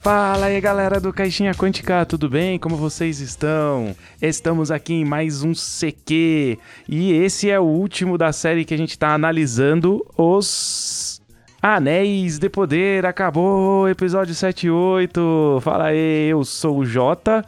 Fala 0.00 0.46
aí 0.46 0.58
galera 0.62 0.98
do 0.98 1.12
Caixinha 1.12 1.52
Quântica, 1.52 2.06
tudo 2.06 2.26
bem? 2.26 2.58
Como 2.58 2.74
vocês 2.74 3.20
estão? 3.20 3.94
Estamos 4.20 4.70
aqui 4.70 4.94
em 4.94 5.04
mais 5.04 5.42
um 5.42 5.52
CQ 5.52 6.58
e 6.88 7.12
esse 7.12 7.50
é 7.50 7.60
o 7.60 7.64
último 7.64 8.16
da 8.16 8.32
série 8.32 8.64
que 8.64 8.72
a 8.72 8.78
gente 8.78 8.92
está 8.92 9.12
analisando 9.12 10.02
os 10.16 11.20
Anéis 11.60 12.38
de 12.38 12.48
Poder. 12.48 13.04
Acabou, 13.04 13.90
episódio 13.90 14.34
7 14.34 14.68
e 14.68 14.70
8. 14.70 15.58
Fala 15.60 15.88
aí, 15.88 16.30
eu 16.30 16.46
sou 16.46 16.78
o 16.78 16.86
Jota. 16.86 17.44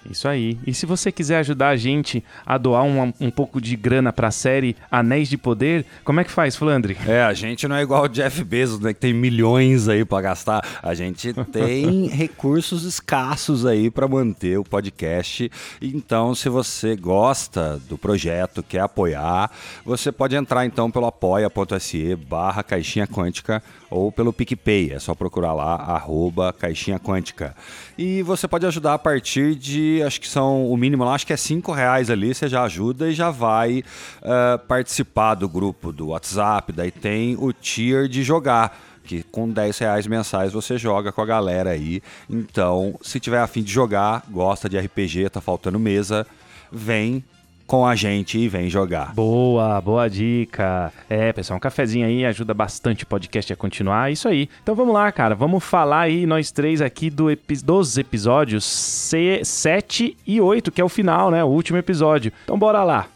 Isso 0.09 0.27
aí. 0.29 0.59
E 0.67 0.75
se 0.75 0.85
você 0.87 1.13
quiser 1.13 1.39
ajudar 1.39 1.69
a 1.69 1.77
gente 1.77 2.23
a 2.45 2.59
doar 2.59 2.83
um, 2.83 3.13
um 3.21 3.31
pouco 3.31 3.61
de 3.61 3.77
grana 3.77 4.13
para 4.13 4.29
a 4.29 4.31
série 4.31 4.77
Anéis 4.91 5.29
de 5.29 5.37
Poder, 5.37 5.85
como 6.05 6.21
é 6.21 6.25
que 6.25 6.31
faz, 6.31 6.57
Flandre? 6.57 6.97
É, 7.07 7.23
a 7.23 7.33
gente 7.33 7.67
não 7.69 7.77
é 7.77 7.83
igual 7.83 8.05
o 8.05 8.09
Jeff 8.09 8.43
Bezos, 8.45 8.81
né, 8.81 8.93
que 8.93 9.01
tem 9.01 9.15
milhões 9.15 9.89
aí 9.89 10.05
para 10.05 10.23
gastar. 10.23 10.65
A 10.83 10.95
gente 10.95 11.33
tem 11.53 12.09
recursos 12.13 12.85
escassos 12.85 13.65
aí 13.65 13.91
para 13.91 14.09
manter 14.09 14.59
o 14.59 14.65
podcast. 14.65 15.51
Então, 15.81 16.35
se 16.35 16.49
você 16.49 16.97
gosta 16.97 17.81
do 17.89 17.97
projeto, 17.97 18.63
quer 18.63 18.81
apoiar, 18.81 19.51
você 19.85 20.11
pode 20.11 20.35
entrar 20.35 20.67
então 20.67 20.91
pelo 20.91 21.07
apoia.se 21.07 22.17
barra 22.17 22.63
caixinha 22.63 23.07
quântica 23.07 23.63
ou 23.93 24.11
pelo 24.11 24.33
PicPay. 24.33 24.93
É 24.93 24.99
só 24.99 25.15
procurar 25.15 25.53
lá, 25.53 25.75
arroba 25.75 26.53
caixinha 26.53 26.99
quântica. 26.99 27.55
E 27.97 28.23
você 28.23 28.49
pode 28.49 28.67
ajudar 28.67 28.95
a 28.95 28.99
partir 28.99 29.55
de, 29.55 30.03
acho 30.03 30.21
que 30.21 30.29
são, 30.29 30.71
o 30.71 30.77
mínimo 30.77 31.05
lá, 31.05 31.15
acho 31.15 31.27
que 31.27 31.33
é 31.33 31.37
cinco 31.37 31.73
reais 31.73 32.11
ali, 32.11 32.35
você 32.35 32.49
já 32.49 32.65
ajuda 32.65 33.11
e 33.11 33.15
já 33.15 33.31
vai 33.31 33.85
uh, 34.23 34.59
participar 34.67 35.35
do 35.35 35.49
grupo 35.49 35.93
do 35.93 36.09
WhatsApp. 36.09 36.73
Daí 36.73 36.91
tem 36.91 37.37
o 37.39 37.53
tier 37.53 38.09
de 38.09 38.23
jogar 38.23 38.79
que 39.05 39.25
com 39.25 39.51
10 39.51 39.79
reais 39.79 40.07
mensais 40.07 40.53
você 40.53 40.79
joga 40.79 41.11
com 41.11 41.21
a 41.21 41.27
galera 41.27 41.71
aí. 41.71 42.01
Então, 42.31 42.99
se 43.03 43.19
tiver 43.19 43.41
afim 43.41 43.63
de 43.63 43.73
jogar, 43.73 44.25
gosta 44.31 44.69
de 44.69 44.79
RPG, 44.79 45.29
tá 45.31 45.41
faltando 45.41 45.79
mesa, 45.79 46.27
vem 46.71 47.25
com 47.73 47.87
a 47.87 47.97
gente 47.97 48.39
e 48.39 48.49
vem 48.51 48.69
jogar. 48.69 49.15
Boa, 49.15 49.81
boa 49.81 50.07
dica. 50.07 50.93
É, 51.09 51.33
pessoal, 51.33 51.57
um 51.57 51.61
cafezinho 51.61 52.07
aí 52.07 52.23
ajuda 52.27 52.53
bastante 52.53 53.05
o 53.05 53.07
podcast 53.07 53.51
a 53.51 53.57
continuar. 53.57 54.11
É 54.11 54.13
isso 54.13 54.29
aí. 54.29 54.47
Então 54.63 54.75
vamos 54.75 54.93
lá, 54.93 55.11
cara. 55.11 55.35
Vamos 55.35 55.65
falar 55.65 56.01
aí, 56.01 56.27
nós 56.27 56.53
três 56.53 56.83
aqui 56.83 57.09
do 57.09 57.31
epi 57.31 57.57
dos 57.65 57.97
episódios 57.97 58.63
C 58.63 59.41
7 59.43 60.15
e 60.27 60.39
8, 60.39 60.71
que 60.71 60.83
é 60.83 60.85
o 60.85 60.89
final, 60.91 61.31
né? 61.31 61.43
O 61.43 61.49
último 61.49 61.79
episódio. 61.79 62.31
Então 62.45 62.59
bora 62.59 62.85
lá. 62.85 63.07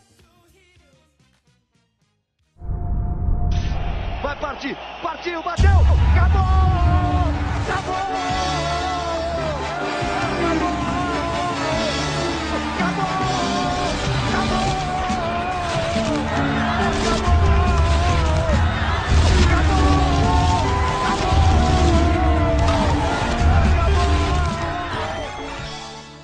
Vai 4.22 4.36
partir, 4.40 4.74
partiu, 5.02 5.42
bateu! 5.42 5.70
Acabou! 6.16 6.85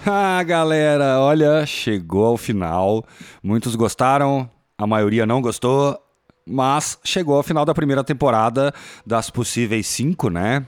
Ah, 0.07 0.43
galera, 0.43 1.21
olha, 1.21 1.65
chegou 1.65 2.25
ao 2.25 2.37
final. 2.37 3.05
Muitos 3.41 3.77
gostaram, 3.77 4.51
a 4.77 4.85
maioria 4.85 5.25
não 5.25 5.41
gostou, 5.41 5.97
mas 6.45 6.99
chegou 7.05 7.37
ao 7.37 7.43
final 7.43 7.65
da 7.65 7.73
primeira 7.73 8.03
temporada 8.03 8.75
das 9.07 9.31
possíveis 9.31 9.87
cinco, 9.87 10.29
né? 10.29 10.67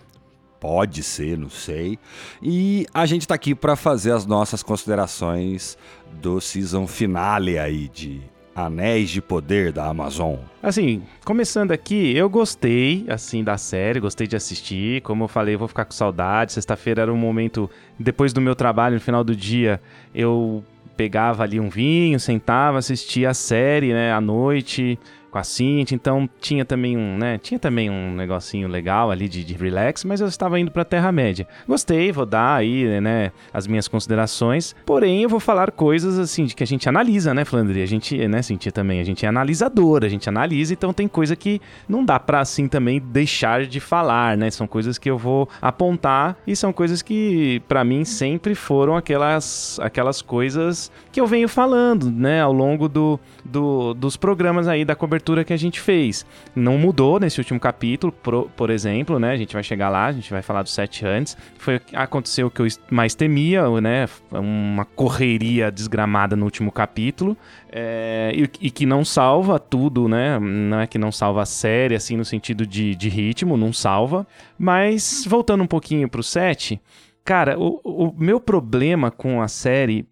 Pode 0.61 1.03
ser, 1.03 1.37
não 1.37 1.51
sei. 1.51 1.99
E 2.41 2.87
a 2.95 3.07
gente 3.07 3.27
tá 3.27 3.35
aqui 3.35 3.57
para 3.57 3.75
fazer 3.75 4.13
as 4.13 4.25
nossas 4.25 4.63
considerações 4.63 5.77
do 6.13 6.41
season 6.41 6.87
finale 6.87 7.59
aí 7.59 7.89
de 7.89 8.23
Anéis 8.55 9.11
de 9.11 9.21
Poder 9.21 9.73
da 9.73 9.87
Amazon. 9.87 10.37
Assim, 10.63 11.03
começando 11.25 11.73
aqui, 11.73 12.17
eu 12.17 12.29
gostei, 12.31 13.05
assim, 13.09 13.43
da 13.43 13.57
série, 13.57 14.01
gostei 14.01 14.27
de 14.27 14.37
assistir. 14.37 15.01
Como 15.03 15.25
eu 15.25 15.29
falei, 15.29 15.55
eu 15.55 15.59
vou 15.59 15.69
ficar 15.69 15.85
com 15.85 15.93
saudade. 15.93 16.53
Sexta-feira 16.53 17.03
era 17.03 17.13
um 17.13 17.17
momento, 17.17 17.69
depois 17.99 18.33
do 18.33 18.41
meu 18.41 18.55
trabalho, 18.55 18.95
no 18.95 19.01
final 19.01 19.25
do 19.25 19.35
dia, 19.35 19.81
eu 20.15 20.63
pegava 20.97 21.43
ali 21.43 21.59
um 21.59 21.69
vinho, 21.69 22.21
sentava, 22.21 22.79
assistia 22.79 23.31
a 23.31 23.35
série, 23.35 23.93
né, 23.93 24.13
à 24.13 24.21
noite 24.21 24.99
com 25.35 25.39
a 25.39 25.43
Cintia, 25.43 25.97
então 25.97 26.31
tinha 26.41 26.65
também 26.65 26.97
um, 26.97 27.19
né, 27.19 27.39
tinha 27.39 27.59
também 27.59 27.91
um 27.91 28.15
negocinho 28.15 28.69
legal 28.69 29.11
ali 29.11 29.29
de, 29.29 29.43
de 29.43 29.53
relax, 29.55 30.05
mas 30.05 30.21
eu 30.21 30.29
estava 30.29 30.61
indo 30.61 30.71
para 30.71 30.85
Terra-média. 30.85 31.45
Gostei, 31.67 32.13
vou 32.13 32.25
dar 32.25 32.55
aí, 32.55 33.01
né, 33.01 33.33
as 33.53 33.67
minhas 33.67 33.89
considerações, 33.89 34.77
porém 34.87 35.25
eu 35.25 35.29
vou 35.29 35.41
falar 35.41 35.73
coisas 35.73 36.21
assim 36.21 36.45
de 36.45 36.55
que 36.55 36.63
a 36.63 36.67
gente 36.67 36.89
analisa, 36.89 37.35
né, 37.35 37.45
Flandre? 37.45 37.83
A 37.83 37.87
gente, 37.87 38.29
né, 38.29 38.43
Cintia 38.43 38.71
também, 38.71 39.01
a 39.01 39.05
gente 39.05 39.27
é 39.27 39.29
analisador, 39.29 40.05
a 40.05 40.09
gente 40.09 40.29
analisa, 40.29 40.73
então 40.73 40.93
tem 40.93 41.09
coisa 41.09 41.35
que 41.35 41.61
não 41.89 42.05
dá 42.05 42.21
para 42.21 42.39
assim 42.39 42.69
também 42.69 43.01
deixar 43.01 43.67
de 43.67 43.81
falar, 43.81 44.37
né? 44.37 44.53
São 44.53 44.69
coisas 44.69 44.99
que 44.99 45.11
eu 45.11 45.19
vou 45.19 45.49
apontar 45.61 46.37
e 46.47 46.55
são 46.55 46.73
coisas 46.73 47.03
que 47.03 47.61
para 47.67 47.83
mim 47.83 48.05
sempre 48.05 48.55
foram 48.55 48.97
aquelas 48.97 49.81
aquelas 49.83 50.23
coisas 50.23 50.93
que 51.11 51.21
eu 51.21 51.27
venho 51.27 51.49
falando, 51.49 52.09
né, 52.09 52.41
ao 52.41 52.53
longo 52.53 52.89
do, 52.89 53.19
do 53.45 53.95
dos 53.95 54.17
programas 54.17 54.69
aí 54.69 54.85
da 54.85 54.95
cobertura 54.95 55.24
que 55.45 55.53
a 55.53 55.57
gente 55.57 55.81
fez. 55.81 56.27
Não 56.55 56.77
mudou 56.77 57.19
nesse 57.19 57.39
último 57.39 57.59
capítulo, 57.59 58.13
por, 58.13 58.51
por 58.51 58.71
exemplo, 58.71 59.19
né? 59.19 59.31
A 59.31 59.37
gente 59.37 59.55
vai 59.55 59.63
chegar 59.63 59.89
lá, 59.89 60.07
a 60.07 60.13
gente 60.13 60.31
vai 60.31 60.43
falar 60.43 60.63
dos 60.63 60.73
sete 60.73 61.07
antes. 61.07 61.37
Foi 61.59 61.81
aconteceu 61.95 62.49
o 62.49 62.51
que 62.51 62.61
eu 62.61 62.67
mais 62.91 63.15
temia, 63.15 63.69
né? 63.81 64.07
Uma 64.31 64.85
correria 64.85 65.71
desgramada 65.71 66.37
no 66.37 66.45
último 66.45 66.71
capítulo. 66.71 67.37
É, 67.71 68.33
e, 68.35 68.67
e, 68.67 68.71
que 68.71 68.85
não 68.85 69.05
salva 69.05 69.59
tudo, 69.59 70.09
né? 70.09 70.39
Não 70.39 70.81
é 70.81 70.87
que 70.87 70.99
não 70.99 71.11
salva 71.11 71.43
a 71.43 71.47
série, 71.47 71.95
assim, 71.95 72.17
no 72.17 72.25
sentido 72.25 72.67
de, 72.67 72.95
de 72.95 73.09
ritmo, 73.09 73.57
não 73.57 73.73
salva. 73.73 74.27
Mas 74.59 75.25
voltando 75.27 75.65
um 75.65 75.67
pouquinho 75.67 76.09
pro 76.09 76.23
7, 76.23 76.81
cara, 77.25 77.59
o, 77.59 77.81
o 77.83 78.15
meu 78.17 78.39
problema 78.39 79.11
com 79.11 79.41
a 79.41 79.49
série 79.49 80.07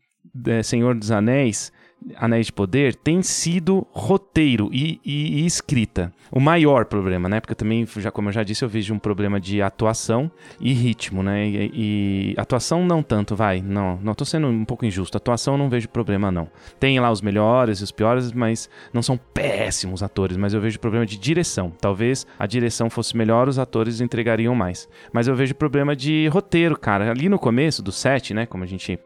é, 0.47 0.63
Senhor 0.63 0.95
dos 0.95 1.11
Anéis 1.11 1.73
Anéis 2.17 2.47
de 2.47 2.53
Poder 2.53 2.95
tem 2.95 3.23
sido 3.23 3.87
roteiro 3.93 4.69
e, 4.73 5.01
e, 5.05 5.43
e, 5.43 5.47
escrita. 5.47 6.13
O 6.31 6.41
maior 6.41 6.87
problema, 6.87 7.29
né? 7.29 7.41
Porque 7.41 7.55
também, 7.55 7.87
já, 7.97 8.11
como 8.11 8.29
eu 8.29 8.33
já 8.33 8.43
disse, 8.43 8.65
eu 8.65 8.69
vejo 8.69 8.95
um 8.95 8.99
problema 8.99 9.41
de 9.41 9.61
atuação 9.61 10.31
e 10.61 10.73
ritmo, 10.73 11.23
né? 11.23 11.47
E, 11.47 11.71
e 11.75 12.35
atuação 12.37 12.85
não 12.85 13.03
tanto, 13.03 13.37
vai. 13.37 13.61
Não, 13.61 13.99
não 14.03 14.15
tô 14.15 14.25
sendo 14.25 14.47
um 14.47 14.65
pouco 14.65 14.87
injusto. 14.87 15.17
Atuação 15.17 15.55
eu 15.55 15.59
não 15.59 15.69
vejo 15.69 15.89
problema, 15.89 16.31
não. 16.31 16.49
Tem 16.81 16.99
lá 16.99 17.11
os 17.11 17.21
melhores 17.21 17.81
e 17.81 17.85
os 17.85 17.93
piores, 17.93 18.33
mas 18.33 18.69
não 18.93 19.03
são 19.03 19.17
péssimos 19.17 20.03
atores. 20.03 20.37
Mas 20.37 20.55
eu 20.55 20.61
vejo 20.61 20.81
problema 20.81 21.05
de 21.05 21.19
direção. 21.19 21.73
Talvez 21.81 22.27
a 22.39 22.47
direção 22.47 22.89
fosse 22.89 23.17
melhor, 23.17 23.49
os 23.49 23.59
atores 23.59 24.01
entregariam 24.01 24.55
mais. 24.55 24.89
Mas 25.13 25.29
eu 25.29 25.37
vejo 25.37 25.55
problema 25.55 25.95
de 25.95 26.29
roteiro, 26.29 26.79
cara. 26.79 27.11
Ali 27.11 27.29
no 27.29 27.39
começo 27.39 27.83
do 27.83 27.93
set, 27.93 28.33
né? 28.33 28.47
Como 28.47 28.65
a 28.65 28.67
gente 28.67 28.99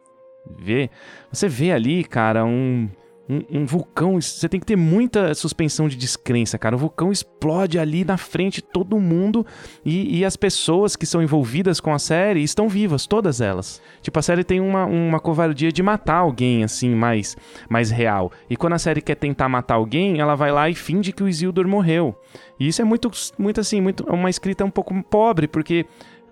vê, 0.59 0.91
você 1.33 1.49
vê 1.49 1.73
ali, 1.73 2.05
cara, 2.05 2.45
um, 2.45 2.89
um, 3.29 3.61
um, 3.61 3.67
vulcão. 3.67 4.21
Você 4.21 4.49
tem 4.49 4.61
que 4.61 4.67
ter 4.67 4.77
muita 4.77 5.35
suspensão 5.35 5.89
de 5.89 5.97
descrença, 5.97 6.59
cara. 6.59 6.77
O 6.77 6.79
vulcão 6.79 7.11
explode 7.11 7.79
ali 7.79 8.05
na 8.05 8.17
frente 8.17 8.63
todo 8.63 8.99
mundo 8.99 9.45
e, 9.85 10.19
e, 10.19 10.25
as 10.25 10.37
pessoas 10.37 10.97
que 10.97 11.07
são 11.07 11.23
envolvidas 11.23 11.81
com 11.81 11.93
a 11.93 11.99
série 11.99 12.43
estão 12.43 12.69
vivas, 12.69 13.07
todas 13.07 13.41
elas. 13.41 13.81
Tipo, 14.01 14.19
a 14.19 14.23
série 14.23 14.45
tem 14.45 14.61
uma, 14.61 14.85
uma 14.85 15.21
covardia 15.21 15.73
de 15.73 15.83
matar 15.83 16.19
alguém, 16.19 16.65
assim, 16.65 16.95
mais, 16.95 17.37
mais 17.69 17.91
real. 17.91 18.31
E 18.49 18.57
quando 18.57 18.75
a 18.75 18.79
série 18.79 19.01
quer 19.01 19.17
tentar 19.17 19.49
matar 19.49 19.75
alguém, 19.75 20.21
ela 20.21 20.35
vai 20.35 20.53
lá 20.53 20.71
e 20.71 20.75
finge 20.75 21.13
que 21.13 21.23
o 21.23 21.29
Isildur 21.29 21.67
morreu. 21.67 22.15
E 22.59 22.69
isso 22.69 22.81
é 22.81 22.85
muito, 22.85 23.11
muito 23.39 23.61
assim, 23.61 23.81
muito, 23.81 24.05
uma 24.05 24.31
escrita 24.31 24.65
um 24.65 24.71
pouco 24.71 24.95
pobre, 25.03 25.49
porque 25.49 25.87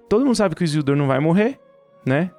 Todo 0.08 0.24
mundo 0.24 0.36
sabe 0.36 0.54
que 0.54 0.62
o 0.62 0.64
Isildur 0.64 0.96
não 0.96 1.06
vai 1.06 1.18
morrer, 1.18 1.58
né? 2.06 2.30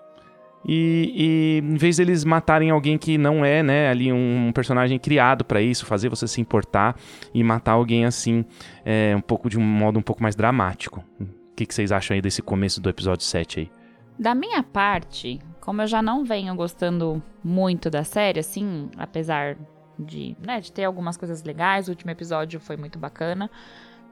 E, 0.67 1.62
e, 1.63 1.63
em 1.63 1.75
vez 1.75 1.97
deles 1.97 2.25
matarem 2.25 2.71
alguém 2.71 2.97
que 2.97 3.17
não 3.17 3.45
é, 3.45 3.62
né, 3.62 3.89
ali 3.89 4.12
um, 4.12 4.51
personagem 4.51 4.97
criado 4.97 5.45
para 5.45 5.62
isso, 5.62 5.85
fazer 5.85 6.09
você 6.09 6.27
se 6.27 6.41
importar 6.41 6.95
e 7.33 7.44
matar 7.44 7.73
alguém 7.73 8.06
assim, 8.06 8.44
é, 8.83 9.15
um 9.15 9.21
pouco 9.21 9.47
de 9.47 9.59
um 9.59 9.63
modo 9.63 10.00
um 10.00 10.01
pouco 10.01 10.23
mais 10.23 10.35
dramático. 10.35 11.03
O 11.19 11.56
que, 11.56 11.65
que 11.65 11.73
vocês 11.73 11.91
acham 11.91 12.15
aí 12.15 12.21
desse 12.21 12.41
começo 12.41 12.81
do 12.81 12.89
episódio 12.89 13.23
7 13.23 13.59
aí? 13.59 13.71
Da 14.17 14.33
minha 14.33 14.63
parte, 14.63 15.39
como 15.62 15.81
eu 15.81 15.88
já 15.88 16.01
não 16.01 16.23
venho 16.23 16.56
gostando 16.56 17.21
muito 17.44 17.89
da 17.89 18.03
série, 18.03 18.39
assim, 18.39 18.89
apesar 18.97 19.57
de, 20.00 20.35
né, 20.39 20.59
de 20.59 20.71
ter 20.71 20.85
algumas 20.85 21.15
coisas 21.15 21.44
legais, 21.44 21.88
o 21.88 21.91
último 21.91 22.11
episódio 22.11 22.59
foi 22.59 22.75
muito 22.75 22.97
bacana, 22.97 23.51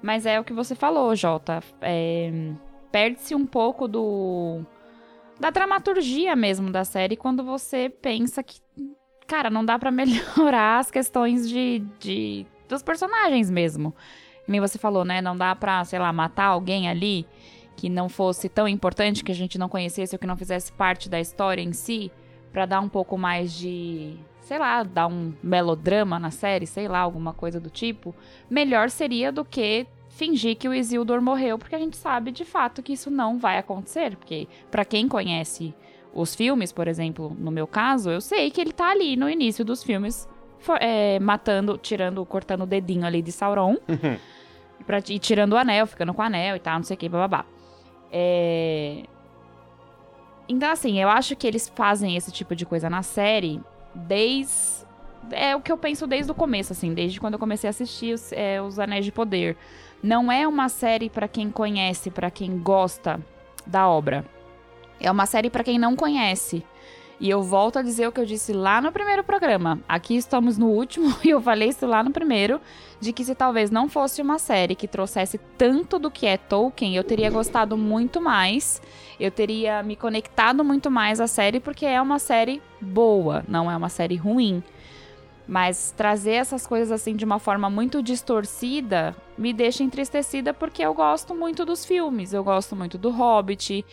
mas 0.01 0.25
é 0.25 0.39
o 0.39 0.43
que 0.43 0.53
você 0.53 0.75
falou, 0.75 1.15
Jota, 1.15 1.61
é, 1.81 2.31
perde-se 2.91 3.33
um 3.33 3.45
pouco 3.45 3.87
do 3.87 4.61
da 5.39 5.49
dramaturgia 5.49 6.35
mesmo 6.35 6.71
da 6.71 6.83
série 6.83 7.15
quando 7.15 7.43
você 7.43 7.89
pensa 7.89 8.41
que, 8.43 8.59
cara, 9.27 9.49
não 9.49 9.65
dá 9.65 9.77
para 9.77 9.91
melhorar 9.91 10.79
as 10.79 10.91
questões 10.91 11.49
de, 11.49 11.83
de 11.99 12.45
dos 12.67 12.81
personagens 12.81 13.49
mesmo. 13.49 13.93
Nem 14.47 14.59
você 14.59 14.77
falou, 14.77 15.05
né? 15.05 15.21
Não 15.21 15.35
dá 15.35 15.55
pra, 15.55 15.83
sei 15.85 15.99
lá, 15.99 16.11
matar 16.11 16.45
alguém 16.45 16.89
ali 16.89 17.25
que 17.75 17.89
não 17.89 18.07
fosse 18.09 18.49
tão 18.49 18.67
importante, 18.67 19.23
que 19.23 19.31
a 19.31 19.35
gente 19.35 19.57
não 19.57 19.69
conhecesse 19.69 20.15
ou 20.15 20.19
que 20.19 20.27
não 20.27 20.37
fizesse 20.37 20.71
parte 20.71 21.09
da 21.09 21.19
história 21.19 21.61
em 21.61 21.73
si, 21.73 22.11
para 22.51 22.65
dar 22.65 22.79
um 22.81 22.89
pouco 22.89 23.17
mais 23.17 23.51
de, 23.53 24.15
sei 24.41 24.59
lá, 24.59 24.83
dar 24.83 25.07
um 25.07 25.33
melodrama 25.41 26.19
na 26.19 26.29
série, 26.29 26.67
sei 26.67 26.87
lá, 26.87 26.99
alguma 26.99 27.33
coisa 27.33 27.59
do 27.59 27.69
tipo, 27.69 28.13
melhor 28.49 28.89
seria 28.89 29.31
do 29.31 29.43
que 29.43 29.87
fingir 30.15 30.55
que 30.55 30.67
o 30.67 30.73
Isildur 30.73 31.21
morreu, 31.21 31.57
porque 31.57 31.75
a 31.75 31.79
gente 31.79 31.97
sabe 31.97 32.31
de 32.31 32.45
fato 32.45 32.81
que 32.83 32.93
isso 32.93 33.09
não 33.09 33.37
vai 33.37 33.57
acontecer, 33.57 34.15
porque 34.15 34.47
para 34.69 34.85
quem 34.85 35.07
conhece 35.07 35.73
os 36.13 36.35
filmes, 36.35 36.71
por 36.71 36.87
exemplo, 36.87 37.35
no 37.39 37.49
meu 37.49 37.65
caso, 37.65 38.11
eu 38.11 38.21
sei 38.21 38.51
que 38.51 38.61
ele 38.61 38.71
tá 38.71 38.91
ali 38.91 39.15
no 39.15 39.27
início 39.27 39.65
dos 39.65 39.83
filmes, 39.83 40.27
for, 40.59 40.77
é, 40.79 41.19
matando, 41.19 41.77
tirando, 41.77 42.23
cortando 42.25 42.61
o 42.61 42.67
dedinho 42.67 43.05
ali 43.05 43.21
de 43.21 43.31
Sauron, 43.31 43.77
uhum. 43.87 44.17
pra, 44.85 44.99
e 44.99 45.17
tirando 45.17 45.53
o 45.53 45.57
anel, 45.57 45.87
ficando 45.87 46.13
com 46.13 46.21
o 46.21 46.25
anel 46.25 46.55
e 46.55 46.59
tal, 46.59 46.75
não 46.75 46.83
sei 46.83 46.95
o 46.95 46.97
que, 46.97 47.09
bababá. 47.09 47.45
É... 48.11 49.03
Então, 50.47 50.69
assim, 50.69 51.01
eu 51.01 51.09
acho 51.09 51.35
que 51.35 51.47
eles 51.47 51.71
fazem 51.73 52.15
esse 52.15 52.31
tipo 52.31 52.55
de 52.55 52.65
coisa 52.65 52.89
na 52.89 53.01
série 53.01 53.59
desde. 53.95 54.83
É 55.31 55.55
o 55.55 55.61
que 55.61 55.71
eu 55.71 55.77
penso 55.77 56.05
desde 56.05 56.31
o 56.31 56.35
começo, 56.35 56.73
assim, 56.73 56.93
desde 56.93 57.19
quando 57.19 57.33
eu 57.33 57.39
comecei 57.39 57.67
a 57.67 57.71
assistir 57.71 58.13
os, 58.13 58.31
é, 58.31 58.61
os 58.61 58.79
Anéis 58.79 59.05
de 59.05 59.11
Poder. 59.11 59.57
Não 60.01 60.31
é 60.31 60.47
uma 60.47 60.69
série 60.69 61.09
para 61.09 61.27
quem 61.27 61.49
conhece, 61.49 62.11
para 62.11 62.29
quem 62.29 62.57
gosta 62.59 63.19
da 63.65 63.87
obra. 63.87 64.25
É 64.99 65.09
uma 65.09 65.25
série 65.25 65.49
para 65.49 65.63
quem 65.63 65.79
não 65.79 65.95
conhece. 65.95 66.63
E 67.19 67.29
eu 67.29 67.41
volto 67.41 67.79
a 67.79 67.81
dizer 67.81 68.05
o 68.05 68.11
que 68.11 68.19
eu 68.19 68.25
disse 68.25 68.51
lá 68.51 68.81
no 68.81 68.91
primeiro 68.91 69.23
programa. 69.23 69.79
Aqui 69.87 70.15
estamos 70.15 70.57
no 70.57 70.67
último 70.67 71.15
e 71.23 71.29
eu 71.29 71.41
falei 71.41 71.69
isso 71.69 71.85
lá 71.85 72.03
no 72.03 72.11
primeiro, 72.11 72.59
de 72.99 73.13
que 73.13 73.23
se 73.23 73.33
talvez 73.33 73.71
não 73.71 73.87
fosse 73.87 74.21
uma 74.21 74.37
série 74.37 74.75
que 74.75 74.87
trouxesse 74.89 75.39
tanto 75.57 75.97
do 75.97 76.11
que 76.11 76.25
é 76.25 76.35
Tolkien, 76.35 76.95
eu 76.95 77.03
teria 77.03 77.29
gostado 77.29 77.77
muito 77.77 78.19
mais. 78.19 78.81
Eu 79.19 79.31
teria 79.31 79.81
me 79.83 79.95
conectado 79.95 80.65
muito 80.65 80.91
mais 80.91 81.21
à 81.21 81.27
série 81.27 81.61
porque 81.61 81.85
é 81.85 82.01
uma 82.01 82.19
série 82.19 82.61
boa, 82.81 83.43
não 83.47 83.71
é 83.71 83.77
uma 83.77 83.89
série 83.89 84.17
ruim. 84.17 84.61
Mas 85.47 85.91
trazer 85.91 86.33
essas 86.33 86.65
coisas 86.65 86.91
assim 86.91 87.15
de 87.15 87.25
uma 87.25 87.37
forma 87.37 87.69
muito 87.69 88.01
distorcida 88.01 89.15
me 89.37 89.51
deixa 89.51 89.83
entristecida 89.83 90.53
porque 90.53 90.81
eu 90.81 90.93
gosto 90.93 91.35
muito 91.35 91.65
dos 91.65 91.85
filmes, 91.85 92.33
eu 92.33 92.43
gosto 92.43 92.75
muito 92.75 92.97
do 92.97 93.09
Hobbit. 93.09 93.85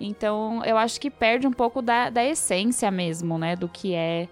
Então 0.00 0.64
eu 0.64 0.78
acho 0.78 1.00
que 1.00 1.10
perde 1.10 1.46
um 1.46 1.52
pouco 1.52 1.82
da, 1.82 2.08
da 2.08 2.24
essência 2.24 2.90
mesmo, 2.90 3.36
né? 3.36 3.54
Do 3.54 3.68
que 3.68 3.94
é 3.94 4.28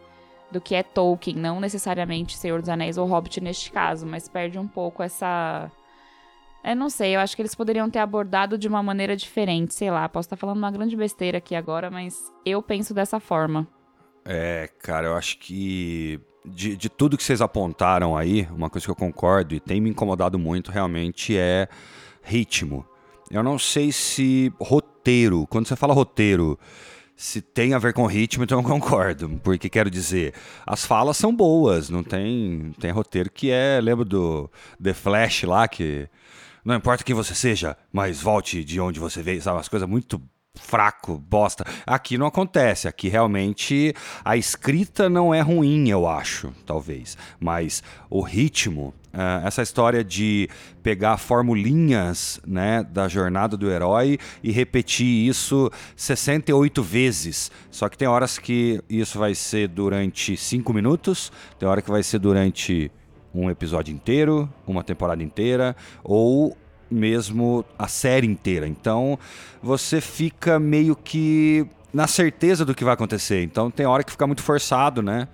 do 0.51 0.61
que 0.61 0.75
é 0.75 0.83
Tolkien, 0.83 1.37
não 1.37 1.61
necessariamente 1.61 2.37
Senhor 2.37 2.61
dos 2.61 2.69
Anéis 2.69 2.97
ou 2.97 3.07
Hobbit 3.07 3.41
neste 3.41 3.71
caso, 3.71 4.07
mas 4.07 4.29
perde 4.29 4.59
um 4.59 4.69
pouco 4.69 5.03
essa. 5.03 5.71
Eu 6.65 6.75
não 6.75 6.89
sei, 6.89 7.15
eu 7.15 7.21
acho 7.21 7.37
que 7.37 7.43
eles 7.43 7.55
poderiam 7.55 7.91
ter 7.91 7.99
abordado 7.99 8.57
de 8.57 8.67
uma 8.67 8.83
maneira 8.83 9.17
diferente, 9.17 9.75
sei 9.75 9.91
lá. 9.91 10.09
Posso 10.09 10.27
estar 10.27 10.37
falando 10.37 10.59
uma 10.59 10.71
grande 10.71 10.97
besteira 10.97 11.39
aqui 11.39 11.55
agora, 11.55 11.91
mas 11.91 12.33
eu 12.45 12.63
penso 12.63 12.95
dessa 12.95 13.21
forma. 13.21 13.69
É, 14.25 14.69
cara, 14.81 15.07
eu 15.07 15.15
acho 15.15 15.39
que 15.39 16.21
de, 16.47 16.77
de 16.77 16.89
tudo 16.89 17.17
que 17.17 17.25
vocês 17.25 17.41
apontaram 17.41 18.17
aí, 18.17 18.49
uma 18.53 18.71
coisa 18.71 18.87
que 18.87 18.91
eu 18.91 18.97
concordo 18.97 19.55
e 19.55 19.61
tem 19.61 19.81
me 19.81 19.91
incomodado 19.91 20.39
muito 20.39 20.71
realmente 20.71 21.37
é 21.37 21.69
ritmo. 22.23 22.87
Eu 23.31 23.43
não 23.43 23.59
sei 23.59 23.91
se 23.91 24.53
roteiro, 24.61 25.47
quando 25.49 25.67
você 25.67 25.75
fala 25.75 25.93
roteiro, 25.93 26.59
se 27.17 27.41
tem 27.41 27.75
a 27.75 27.79
ver 27.79 27.93
com 27.93 28.07
ritmo, 28.07 28.45
então 28.45 28.59
eu 28.59 28.63
concordo. 28.65 29.41
Porque 29.43 29.69
quero 29.69 29.91
dizer, 29.91 30.35
as 30.67 30.85
falas 30.85 31.17
são 31.17 31.35
boas, 31.35 31.91
não 31.91 32.03
tem, 32.05 32.73
tem 32.79 32.91
roteiro 32.91 33.31
que 33.31 33.51
é. 33.51 33.81
Lembro 33.81 34.05
do 34.05 34.51
The 34.83 34.95
Flash 34.95 35.43
lá, 35.45 35.67
que 35.67 36.09
não 36.65 36.75
importa 36.75 37.03
quem 37.03 37.15
você 37.15 37.35
seja, 37.35 37.77
mas 37.93 38.21
volte 38.21 38.63
de 38.63 38.81
onde 38.81 39.01
você 39.01 39.23
veio, 39.23 39.41
sabe? 39.41 39.57
Umas 39.57 39.69
coisas 39.69 39.89
muito 39.89 40.21
fraco, 40.61 41.17
bosta. 41.17 41.65
Aqui 41.87 42.19
não 42.19 42.27
acontece. 42.27 42.89
Aqui 42.89 43.09
realmente 43.09 43.95
a 44.25 44.37
escrita 44.37 45.09
não 45.09 45.33
é 45.33 45.41
ruim, 45.41 45.89
eu 45.89 46.07
acho, 46.07 46.53
talvez. 46.65 47.17
Mas 47.39 47.83
o 48.11 48.21
ritmo, 48.21 48.95
uh, 49.13 49.47
essa 49.47 49.63
história 49.63 50.03
de 50.03 50.49
pegar 50.83 51.17
formulinhas 51.17 52.41
né, 52.47 52.83
da 52.83 53.09
jornada 53.09 53.57
do 53.57 53.71
herói 53.71 54.19
e 54.43 54.51
repetir 54.51 55.29
isso 55.29 55.71
68 55.95 56.83
vezes. 56.83 57.51
Só 57.71 57.89
que 57.89 57.99
tem 57.99 58.09
horas 58.09 58.39
que 58.39 58.81
isso 58.89 59.19
vai 59.19 59.35
ser 59.35 59.69
durante 59.69 60.37
5 60.37 60.73
minutos, 60.73 61.33
tem 61.59 61.69
hora 61.69 61.83
que 61.83 61.91
vai 61.91 62.03
ser 62.03 62.19
durante 62.19 62.91
um 63.35 63.51
episódio 63.51 63.93
inteiro, 63.93 64.49
uma 64.67 64.83
temporada 64.83 65.23
inteira, 65.23 65.77
ou 66.03 66.57
mesmo 66.91 67.65
a 67.79 67.89
série 67.89 68.27
inteira. 68.27 68.67
Então 68.67 69.19
você 69.63 70.01
fica 70.01 70.59
meio 70.59 70.95
que 70.95 71.67
na 71.93 72.07
certeza 72.07 72.65
do 72.65 72.75
que 72.75 72.85
vai 72.85 72.95
acontecer. 72.95 73.43
Então 73.43 73.71
tem 73.71 73.87
hora 73.87 74.05
que 74.05 74.11
fica 74.11 74.27
muito 74.27 74.43
forçado, 74.43 75.03
né? 75.03 75.29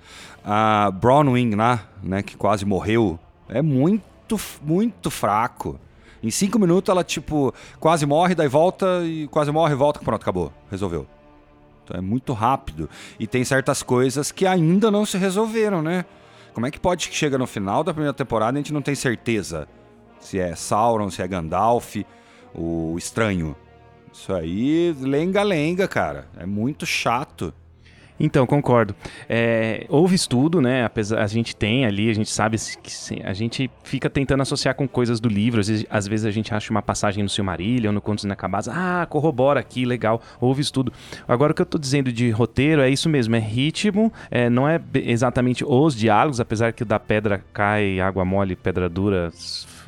A 0.44 0.90
Bronwyn 0.90 1.54
lá, 1.54 1.88
né, 2.02 2.22
que 2.22 2.36
quase 2.36 2.64
morreu, 2.64 3.18
é 3.48 3.62
muito, 3.62 4.40
muito 4.62 5.10
fraco. 5.10 5.78
Em 6.22 6.30
cinco 6.30 6.58
minutos 6.58 6.88
ela, 6.88 7.02
tipo, 7.02 7.52
quase 7.80 8.06
morre, 8.06 8.34
daí 8.34 8.48
volta 8.48 9.02
e 9.04 9.26
quase 9.28 9.50
morre, 9.50 9.74
volta, 9.74 9.98
pronto, 10.00 10.22
acabou, 10.22 10.52
resolveu. 10.70 11.06
Então 11.84 11.96
é 11.96 12.00
muito 12.00 12.32
rápido. 12.32 12.88
E 13.18 13.26
tem 13.26 13.44
certas 13.44 13.82
coisas 13.82 14.30
que 14.30 14.46
ainda 14.46 14.90
não 14.90 15.04
se 15.04 15.18
resolveram, 15.18 15.82
né? 15.82 16.04
Como 16.54 16.66
é 16.66 16.70
que 16.70 16.78
pode 16.78 17.08
que 17.08 17.14
chega 17.16 17.36
no 17.38 17.46
final 17.46 17.82
da 17.82 17.92
primeira 17.92 18.12
temporada 18.12 18.56
e 18.56 18.58
a 18.58 18.62
gente 18.62 18.72
não 18.72 18.82
tem 18.82 18.94
certeza? 18.94 19.66
Se 20.22 20.38
é 20.38 20.54
Sauron, 20.54 21.10
se 21.10 21.20
é 21.20 21.28
Gandalf, 21.28 21.96
o 22.54 22.94
estranho. 22.96 23.54
Isso 24.12 24.32
aí, 24.32 24.94
lenga-lenga, 25.00 25.88
cara. 25.88 26.28
É 26.38 26.46
muito 26.46 26.86
chato. 26.86 27.52
Então, 28.20 28.46
concordo. 28.46 28.94
É, 29.28 29.84
houve 29.88 30.14
estudo, 30.14 30.60
né? 30.60 30.84
Apesar, 30.84 31.22
a 31.22 31.26
gente 31.26 31.56
tem 31.56 31.84
ali, 31.84 32.08
a 32.08 32.14
gente 32.14 32.30
sabe 32.30 32.56
que 32.80 33.20
a 33.24 33.32
gente 33.32 33.68
fica 33.82 34.08
tentando 34.08 34.42
associar 34.42 34.76
com 34.76 34.86
coisas 34.86 35.18
do 35.18 35.28
livro. 35.28 35.60
Às 35.60 35.68
vezes, 35.68 35.86
às 35.90 36.06
vezes 36.06 36.26
a 36.26 36.30
gente 36.30 36.54
acha 36.54 36.70
uma 36.70 36.82
passagem 36.82 37.22
no 37.22 37.28
Silmarillion, 37.28 37.90
no 37.90 38.00
Contos 38.00 38.22
Inacabados. 38.22 38.68
Ah, 38.68 39.06
corrobora 39.10 39.58
aqui, 39.58 39.84
legal. 39.84 40.22
Houve 40.40 40.62
estudo. 40.62 40.92
Agora, 41.26 41.50
o 41.50 41.54
que 41.54 41.62
eu 41.62 41.66
tô 41.66 41.78
dizendo 41.78 42.12
de 42.12 42.30
roteiro 42.30 42.80
é 42.80 42.88
isso 42.88 43.08
mesmo, 43.08 43.34
é 43.34 43.40
ritmo, 43.40 44.12
é, 44.30 44.48
não 44.48 44.68
é 44.68 44.80
exatamente 44.94 45.64
os 45.64 45.96
diálogos, 45.96 46.38
apesar 46.38 46.72
que 46.72 46.84
o 46.84 46.86
da 46.86 47.00
pedra 47.00 47.42
cai, 47.52 47.98
água 47.98 48.24
mole, 48.24 48.54
pedra 48.54 48.88
dura, 48.88 49.32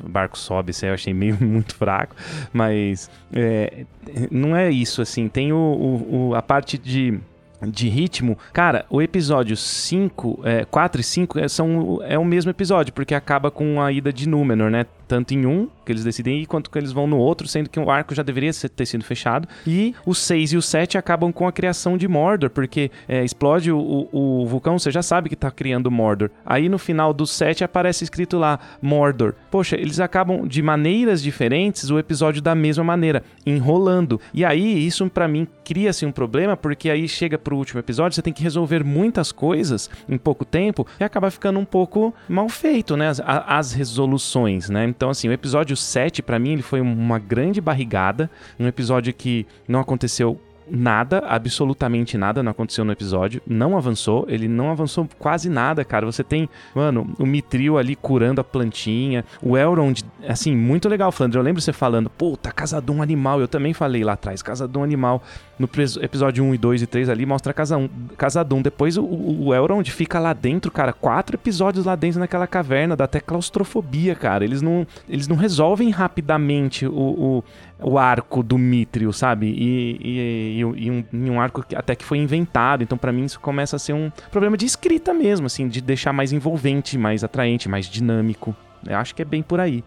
barco 0.03 0.37
sobe, 0.37 0.71
isso 0.71 0.85
eu 0.85 0.93
achei 0.93 1.13
meio 1.13 1.37
muito 1.41 1.75
fraco, 1.75 2.15
mas 2.51 3.09
é, 3.33 3.85
não 4.31 4.55
é 4.55 4.69
isso, 4.69 5.01
assim, 5.01 5.27
tem 5.27 5.51
o, 5.51 5.57
o, 5.57 6.29
o 6.29 6.35
a 6.35 6.41
parte 6.41 6.77
de 6.77 7.19
de 7.61 7.87
ritmo, 7.89 8.37
cara, 8.53 8.85
o 8.89 9.01
episódio 9.01 9.55
5, 9.55 10.41
é, 10.43 10.65
4 10.65 11.01
e 11.01 11.03
5 11.03 11.39
é, 11.39 11.47
são, 11.47 11.99
é 12.03 12.17
o 12.17 12.25
mesmo 12.25 12.51
episódio, 12.51 12.93
porque 12.93 13.15
acaba 13.15 13.49
com 13.49 13.81
a 13.81 13.91
ida 13.91 14.11
de 14.11 14.27
Númenor, 14.27 14.69
né? 14.69 14.85
Tanto 15.07 15.33
em 15.33 15.45
um, 15.45 15.67
que 15.85 15.91
eles 15.91 16.03
decidem 16.03 16.41
ir, 16.41 16.45
quanto 16.45 16.69
que 16.69 16.77
eles 16.77 16.91
vão 16.91 17.07
no 17.07 17.17
outro, 17.17 17.47
sendo 17.47 17.69
que 17.69 17.79
o 17.79 17.89
arco 17.89 18.15
já 18.15 18.23
deveria 18.23 18.51
ter 18.75 18.85
sido 18.85 19.03
fechado. 19.03 19.47
E 19.65 19.93
o 20.05 20.13
6 20.13 20.53
e 20.53 20.57
o 20.57 20.61
7 20.61 20.97
acabam 20.97 21.31
com 21.31 21.47
a 21.47 21.51
criação 21.51 21.97
de 21.97 22.07
Mordor, 22.07 22.49
porque 22.49 22.91
é, 23.07 23.23
explode 23.23 23.71
o, 23.71 24.09
o, 24.11 24.45
vulcão, 24.45 24.79
você 24.79 24.91
já 24.91 25.01
sabe 25.01 25.29
que 25.29 25.35
tá 25.35 25.51
criando 25.51 25.91
Mordor. 25.91 26.29
Aí 26.45 26.67
no 26.67 26.77
final 26.77 27.13
do 27.13 27.27
7 27.27 27.63
aparece 27.63 28.03
escrito 28.03 28.37
lá 28.37 28.59
Mordor. 28.81 29.33
Poxa, 29.51 29.75
eles 29.75 29.99
acabam 29.99 30.47
de 30.47 30.61
maneiras 30.61 31.21
diferentes 31.21 31.89
o 31.89 31.99
episódio 31.99 32.41
da 32.41 32.55
mesma 32.55 32.83
maneira, 32.83 33.23
enrolando. 33.45 34.19
E 34.33 34.43
aí 34.43 34.85
isso 34.85 35.07
para 35.09 35.27
mim 35.27 35.47
cria-se 35.63 36.05
um 36.05 36.11
problema, 36.11 36.57
porque 36.57 36.89
aí 36.89 37.07
chega 37.07 37.37
pro 37.37 37.57
último 37.57 37.79
episódio, 37.79 38.15
você 38.15 38.21
tem 38.21 38.33
que 38.33 38.43
resolver 38.43 38.83
muitas 38.83 39.31
coisas 39.31 39.89
em 40.09 40.17
pouco 40.17 40.45
tempo 40.45 40.87
e 40.99 41.03
acaba 41.03 41.29
ficando 41.29 41.59
um 41.59 41.65
pouco 41.65 42.13
mal 42.27 42.49
feito, 42.49 42.97
né? 42.97 43.09
As, 43.09 43.21
as 43.25 43.73
resoluções, 43.73 44.69
né? 44.69 44.83
Então, 44.95 45.09
assim, 45.09 45.27
o 45.27 45.33
episódio 45.33 45.75
7, 45.75 46.21
para 46.21 46.39
mim, 46.39 46.53
ele 46.53 46.61
foi 46.61 46.81
uma 46.81 47.19
grande 47.19 47.59
barrigada, 47.59 48.29
um 48.59 48.67
episódio 48.67 49.13
que 49.13 49.45
não 49.67 49.79
aconteceu 49.79 50.39
nada, 50.69 51.19
absolutamente 51.27 52.17
nada 52.17 52.41
não 52.41 52.51
aconteceu 52.51 52.83
no 52.83 52.91
episódio. 52.91 53.41
Não 53.45 53.77
avançou, 53.77 54.25
ele 54.27 54.47
não 54.47 54.71
avançou 54.71 55.07
quase 55.19 55.49
nada, 55.49 55.83
cara. 55.83 56.05
Você 56.05 56.23
tem, 56.23 56.49
mano, 56.73 57.13
o 57.19 57.25
Mitril 57.25 57.77
ali 57.77 57.95
curando 57.95 58.41
a 58.41 58.43
plantinha, 58.43 59.23
o 59.41 59.57
Elrond, 59.57 60.01
assim, 60.27 60.55
muito 60.55 60.89
legal, 60.89 61.11
Flandre. 61.11 61.37
Eu 61.37 61.43
lembro 61.43 61.61
você 61.61 61.73
falando, 61.73 62.09
puta, 62.09 62.51
casa 62.51 62.81
de 62.81 62.91
um 62.91 63.01
animal. 63.01 63.39
Eu 63.39 63.47
também 63.47 63.73
falei 63.73 64.03
lá 64.03 64.13
atrás, 64.13 64.41
casa 64.41 64.67
de 64.67 64.77
um 64.77 64.83
animal. 64.83 65.21
No 65.57 65.69
episódio 66.01 66.43
1 66.43 66.55
e 66.55 66.57
2 66.57 66.81
e 66.81 66.87
3 66.87 67.09
ali 67.09 67.25
mostra 67.25 67.53
casa, 67.53 67.77
um, 67.77 67.87
casa 68.17 68.43
de 68.43 68.53
um. 68.53 68.61
Depois 68.61 68.97
o, 68.97 69.05
o, 69.05 69.53
Elrond 69.53 69.89
fica 69.89 70.19
lá 70.19 70.33
dentro, 70.33 70.69
cara, 70.69 70.91
quatro 70.91 71.35
episódios 71.35 71.85
lá 71.85 71.95
dentro 71.95 72.19
naquela 72.19 72.45
caverna, 72.45 72.95
dá 72.95 73.05
até 73.05 73.21
claustrofobia, 73.21 74.15
cara. 74.15 74.43
Eles 74.43 74.61
não, 74.61 74.85
eles 75.07 75.27
não 75.27 75.35
resolvem 75.37 75.89
rapidamente 75.91 76.85
o, 76.85 76.91
o 76.91 77.43
o 77.79 77.97
arco 77.97 78.41
do 78.41 78.57
Mithril, 78.57 79.11
sabe? 79.11 79.47
E, 79.47 79.99
e, 80.01 80.59
e, 80.59 80.65
um, 80.65 81.03
e, 81.11 81.29
um, 81.29 81.41
arco 81.41 81.61
que 81.63 81.75
até 81.75 81.95
que 81.95 82.05
foi 82.05 82.17
inventado. 82.17 82.83
Então, 82.83 82.97
para 82.97 83.11
mim, 83.11 83.25
isso 83.25 83.39
começa 83.39 83.75
a 83.75 83.79
ser 83.79 83.93
um 83.93 84.09
problema 84.31 84.57
de 84.57 84.65
escrita 84.65 85.13
mesmo, 85.13 85.47
assim, 85.47 85.67
de 85.67 85.81
deixar 85.81 86.13
mais 86.13 86.31
envolvente, 86.31 86.97
mais 86.97 87.23
atraente, 87.23 87.67
mais 87.67 87.87
dinâmico. 87.87 88.55
Eu 88.87 88.97
acho 88.97 89.13
que 89.13 89.21
é 89.21 89.25
bem 89.25 89.43
por 89.43 89.59
aí. 89.59 89.83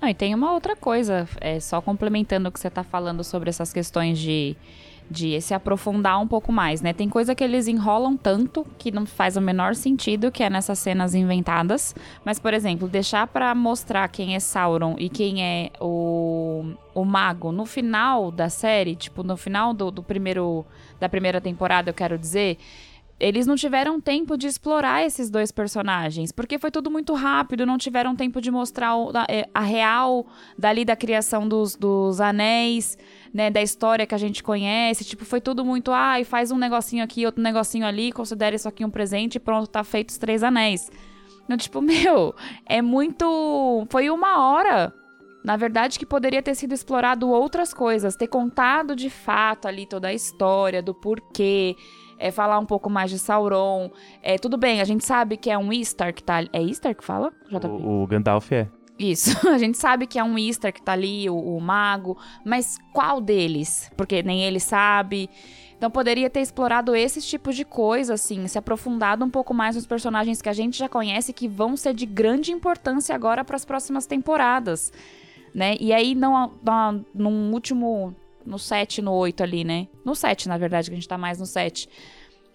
Ah, 0.00 0.10
e 0.10 0.14
tem 0.14 0.34
uma 0.34 0.52
outra 0.52 0.74
coisa, 0.74 1.28
é 1.40 1.60
só 1.60 1.80
complementando 1.80 2.48
o 2.48 2.52
que 2.52 2.58
você 2.58 2.68
tá 2.68 2.82
falando 2.82 3.22
sobre 3.22 3.48
essas 3.48 3.72
questões 3.72 4.18
de 4.18 4.56
de 5.10 5.40
se 5.40 5.52
aprofundar 5.52 6.20
um 6.20 6.26
pouco 6.26 6.50
mais, 6.52 6.80
né? 6.80 6.92
Tem 6.92 7.08
coisa 7.08 7.34
que 7.34 7.44
eles 7.44 7.68
enrolam 7.68 8.16
tanto 8.16 8.66
que 8.78 8.90
não 8.90 9.04
faz 9.04 9.36
o 9.36 9.40
menor 9.40 9.74
sentido, 9.74 10.30
que 10.30 10.42
é 10.42 10.48
nessas 10.48 10.78
cenas 10.78 11.14
inventadas. 11.14 11.94
Mas, 12.24 12.38
por 12.38 12.54
exemplo, 12.54 12.88
deixar 12.88 13.26
para 13.26 13.54
mostrar 13.54 14.08
quem 14.08 14.34
é 14.34 14.40
Sauron 14.40 14.96
e 14.98 15.08
quem 15.08 15.44
é 15.44 15.70
o, 15.80 16.64
o 16.94 17.04
mago 17.04 17.52
no 17.52 17.66
final 17.66 18.30
da 18.30 18.48
série, 18.48 18.96
tipo, 18.96 19.22
no 19.22 19.36
final 19.36 19.74
do, 19.74 19.90
do 19.90 20.02
primeiro 20.02 20.64
da 20.98 21.08
primeira 21.08 21.40
temporada, 21.40 21.90
eu 21.90 21.94
quero 21.94 22.16
dizer, 22.16 22.58
eles 23.22 23.46
não 23.46 23.54
tiveram 23.54 24.00
tempo 24.00 24.36
de 24.36 24.48
explorar 24.48 25.04
esses 25.04 25.30
dois 25.30 25.52
personagens, 25.52 26.32
porque 26.32 26.58
foi 26.58 26.72
tudo 26.72 26.90
muito 26.90 27.14
rápido, 27.14 27.64
não 27.64 27.78
tiveram 27.78 28.16
tempo 28.16 28.40
de 28.40 28.50
mostrar 28.50 28.94
é, 29.28 29.48
a, 29.54 29.60
real 29.60 30.26
dali 30.58 30.84
da 30.84 30.96
criação 30.96 31.46
dos, 31.46 31.76
dos 31.76 32.20
anéis, 32.20 32.98
né, 33.32 33.50
da 33.50 33.62
história 33.62 34.06
que 34.06 34.14
a 34.14 34.18
gente 34.18 34.42
conhece, 34.42 35.04
tipo, 35.04 35.24
foi 35.24 35.40
tudo 35.40 35.64
muito, 35.64 35.90
ah, 35.90 36.20
e 36.20 36.24
faz 36.24 36.50
um 36.50 36.58
negocinho 36.58 37.02
aqui, 37.02 37.24
outro 37.24 37.42
negocinho 37.42 37.86
ali, 37.86 38.12
considera 38.12 38.54
isso 38.54 38.68
aqui 38.68 38.84
um 38.84 38.90
presente 38.90 39.36
e 39.36 39.40
pronto, 39.40 39.68
tá 39.68 39.82
feito 39.82 40.10
os 40.10 40.18
três 40.18 40.42
anéis. 40.42 40.90
Então, 41.44 41.56
tipo, 41.56 41.80
meu, 41.80 42.34
é 42.66 42.82
muito... 42.82 43.86
Foi 43.90 44.10
uma 44.10 44.50
hora 44.50 44.92
na 45.44 45.56
verdade, 45.56 45.98
que 45.98 46.06
poderia 46.06 46.40
ter 46.40 46.54
sido 46.54 46.72
explorado 46.72 47.28
outras 47.28 47.74
coisas, 47.74 48.14
ter 48.14 48.28
contado 48.28 48.94
de 48.94 49.10
fato 49.10 49.66
ali 49.66 49.86
toda 49.86 50.08
a 50.08 50.14
história 50.14 50.80
do 50.80 50.94
porquê, 50.94 51.74
é, 52.16 52.30
falar 52.30 52.58
um 52.58 52.66
pouco 52.66 52.88
mais 52.88 53.10
de 53.10 53.18
Sauron. 53.18 53.90
É, 54.22 54.38
tudo 54.38 54.56
bem, 54.56 54.80
a 54.80 54.84
gente 54.84 55.04
sabe 55.04 55.36
que 55.36 55.50
é 55.50 55.58
um 55.58 55.72
Easter 55.72 56.14
que 56.14 56.22
tá. 56.22 56.44
É 56.52 56.62
Easter 56.62 56.94
que 56.94 57.04
fala? 57.04 57.32
O, 57.68 58.02
o 58.02 58.06
Gandalf 58.06 58.52
é. 58.52 58.68
Isso, 59.02 59.36
a 59.50 59.58
gente 59.58 59.76
sabe 59.76 60.06
que 60.06 60.18
é 60.18 60.22
um 60.22 60.38
Easter 60.38 60.72
que 60.72 60.80
tá 60.80 60.92
ali, 60.92 61.28
o, 61.28 61.36
o 61.36 61.60
mago, 61.60 62.16
mas 62.44 62.78
qual 62.92 63.20
deles? 63.20 63.90
Porque 63.96 64.22
nem 64.22 64.44
ele 64.44 64.60
sabe. 64.60 65.28
Então 65.76 65.90
poderia 65.90 66.30
ter 66.30 66.40
explorado 66.40 66.94
esses 66.94 67.26
tipos 67.26 67.56
de 67.56 67.64
coisa, 67.64 68.14
assim, 68.14 68.46
se 68.46 68.56
aprofundado 68.56 69.24
um 69.24 69.30
pouco 69.30 69.52
mais 69.52 69.74
nos 69.74 69.84
personagens 69.84 70.40
que 70.40 70.48
a 70.48 70.52
gente 70.52 70.78
já 70.78 70.88
conhece 70.88 71.32
que 71.32 71.48
vão 71.48 71.76
ser 71.76 71.92
de 71.92 72.06
grande 72.06 72.52
importância 72.52 73.12
agora 73.12 73.44
para 73.44 73.56
as 73.56 73.64
próximas 73.64 74.06
temporadas, 74.06 74.92
né? 75.52 75.74
E 75.80 75.92
aí 75.92 76.14
não, 76.14 76.52
não 76.62 77.04
num 77.12 77.52
último 77.52 78.14
no 78.46 78.58
7 78.58 79.02
no 79.02 79.12
8 79.12 79.42
ali, 79.42 79.64
né? 79.64 79.88
No 80.04 80.14
7, 80.14 80.48
na 80.48 80.56
verdade, 80.56 80.88
que 80.88 80.94
a 80.94 80.96
gente 80.96 81.08
tá 81.08 81.18
mais 81.18 81.40
no 81.40 81.46
7. 81.46 81.88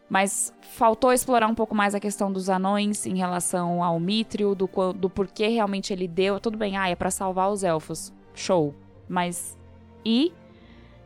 Mas 0.09 0.53
faltou 0.61 1.11
explorar 1.11 1.47
um 1.47 1.55
pouco 1.55 1.75
mais 1.75 1.93
a 1.93 1.99
questão 1.99 2.31
dos 2.31 2.49
anões 2.49 3.05
em 3.05 3.17
relação 3.17 3.83
ao 3.83 3.99
Mithril, 3.99 4.55
do, 4.55 4.69
do 4.95 5.09
porquê 5.09 5.47
realmente 5.47 5.91
ele 5.91 6.07
deu. 6.07 6.39
Tudo 6.39 6.57
bem, 6.57 6.77
ah, 6.77 6.87
é 6.87 6.95
pra 6.95 7.11
salvar 7.11 7.51
os 7.51 7.63
elfos. 7.63 8.13
Show. 8.33 8.73
Mas. 9.09 9.57
E? 10.05 10.31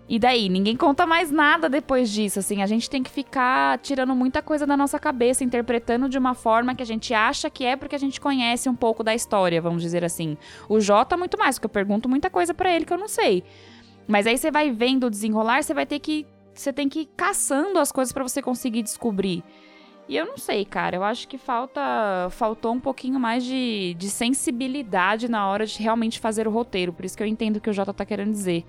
E 0.08 0.20
daí? 0.20 0.50
Ninguém 0.50 0.75
conta 0.75 1.05
mais 1.05 1.31
nada 1.31 1.70
depois 1.70 2.12
disso, 2.12 2.39
assim. 2.39 2.62
A 2.62 2.65
gente 2.65 2.89
tem 2.89 3.01
que 3.01 3.10
ficar 3.10 3.79
tirando 3.79 4.13
muita 4.13 4.41
coisa 4.41 4.67
da 4.67 4.75
nossa 4.75 5.00
cabeça, 5.00 5.43
interpretando 5.43 6.10
de 6.10 6.17
uma 6.17 6.36
forma 6.36 6.75
que 6.75 6.84
a 6.84 6.86
gente 6.86 7.13
acha 7.13 7.50
que 7.50 7.63
é 7.63 7.77
porque 7.77 7.96
a 7.96 8.00
gente 8.00 8.20
conhece 8.20 8.67
um 8.67 8.75
pouco 8.75 9.03
da 9.03 9.15
história, 9.15 9.62
vamos 9.62 9.81
dizer 9.81 10.03
assim. 10.03 10.38
O 10.67 10.81
Jota, 10.81 11.15
muito 11.15 11.38
mais, 11.38 11.58
porque 11.58 11.67
eu 11.67 11.70
pergunto 11.70 12.10
muita 12.10 12.29
coisa 12.29 12.53
para 12.53 12.75
ele 12.75 12.84
que 12.84 12.91
eu 12.91 12.98
não 12.98 13.08
sei. 13.08 13.43
Mas 14.05 14.27
aí 14.27 14.38
você 14.38 14.51
vai 14.51 14.70
vendo 14.70 15.08
o 15.08 15.10
desenrolar, 15.10 15.63
você 15.63 15.74
vai 15.74 15.86
ter 15.86 16.00
que. 16.00 16.27
Você 16.53 16.72
tem 16.72 16.89
que 16.89 17.01
ir 17.01 17.10
caçando 17.15 17.79
as 17.79 17.91
coisas 17.91 18.12
para 18.12 18.24
você 18.24 18.41
conseguir 18.41 18.84
descobrir. 18.84 19.43
E 20.08 20.17
eu 20.17 20.25
não 20.25 20.38
sei, 20.38 20.65
cara. 20.65 20.98
Eu 20.98 21.03
acho 21.03 21.27
que 21.27 21.38
falta 21.38 21.81
faltou 22.31 22.74
um 22.74 22.79
pouquinho 22.79 23.20
mais 23.20 23.43
de, 23.43 23.93
de 23.98 24.10
sensibilidade 24.10 25.29
na 25.29 25.48
hora 25.48 25.65
de 25.65 25.81
realmente 25.81 26.20
fazer 26.20 26.48
o 26.48 26.51
roteiro. 26.51 26.91
Por 26.91 27.05
isso 27.05 27.15
que 27.15 27.24
eu 27.24 27.27
entendo 27.27 27.58
o 27.58 27.62
que 27.62 27.70
o 27.70 27.74
Jota 27.74 27.93
tá 27.93 28.05
querendo 28.05 28.31
dizer. 28.31 28.65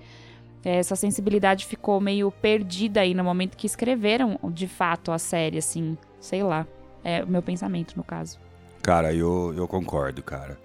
É, 0.63 0.77
essa 0.77 0.95
sensibilidade 0.95 1.65
ficou 1.65 1.99
meio 1.99 2.31
perdida 2.31 3.01
aí 3.01 3.13
no 3.13 3.23
momento 3.23 3.57
que 3.57 3.67
escreveram, 3.67 4.39
de 4.45 4.67
fato, 4.67 5.11
a 5.11 5.19
série, 5.19 5.57
assim. 5.57 5.97
Sei 6.19 6.41
lá. 6.41 6.65
É 7.03 7.21
o 7.21 7.27
meu 7.27 7.41
pensamento, 7.41 7.97
no 7.97 8.03
caso. 8.03 8.39
Cara, 8.81 9.13
eu, 9.13 9.53
eu 9.57 9.67
concordo, 9.67 10.23
cara. 10.23 10.57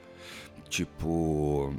Tipo, 0.68 1.74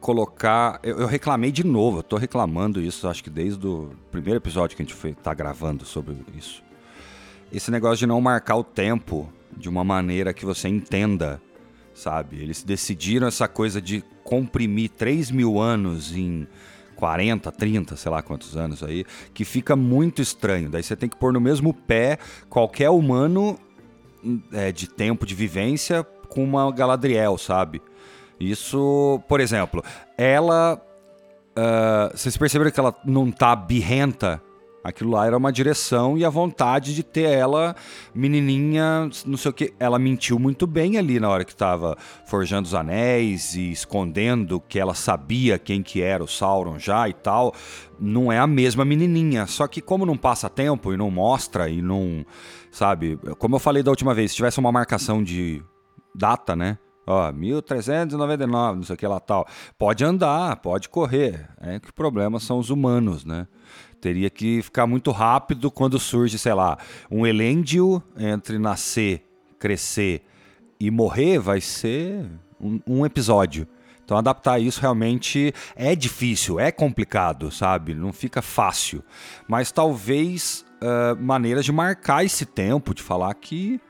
colocar. 0.00 0.78
Eu, 0.82 1.00
eu, 1.00 1.06
reclamei 1.06 1.50
de 1.50 1.64
novo, 1.64 1.98
eu 1.98 2.02
tô 2.02 2.16
reclamando 2.16 2.80
isso, 2.80 3.08
acho 3.08 3.22
que 3.22 3.30
desde 3.30 3.66
o 3.66 3.90
primeiro 4.10 4.38
episódio 4.38 4.76
que 4.76 4.82
a 4.82 4.84
gente 4.84 4.94
foi, 4.94 5.14
tá 5.14 5.34
gravando 5.34 5.84
sobre 5.84 6.16
isso. 6.36 6.62
Esse 7.52 7.70
negócio 7.70 7.98
de 7.98 8.06
não 8.06 8.20
marcar 8.20 8.56
o 8.56 8.64
tempo 8.64 9.32
de 9.56 9.68
uma 9.68 9.82
maneira 9.82 10.32
que 10.32 10.44
você 10.44 10.68
entenda, 10.68 11.40
sabe? 11.94 12.40
Eles 12.40 12.62
decidiram 12.62 13.26
essa 13.26 13.48
coisa 13.48 13.80
de 13.80 14.04
comprimir 14.22 14.90
3 14.90 15.30
mil 15.30 15.58
anos 15.58 16.14
em 16.14 16.46
40, 16.96 17.50
30, 17.50 17.96
sei 17.96 18.10
lá 18.10 18.22
quantos 18.22 18.56
anos 18.56 18.82
aí, 18.82 19.04
que 19.32 19.44
fica 19.44 19.74
muito 19.74 20.20
estranho. 20.20 20.68
Daí 20.68 20.82
você 20.82 20.96
tem 20.96 21.08
que 21.08 21.16
pôr 21.16 21.32
no 21.32 21.40
mesmo 21.40 21.72
pé 21.72 22.18
qualquer 22.50 22.90
humano 22.90 23.58
é, 24.52 24.70
de 24.72 24.88
tempo 24.88 25.24
de 25.24 25.34
vivência 25.34 26.04
com 26.28 26.44
uma 26.44 26.70
Galadriel, 26.72 27.38
sabe? 27.38 27.80
Isso, 28.40 29.20
por 29.28 29.40
exemplo, 29.40 29.82
ela. 30.16 30.80
Uh, 31.50 32.16
vocês 32.16 32.36
perceberam 32.36 32.70
que 32.70 32.78
ela 32.78 32.94
não 33.04 33.30
tá 33.30 33.56
birrenta? 33.56 34.40
Aquilo 34.88 35.10
lá 35.10 35.26
era 35.26 35.36
uma 35.36 35.52
direção 35.52 36.16
e 36.16 36.24
a 36.24 36.30
vontade 36.30 36.94
de 36.94 37.02
ter 37.02 37.28
ela, 37.28 37.74
menininha, 38.14 39.10
não 39.26 39.36
sei 39.36 39.50
o 39.50 39.52
que. 39.52 39.74
Ela 39.78 39.98
mentiu 39.98 40.38
muito 40.38 40.66
bem 40.66 40.96
ali 40.96 41.18
na 41.18 41.28
hora 41.28 41.44
que 41.44 41.52
estava 41.52 41.96
forjando 42.24 42.66
os 42.66 42.74
anéis 42.74 43.54
e 43.54 43.72
escondendo 43.72 44.60
que 44.60 44.78
ela 44.78 44.94
sabia 44.94 45.58
quem 45.58 45.82
que 45.82 46.00
era 46.00 46.22
o 46.22 46.28
Sauron 46.28 46.78
já 46.78 47.08
e 47.08 47.12
tal. 47.12 47.52
Não 47.98 48.32
é 48.32 48.38
a 48.38 48.46
mesma 48.46 48.84
menininha. 48.84 49.46
Só 49.46 49.66
que 49.66 49.82
como 49.82 50.06
não 50.06 50.16
passa 50.16 50.48
tempo 50.48 50.92
e 50.92 50.96
não 50.96 51.10
mostra 51.10 51.68
e 51.68 51.82
não. 51.82 52.24
Sabe? 52.70 53.18
Como 53.38 53.56
eu 53.56 53.60
falei 53.60 53.82
da 53.82 53.90
última 53.90 54.14
vez, 54.14 54.30
se 54.30 54.36
tivesse 54.36 54.60
uma 54.60 54.70
marcação 54.70 55.22
de 55.22 55.62
data, 56.14 56.54
né? 56.54 56.78
Ó, 57.08 57.32
1399, 57.32 58.76
não 58.76 58.82
sei 58.82 58.94
o 58.94 58.98
que 58.98 59.06
lá 59.06 59.18
tal. 59.18 59.48
Pode 59.78 60.04
andar, 60.04 60.56
pode 60.56 60.88
correr. 60.90 61.48
É 61.60 61.80
que 61.80 61.88
o 61.88 61.94
problema 61.94 62.38
são 62.38 62.58
os 62.58 62.68
humanos, 62.68 63.24
né? 63.24 63.48
Teria 64.00 64.28
que 64.28 64.62
ficar 64.62 64.86
muito 64.86 65.10
rápido 65.10 65.70
quando 65.70 65.98
surge, 65.98 66.38
sei 66.38 66.52
lá, 66.52 66.78
um 67.10 67.26
Elêndio 67.26 68.02
entre 68.16 68.58
nascer, 68.58 69.24
crescer 69.58 70.22
e 70.78 70.90
morrer, 70.90 71.38
vai 71.38 71.60
ser 71.60 72.26
um, 72.60 72.78
um 72.86 73.06
episódio. 73.06 73.66
Então 74.04 74.16
adaptar 74.16 74.58
isso 74.58 74.80
realmente 74.80 75.52
é 75.74 75.96
difícil, 75.96 76.60
é 76.60 76.70
complicado, 76.70 77.50
sabe? 77.50 77.94
Não 77.94 78.12
fica 78.12 78.40
fácil. 78.40 79.02
Mas 79.48 79.72
talvez 79.72 80.64
uh, 80.80 81.20
maneiras 81.20 81.64
de 81.64 81.72
marcar 81.72 82.24
esse 82.24 82.46
tempo, 82.46 82.94
de 82.94 83.02
falar 83.02 83.34
que 83.34 83.80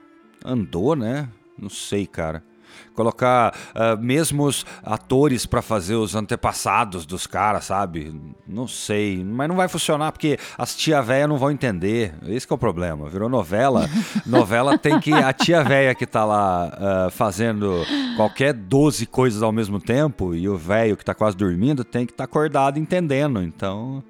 andou, 0.44 0.96
né? 0.96 1.28
Não 1.58 1.68
sei, 1.68 2.06
cara 2.06 2.47
colocar 2.94 3.54
uh, 3.54 4.02
mesmos 4.02 4.66
atores 4.82 5.46
para 5.46 5.62
fazer 5.62 5.94
os 5.94 6.14
antepassados 6.14 7.06
dos 7.06 7.26
caras, 7.26 7.66
sabe? 7.66 8.12
Não 8.46 8.66
sei, 8.66 9.22
mas 9.24 9.48
não 9.48 9.56
vai 9.56 9.68
funcionar 9.68 10.12
porque 10.12 10.38
as 10.56 10.74
tia 10.74 11.00
véia 11.00 11.28
não 11.28 11.38
vão 11.38 11.50
entender. 11.50 12.14
Esse 12.26 12.46
é 12.50 12.54
o 12.54 12.58
problema. 12.58 13.08
Virou 13.08 13.28
novela. 13.28 13.88
novela 14.26 14.76
tem 14.76 14.98
que 15.00 15.12
a 15.12 15.32
tia 15.32 15.62
véia 15.62 15.94
que 15.94 16.06
tá 16.06 16.24
lá 16.24 16.66
uh, 17.06 17.10
fazendo 17.10 17.84
qualquer 18.16 18.52
12 18.52 19.06
coisas 19.06 19.42
ao 19.42 19.52
mesmo 19.52 19.80
tempo 19.80 20.34
e 20.34 20.48
o 20.48 20.56
velho 20.56 20.96
que 20.96 21.04
tá 21.04 21.14
quase 21.14 21.36
dormindo 21.36 21.84
tem 21.84 22.04
que 22.04 22.12
estar 22.12 22.26
tá 22.26 22.30
acordado 22.30 22.78
entendendo. 22.78 23.42
Então, 23.42 24.02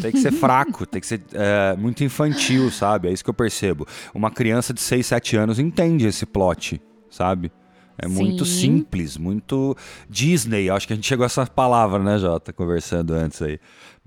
Tem 0.00 0.10
que 0.10 0.20
ser 0.20 0.32
fraco, 0.32 0.86
tem 0.86 1.00
que 1.00 1.06
ser 1.06 1.22
é, 1.32 1.76
muito 1.76 2.02
infantil, 2.02 2.70
sabe? 2.70 3.08
É 3.08 3.12
isso 3.12 3.24
que 3.24 3.30
eu 3.30 3.34
percebo. 3.34 3.86
Uma 4.12 4.30
criança 4.30 4.72
de 4.72 4.80
6, 4.80 5.06
7 5.06 5.36
anos 5.36 5.58
entende 5.58 6.06
esse 6.06 6.26
plot, 6.26 6.80
sabe? 7.10 7.50
É 7.96 8.08
muito 8.08 8.44
Sim. 8.44 8.60
simples, 8.60 9.16
muito 9.16 9.76
Disney. 10.08 10.68
Acho 10.68 10.86
que 10.86 10.92
a 10.92 10.96
gente 10.96 11.06
chegou 11.06 11.22
a 11.24 11.26
essa 11.26 11.46
palavra, 11.46 11.98
né, 12.00 12.18
Jota? 12.18 12.52
Conversando 12.52 13.14
antes 13.14 13.40
aí. 13.40 13.58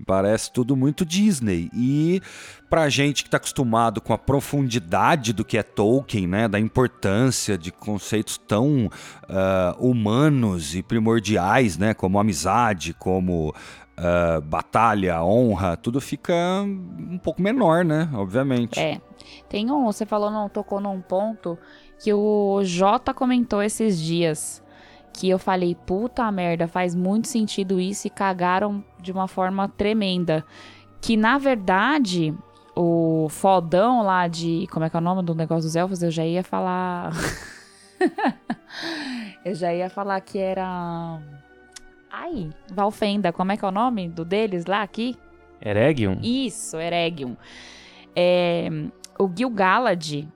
Parece 0.06 0.52
tudo 0.52 0.76
muito 0.76 1.04
Disney. 1.04 1.70
E 1.74 2.20
pra 2.68 2.88
gente 2.88 3.24
que 3.24 3.30
tá 3.30 3.38
acostumado 3.38 4.00
com 4.00 4.12
a 4.12 4.18
profundidade 4.18 5.32
do 5.32 5.44
que 5.44 5.58
é 5.58 5.62
Tolkien, 5.62 6.26
né? 6.26 6.46
Da 6.46 6.60
importância 6.60 7.56
de 7.58 7.72
conceitos 7.72 8.38
tão 8.38 8.90
ah, 9.28 9.74
humanos 9.78 10.76
e 10.76 10.82
primordiais, 10.82 11.76
né? 11.76 11.94
Como 11.94 12.18
amizade, 12.18 12.94
como 12.94 13.52
ah, 13.96 14.40
batalha, 14.40 15.24
honra, 15.24 15.76
tudo 15.76 16.00
fica 16.00 16.34
um 16.62 17.18
pouco 17.18 17.42
menor, 17.42 17.84
né? 17.84 18.08
Obviamente. 18.14 18.78
É. 18.78 19.00
Tem 19.48 19.70
um, 19.70 19.84
você 19.84 20.06
falou, 20.06 20.30
não 20.30 20.48
tocou 20.48 20.80
num 20.80 21.00
ponto 21.00 21.58
que 21.98 22.12
o 22.12 22.60
Jota 22.62 23.12
comentou 23.12 23.62
esses 23.62 24.00
dias. 24.00 24.62
Que 25.12 25.28
eu 25.28 25.38
falei, 25.38 25.74
puta 25.74 26.30
merda, 26.30 26.68
faz 26.68 26.94
muito 26.94 27.26
sentido 27.26 27.80
isso 27.80 28.06
e 28.06 28.10
cagaram 28.10 28.84
de 29.00 29.10
uma 29.10 29.26
forma 29.26 29.68
tremenda. 29.68 30.44
Que 31.00 31.16
na 31.16 31.38
verdade, 31.38 32.32
o 32.76 33.28
fodão 33.28 34.02
lá 34.02 34.28
de. 34.28 34.68
Como 34.70 34.84
é 34.84 34.90
que 34.90 34.96
é 34.96 35.00
o 35.00 35.02
nome 35.02 35.22
do 35.22 35.34
negócio 35.34 35.64
dos 35.64 35.74
elfos? 35.74 36.02
Eu 36.02 36.10
já 36.10 36.24
ia 36.24 36.44
falar. 36.44 37.10
eu 39.44 39.54
já 39.54 39.74
ia 39.74 39.90
falar 39.90 40.20
que 40.20 40.38
era. 40.38 41.20
Ai, 42.10 42.50
Valfenda, 42.72 43.32
como 43.32 43.50
é 43.50 43.56
que 43.56 43.64
é 43.64 43.68
o 43.68 43.72
nome 43.72 44.08
do 44.08 44.24
deles 44.24 44.66
lá 44.66 44.82
aqui? 44.82 45.16
Eregion? 45.60 46.18
Isso, 46.22 46.76
Eregion. 46.76 47.34
É, 48.14 48.68
o 49.18 49.28
Gil-galad, 49.34 50.26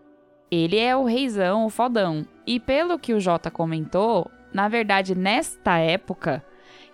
ele 0.55 0.79
é 0.79 0.95
o 0.95 1.05
reizão, 1.05 1.65
o 1.65 1.71
fodão. 1.71 2.27
E 2.47 2.61
pelo 2.61 2.99
que 2.99 3.15
o 3.15 3.21
Jota 3.21 3.51
comentou, 3.51 4.31
na 4.53 4.69
verdade, 4.69 5.15
nesta 5.15 5.79
época, 5.79 6.45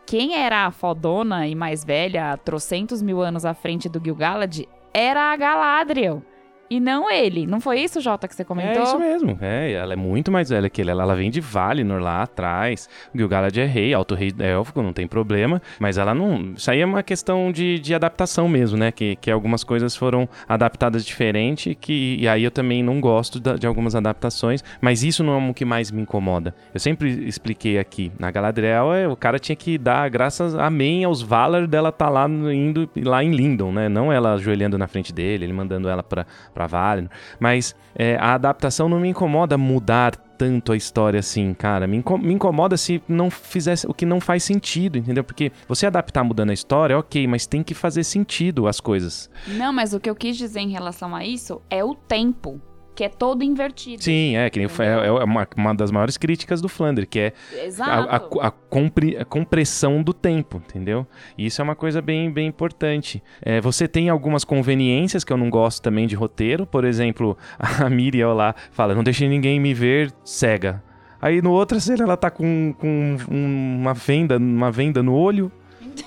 quem 0.07 0.37
era 0.37 0.65
a 0.65 0.71
fodona 0.71 1.49
e 1.49 1.57
mais 1.57 1.85
velha, 1.85 2.37
trocentos 2.37 3.03
mil 3.03 3.21
anos 3.21 3.45
à 3.45 3.55
frente 3.55 3.89
do 3.89 4.01
Gil-galad, 4.01 4.65
era 4.95 5.33
a 5.33 5.37
Galadriel. 5.37 6.23
E 6.71 6.79
não 6.81 7.11
ele. 7.11 7.47
Não 7.47 7.61
foi 7.61 7.81
isso, 7.81 8.01
Jota, 8.01 8.29
que 8.29 8.35
você 8.35 8.45
comentou? 8.45 8.83
É 8.83 8.85
isso 8.85 8.99
mesmo. 8.99 9.39
É, 9.41 9.73
ela 9.73 9.93
é 9.95 9.97
muito 9.97 10.31
mais 10.31 10.51
velha 10.51 10.69
que 10.69 10.81
ele. 10.81 10.91
Ela, 10.91 11.03
ela 11.03 11.15
vem 11.17 11.31
de 11.31 11.41
Valinor 11.41 12.01
lá 12.01 12.23
atrás. 12.23 12.89
O 13.15 13.17
Gil-galad 13.19 13.57
é 13.59 13.65
rei, 13.65 13.95
alto 13.95 14.15
rei 14.15 14.33
élfico, 14.39 14.83
não 14.83 14.93
tem 14.93 15.07
problema. 15.07 15.63
Mas 15.79 15.97
ela 15.99 16.15
não... 16.15 16.53
Isso 16.57 16.71
aí 16.71 16.81
é 16.81 16.85
uma 16.87 17.03
questão 17.03 17.51
de, 17.51 17.79
de 17.79 17.95
adaptação 17.95 18.49
mesmo, 18.49 18.77
né? 18.77 18.93
Que, 18.93 19.17
que 19.17 19.31
algumas 19.31 19.65
coisas 19.65 19.97
foram 19.97 20.29
adaptadas 20.49 21.05
diferente. 21.05 21.75
Que, 21.75 22.17
e 22.21 22.29
aí 22.29 22.45
eu 22.45 22.51
também 22.51 22.83
não 22.83 23.01
gosto 23.01 23.41
da- 23.41 23.55
de 23.57 23.67
algumas 23.67 23.95
adaptações. 23.95 24.63
Mas 24.81 25.03
isso 25.03 25.25
não 25.25 25.35
é 25.41 25.51
o 25.51 25.55
que 25.55 25.65
mais 25.65 25.91
me 25.91 26.03
incomoda. 26.03 26.55
Eu 26.75 26.81
sempre 26.81 27.09
expliquei 27.27 27.79
aqui. 27.79 28.13
Na 28.19 28.31
Galadriel, 28.31 28.93
é, 28.93 29.09
o 29.09 29.17
cara 29.17 29.39
tinha 29.39 29.57
que 29.57 29.79
dar 29.79 30.09
graças, 30.11 30.55
amém, 30.55 31.05
aos 31.05 31.23
Valar 31.23 31.67
dela 31.67 31.91
tá 31.93 32.09
lá 32.09 32.27
indo 32.29 32.89
lá 32.97 33.23
em 33.25 33.31
Lindon, 33.31 33.73
né? 33.73 33.89
Não 33.89 34.13
ela 34.13 34.35
ajoelhando 34.35 34.77
na 34.79 34.87
frente 34.87 35.13
dele, 35.13 35.45
ele 35.45 35.53
mandando 35.53 35.89
ela 35.89 36.03
pra, 36.03 36.27
pra 36.59 36.67
Valinor. 36.67 37.11
Mas 37.39 37.77
é, 37.95 38.17
a 38.17 38.35
adaptação 38.35 38.89
não 38.89 38.99
me 38.99 39.09
incomoda 39.09 39.57
mudar 39.57 40.17
tanto 40.17 40.73
a 40.73 40.77
história 40.77 41.19
assim, 41.21 41.53
cara. 41.55 41.87
Me, 41.87 41.97
inco- 41.99 42.19
me 42.19 42.33
incomoda 42.35 42.77
se 42.77 43.01
não 43.09 43.29
fizesse 43.31 43.87
o 43.89 43.95
que 43.95 44.05
não 44.07 44.21
faz 44.21 44.43
sentido, 44.45 44.97
entendeu? 44.99 45.23
Porque 45.25 45.51
você 45.69 45.87
adaptar 45.87 46.23
mudando 46.25 46.51
a 46.51 46.55
história, 46.55 46.97
ok, 46.99 47.27
mas 47.27 47.47
tem 47.47 47.63
que 47.63 47.75
fazer 47.75 48.05
sentido 48.05 48.67
as 48.69 48.81
coisas. 48.81 49.29
Não, 49.49 49.73
mas 49.73 49.93
o 49.95 50.01
que 50.01 50.09
eu 50.11 50.15
quis 50.15 50.37
dizer 50.37 50.61
em 50.61 50.71
relação 50.71 51.15
a 51.15 51.25
isso 51.25 51.61
é 51.71 51.83
o 51.85 51.93
tempo, 51.95 52.61
que 52.99 53.05
é 53.05 53.09
todo 53.09 53.45
invertido. 53.45 54.03
Sim, 54.03 54.35
é 54.37 54.51
que 54.51 54.59
nem 54.59 54.67
é, 54.69 55.07
é 55.07 55.11
uma, 55.25 55.47
uma 55.57 55.73
das 55.73 55.93
maiores 55.93 56.17
críticas 56.17 56.61
do 56.61 56.69
Flandre, 56.69 57.07
que 57.07 57.21
é 57.21 57.33
a, 57.81 58.17
a- 58.17 58.49
a 58.49 58.51
compre- 58.51 59.17
a 59.17 59.25
compressão 59.25 60.03
do 60.03 60.13
tempo, 60.13 60.57
entendeu? 60.57 61.07
E 61.37 61.47
isso 61.47 61.61
é 61.61 61.65
uma 61.65 61.77
coisa 61.77 62.03
bem, 62.03 62.29
bem 62.29 62.49
importante. 62.49 63.23
É, 63.41 63.61
você 63.61 63.87
tem 63.87 64.09
algumas 64.09 64.43
conveniências 64.43 65.23
que 65.23 65.33
eu 65.33 65.37
não 65.37 65.49
gosto 65.49 65.81
também 65.81 66.09
de 66.09 66.17
roteiro, 66.17 66.67
por 66.67 66.85
exemplo, 66.85 67.39
a 67.57 67.89
Miriam 67.89 68.33
lá 68.33 68.53
fala: 68.73 68.97
não 68.97 69.05
deixe 69.05 69.29
ninguém 69.29 69.61
me 69.61 69.73
ver 69.73 70.13
cega. 70.25 70.83
Aí 71.23 71.41
no 71.41 71.53
outra 71.53 71.79
cena 71.81 72.03
ela 72.03 72.17
tá 72.17 72.33
com, 72.33 72.75
com 72.77 73.17
um- 73.31 73.77
uma 73.81 73.95
venda, 73.95 74.39
uma 74.39 74.73
venda 74.73 75.05
no 75.05 75.15
olho. 75.15 75.53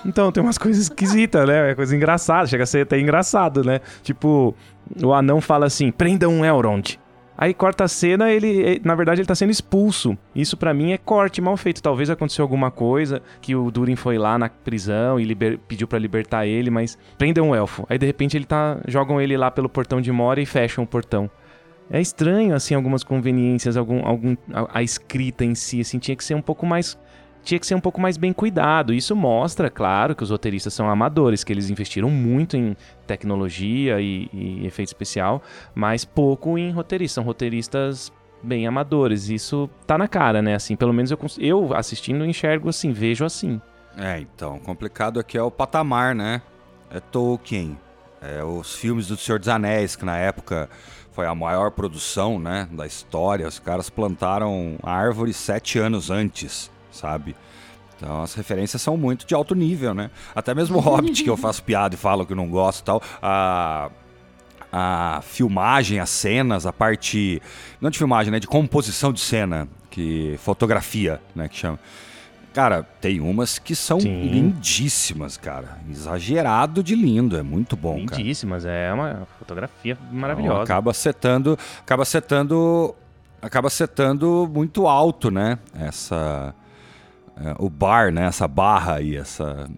Então 0.04 0.30
tem 0.32 0.42
umas 0.42 0.58
coisas 0.58 0.82
esquisitas, 0.84 1.46
né? 1.46 1.70
É 1.70 1.74
coisa 1.74 1.94
engraçada, 1.94 2.46
chega 2.46 2.64
a 2.64 2.66
ser 2.66 2.82
até 2.82 2.98
engraçado, 2.98 3.64
né? 3.64 3.80
Tipo, 4.02 4.54
o 5.02 5.12
anão 5.12 5.40
fala 5.40 5.66
assim: 5.66 5.90
prenda 5.90 6.28
um 6.28 6.44
Elrond. 6.44 6.98
Aí 7.36 7.54
corta 7.54 7.84
a 7.84 7.88
cena, 7.88 8.30
ele, 8.30 8.80
na 8.84 8.94
verdade, 8.94 9.20
ele 9.20 9.26
tá 9.26 9.34
sendo 9.34 9.50
expulso. 9.50 10.16
Isso 10.34 10.56
pra 10.56 10.72
mim 10.72 10.92
é 10.92 10.98
corte 10.98 11.40
mal 11.40 11.56
feito. 11.56 11.82
Talvez 11.82 12.08
aconteceu 12.10 12.42
alguma 12.44 12.70
coisa 12.70 13.20
que 13.40 13.56
o 13.56 13.68
Durin 13.70 13.96
foi 13.96 14.16
lá 14.18 14.38
na 14.38 14.48
prisão 14.48 15.18
e 15.18 15.24
liber- 15.24 15.58
pediu 15.66 15.88
pra 15.88 15.98
libertar 15.98 16.46
ele, 16.46 16.70
mas 16.70 16.96
prendam 17.18 17.48
um 17.48 17.54
elfo. 17.54 17.84
Aí 17.88 17.98
de 17.98 18.06
repente 18.06 18.36
ele 18.36 18.44
tá, 18.44 18.78
jogam 18.86 19.20
ele 19.20 19.36
lá 19.36 19.50
pelo 19.50 19.68
portão 19.68 20.00
de 20.00 20.12
Moria 20.12 20.42
e 20.42 20.46
fecham 20.46 20.84
o 20.84 20.86
portão. 20.86 21.28
É 21.90 22.00
estranho 22.00 22.54
assim 22.54 22.74
algumas 22.74 23.02
conveniências, 23.02 23.76
algum, 23.76 24.06
algum 24.06 24.36
a, 24.52 24.78
a 24.78 24.82
escrita 24.82 25.44
em 25.44 25.54
si, 25.54 25.80
assim, 25.80 25.98
tinha 25.98 26.16
que 26.16 26.22
ser 26.24 26.34
um 26.34 26.40
pouco 26.42 26.64
mais 26.64 26.96
tinha 27.42 27.58
que 27.58 27.66
ser 27.66 27.74
um 27.74 27.80
pouco 27.80 28.00
mais 28.00 28.16
bem 28.16 28.32
cuidado. 28.32 28.94
Isso 28.94 29.14
mostra, 29.14 29.70
claro, 29.70 30.14
que 30.14 30.22
os 30.22 30.30
roteiristas 30.30 30.74
são 30.74 30.88
amadores, 30.88 31.44
que 31.44 31.52
eles 31.52 31.70
investiram 31.70 32.10
muito 32.10 32.56
em 32.56 32.76
tecnologia 33.06 34.00
e, 34.00 34.28
e 34.32 34.66
efeito 34.66 34.88
especial, 34.88 35.42
mas 35.74 36.04
pouco 36.04 36.56
em 36.56 36.70
roteiristas. 36.70 37.14
São 37.14 37.24
roteiristas 37.24 38.12
bem 38.42 38.66
amadores. 38.66 39.28
Isso 39.28 39.68
tá 39.86 39.96
na 39.96 40.08
cara, 40.08 40.42
né? 40.42 40.54
Assim, 40.54 40.76
pelo 40.76 40.92
menos 40.92 41.10
eu, 41.10 41.18
eu 41.38 41.74
assistindo 41.74 42.24
enxergo 42.24 42.68
assim, 42.68 42.92
vejo 42.92 43.24
assim. 43.24 43.60
É, 43.96 44.18
então, 44.20 44.58
complicado 44.58 45.20
aqui 45.20 45.36
é 45.36 45.42
o 45.42 45.50
patamar, 45.50 46.14
né? 46.14 46.40
É 46.90 47.00
Tolkien, 47.00 47.78
é 48.20 48.42
os 48.42 48.74
filmes 48.74 49.08
do 49.08 49.16
Senhor 49.16 49.38
dos 49.38 49.48
Anéis, 49.48 49.96
que 49.96 50.04
na 50.04 50.16
época 50.16 50.68
foi 51.12 51.26
a 51.26 51.34
maior 51.34 51.70
produção, 51.70 52.38
né, 52.38 52.66
da 52.72 52.86
história. 52.86 53.46
Os 53.46 53.58
caras 53.58 53.90
plantaram 53.90 54.76
a 54.82 54.92
árvore 54.92 55.32
sete 55.32 55.78
anos 55.78 56.10
antes, 56.10 56.70
sabe? 56.92 57.34
Então 57.96 58.22
as 58.22 58.34
referências 58.34 58.80
são 58.82 58.96
muito 58.96 59.26
de 59.26 59.34
alto 59.34 59.54
nível, 59.54 59.94
né? 59.94 60.10
Até 60.34 60.54
mesmo 60.54 60.78
o 60.78 60.80
Hobbit, 60.80 61.22
que 61.24 61.30
eu 61.30 61.36
faço 61.36 61.62
piada 61.62 61.94
e 61.94 61.98
falo 61.98 62.26
que 62.26 62.34
não 62.34 62.48
gosto 62.48 62.80
e 62.80 62.84
tal, 62.84 63.02
a, 63.22 63.90
a 64.72 65.20
filmagem, 65.22 66.00
as 66.00 66.10
cenas, 66.10 66.66
a 66.66 66.72
parte. 66.72 67.40
Não 67.80 67.90
de 67.90 67.98
filmagem, 67.98 68.32
né? 68.32 68.40
De 68.40 68.46
composição 68.46 69.12
de 69.12 69.20
cena, 69.20 69.68
que. 69.90 70.36
fotografia, 70.38 71.20
né? 71.34 71.48
Que 71.48 71.56
chama. 71.56 71.78
Cara, 72.52 72.82
tem 73.00 73.18
umas 73.20 73.58
que 73.58 73.74
são 73.74 73.98
Sim. 73.98 74.28
lindíssimas, 74.28 75.38
cara. 75.38 75.78
Exagerado 75.90 76.82
de 76.82 76.94
lindo, 76.94 77.36
é 77.36 77.42
muito 77.42 77.76
bom, 77.76 78.04
cara. 78.04 78.20
Lindíssimas, 78.20 78.66
é 78.66 78.92
uma 78.92 79.26
fotografia 79.38 79.96
Então, 79.98 80.18
maravilhosa. 80.18 80.62
acaba 80.62 80.92
setando, 80.92 81.58
acaba 81.80 82.04
setando, 82.04 82.94
acaba 83.40 83.70
setando 83.70 84.50
muito 84.52 84.86
alto, 84.86 85.30
né? 85.30 85.58
Essa 85.74 86.54
o 87.58 87.68
bar, 87.68 88.12
né? 88.12 88.26
Essa 88.26 88.46
barra 88.46 88.96
aí, 88.96 89.16
essa 89.16 89.68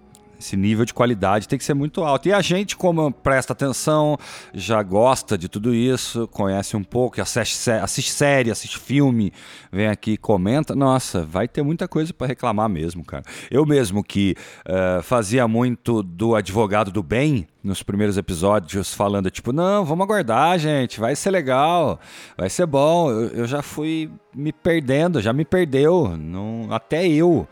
esse 0.45 0.57
nível 0.57 0.85
de 0.85 0.93
qualidade 0.93 1.49
tem 1.49 1.59
que 1.59 1.65
ser 1.65 1.75
muito 1.75 2.05
alto. 2.05 2.29
E 2.29 2.33
a 2.33 2.41
gente, 2.43 2.77
como 2.77 3.11
presta 3.11 3.55
atenção, 3.55 4.19
já 4.53 4.83
gosta 4.83 5.39
de 5.39 5.49
tudo 5.49 5.75
isso, 5.75 6.29
conhece 6.29 6.77
um 6.77 6.85
pouco, 6.85 7.21
assiste, 7.21 7.71
assiste 7.71 8.13
série, 8.13 8.51
assiste 8.51 8.79
filme, 8.79 9.33
vem 9.73 9.89
aqui 9.89 10.13
e 10.13 10.17
comenta. 10.19 10.77
Nossa, 10.77 11.25
vai 11.25 11.49
ter 11.49 11.63
muita 11.63 11.89
coisa 11.89 12.13
para 12.13 12.27
reclamar 12.27 12.69
mesmo, 12.69 13.03
cara. 13.05 13.25
Eu 13.51 13.65
mesmo 13.65 14.05
que 14.05 14.37
eh, 14.67 15.01
fazia 15.03 15.49
muito 15.49 16.03
do 16.03 16.35
advogado 16.35 16.91
do 16.91 17.03
bem 17.03 17.47
nos 17.63 17.83
primeiros 17.83 18.19
episódios, 18.19 18.93
falando 18.93 19.31
tipo, 19.31 19.51
não, 19.51 19.87
vamos 19.87 20.05
aguardar, 20.05 20.59
gente, 20.59 21.01
vai 21.01 21.17
ser 21.17 21.31
legal, 21.31 21.99
vai 22.37 22.51
ser 22.51 22.67
bom. 22.67 23.11
Eu, 23.11 23.29
eu 23.29 23.47
já 23.47 23.63
fui 23.63 24.11
me 24.35 24.53
perdendo, 24.53 25.23
já 25.23 25.33
me 25.33 25.47
perdeu, 25.47 26.15
não, 26.19 26.69
até 26.71 27.09
eu. 27.09 27.49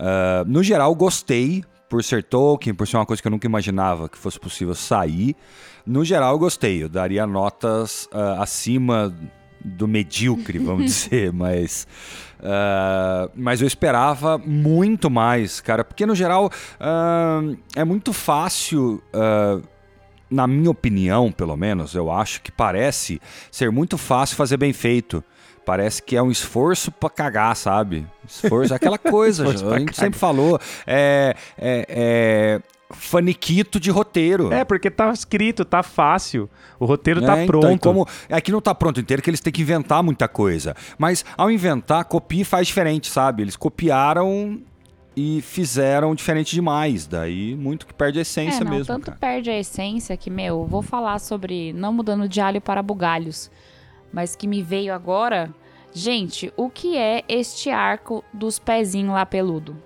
Ah, 0.00 0.44
no 0.46 0.62
geral, 0.62 0.94
gostei 0.94 1.62
por 1.90 2.04
ser 2.04 2.22
Tolkien, 2.22 2.72
por 2.72 2.86
ser 2.86 2.96
uma 2.96 3.04
coisa 3.04 3.20
que 3.20 3.26
eu 3.26 3.32
nunca 3.32 3.46
imaginava 3.46 4.08
que 4.08 4.16
fosse 4.16 4.38
possível 4.38 4.74
sair. 4.76 5.34
No 5.84 6.04
geral, 6.04 6.34
eu 6.34 6.38
gostei. 6.38 6.82
Eu 6.82 6.88
daria 6.88 7.26
notas 7.26 8.08
ah, 8.12 8.40
acima 8.40 9.12
do 9.62 9.88
medíocre, 9.88 10.58
vamos 10.58 10.84
dizer, 11.10 11.32
mas. 11.32 11.86
ah, 12.42 13.28
mas 13.34 13.60
eu 13.60 13.66
esperava 13.66 14.38
muito 14.38 15.10
mais, 15.10 15.60
cara, 15.60 15.84
porque 15.84 16.06
no 16.06 16.14
geral 16.14 16.48
ah, 16.78 17.42
é 17.74 17.84
muito 17.84 18.12
fácil. 18.12 19.02
na 20.30 20.46
minha 20.46 20.70
opinião, 20.70 21.32
pelo 21.32 21.56
menos, 21.56 21.96
eu 21.96 22.08
acho 22.08 22.40
que 22.40 22.52
parece 22.52 23.20
ser 23.50 23.72
muito 23.72 23.98
fácil 23.98 24.36
fazer 24.36 24.56
bem 24.56 24.72
feito. 24.72 25.24
Parece 25.70 26.02
que 26.02 26.16
é 26.16 26.22
um 26.22 26.32
esforço 26.32 26.90
pra 26.90 27.08
cagar, 27.08 27.54
sabe? 27.54 28.04
Esforço 28.26 28.72
é 28.72 28.76
aquela 28.76 28.98
coisa, 28.98 29.44
Esforço 29.54 29.72
a 29.72 29.78
gente 29.78 29.92
cagar. 29.92 30.04
sempre 30.04 30.18
falou. 30.18 30.58
É, 30.84 31.36
é, 31.56 31.86
é, 31.88 32.60
faniquito 32.90 33.78
de 33.78 33.88
roteiro. 33.88 34.52
É, 34.52 34.64
porque 34.64 34.90
tá 34.90 35.12
escrito, 35.12 35.64
tá 35.64 35.80
fácil. 35.84 36.50
O 36.76 36.84
roteiro 36.86 37.22
tá 37.22 37.38
É, 37.38 37.46
pronto. 37.46 37.68
Então, 37.68 37.78
como 37.78 38.08
é 38.28 38.40
que 38.40 38.50
não 38.50 38.60
tá 38.60 38.74
pronto 38.74 38.98
inteiro, 38.98 39.22
que 39.22 39.30
eles 39.30 39.38
têm 39.38 39.52
que 39.52 39.62
inventar 39.62 40.02
muita 40.02 40.26
coisa. 40.26 40.74
Mas 40.98 41.24
ao 41.36 41.48
inventar, 41.48 42.04
copia 42.04 42.42
e 42.42 42.44
faz 42.44 42.66
diferente, 42.66 43.06
sabe? 43.06 43.44
Eles 43.44 43.54
copiaram 43.54 44.60
e 45.16 45.40
fizeram 45.40 46.16
diferente 46.16 46.52
demais. 46.52 47.06
Daí 47.06 47.54
muito 47.54 47.86
que 47.86 47.94
perde 47.94 48.18
a 48.18 48.22
essência 48.22 48.62
é, 48.62 48.64
não, 48.64 48.72
mesmo. 48.72 48.86
tanto 48.86 49.04
cara. 49.06 49.18
perde 49.20 49.50
a 49.50 49.56
essência 49.56 50.16
que, 50.16 50.30
meu, 50.30 50.66
vou 50.66 50.82
falar 50.82 51.20
sobre 51.20 51.72
não 51.72 51.92
mudando 51.92 52.28
de 52.28 52.40
alho 52.40 52.60
para 52.60 52.82
bugalhos, 52.82 53.52
mas 54.12 54.34
que 54.34 54.48
me 54.48 54.64
veio 54.64 54.92
agora. 54.92 55.54
Gente, 55.92 56.52
o 56.56 56.70
que 56.70 56.96
é 56.96 57.24
este 57.28 57.70
arco 57.70 58.24
dos 58.32 58.58
pezinhos 58.58 59.12
lá 59.12 59.26
peludo? 59.26 59.76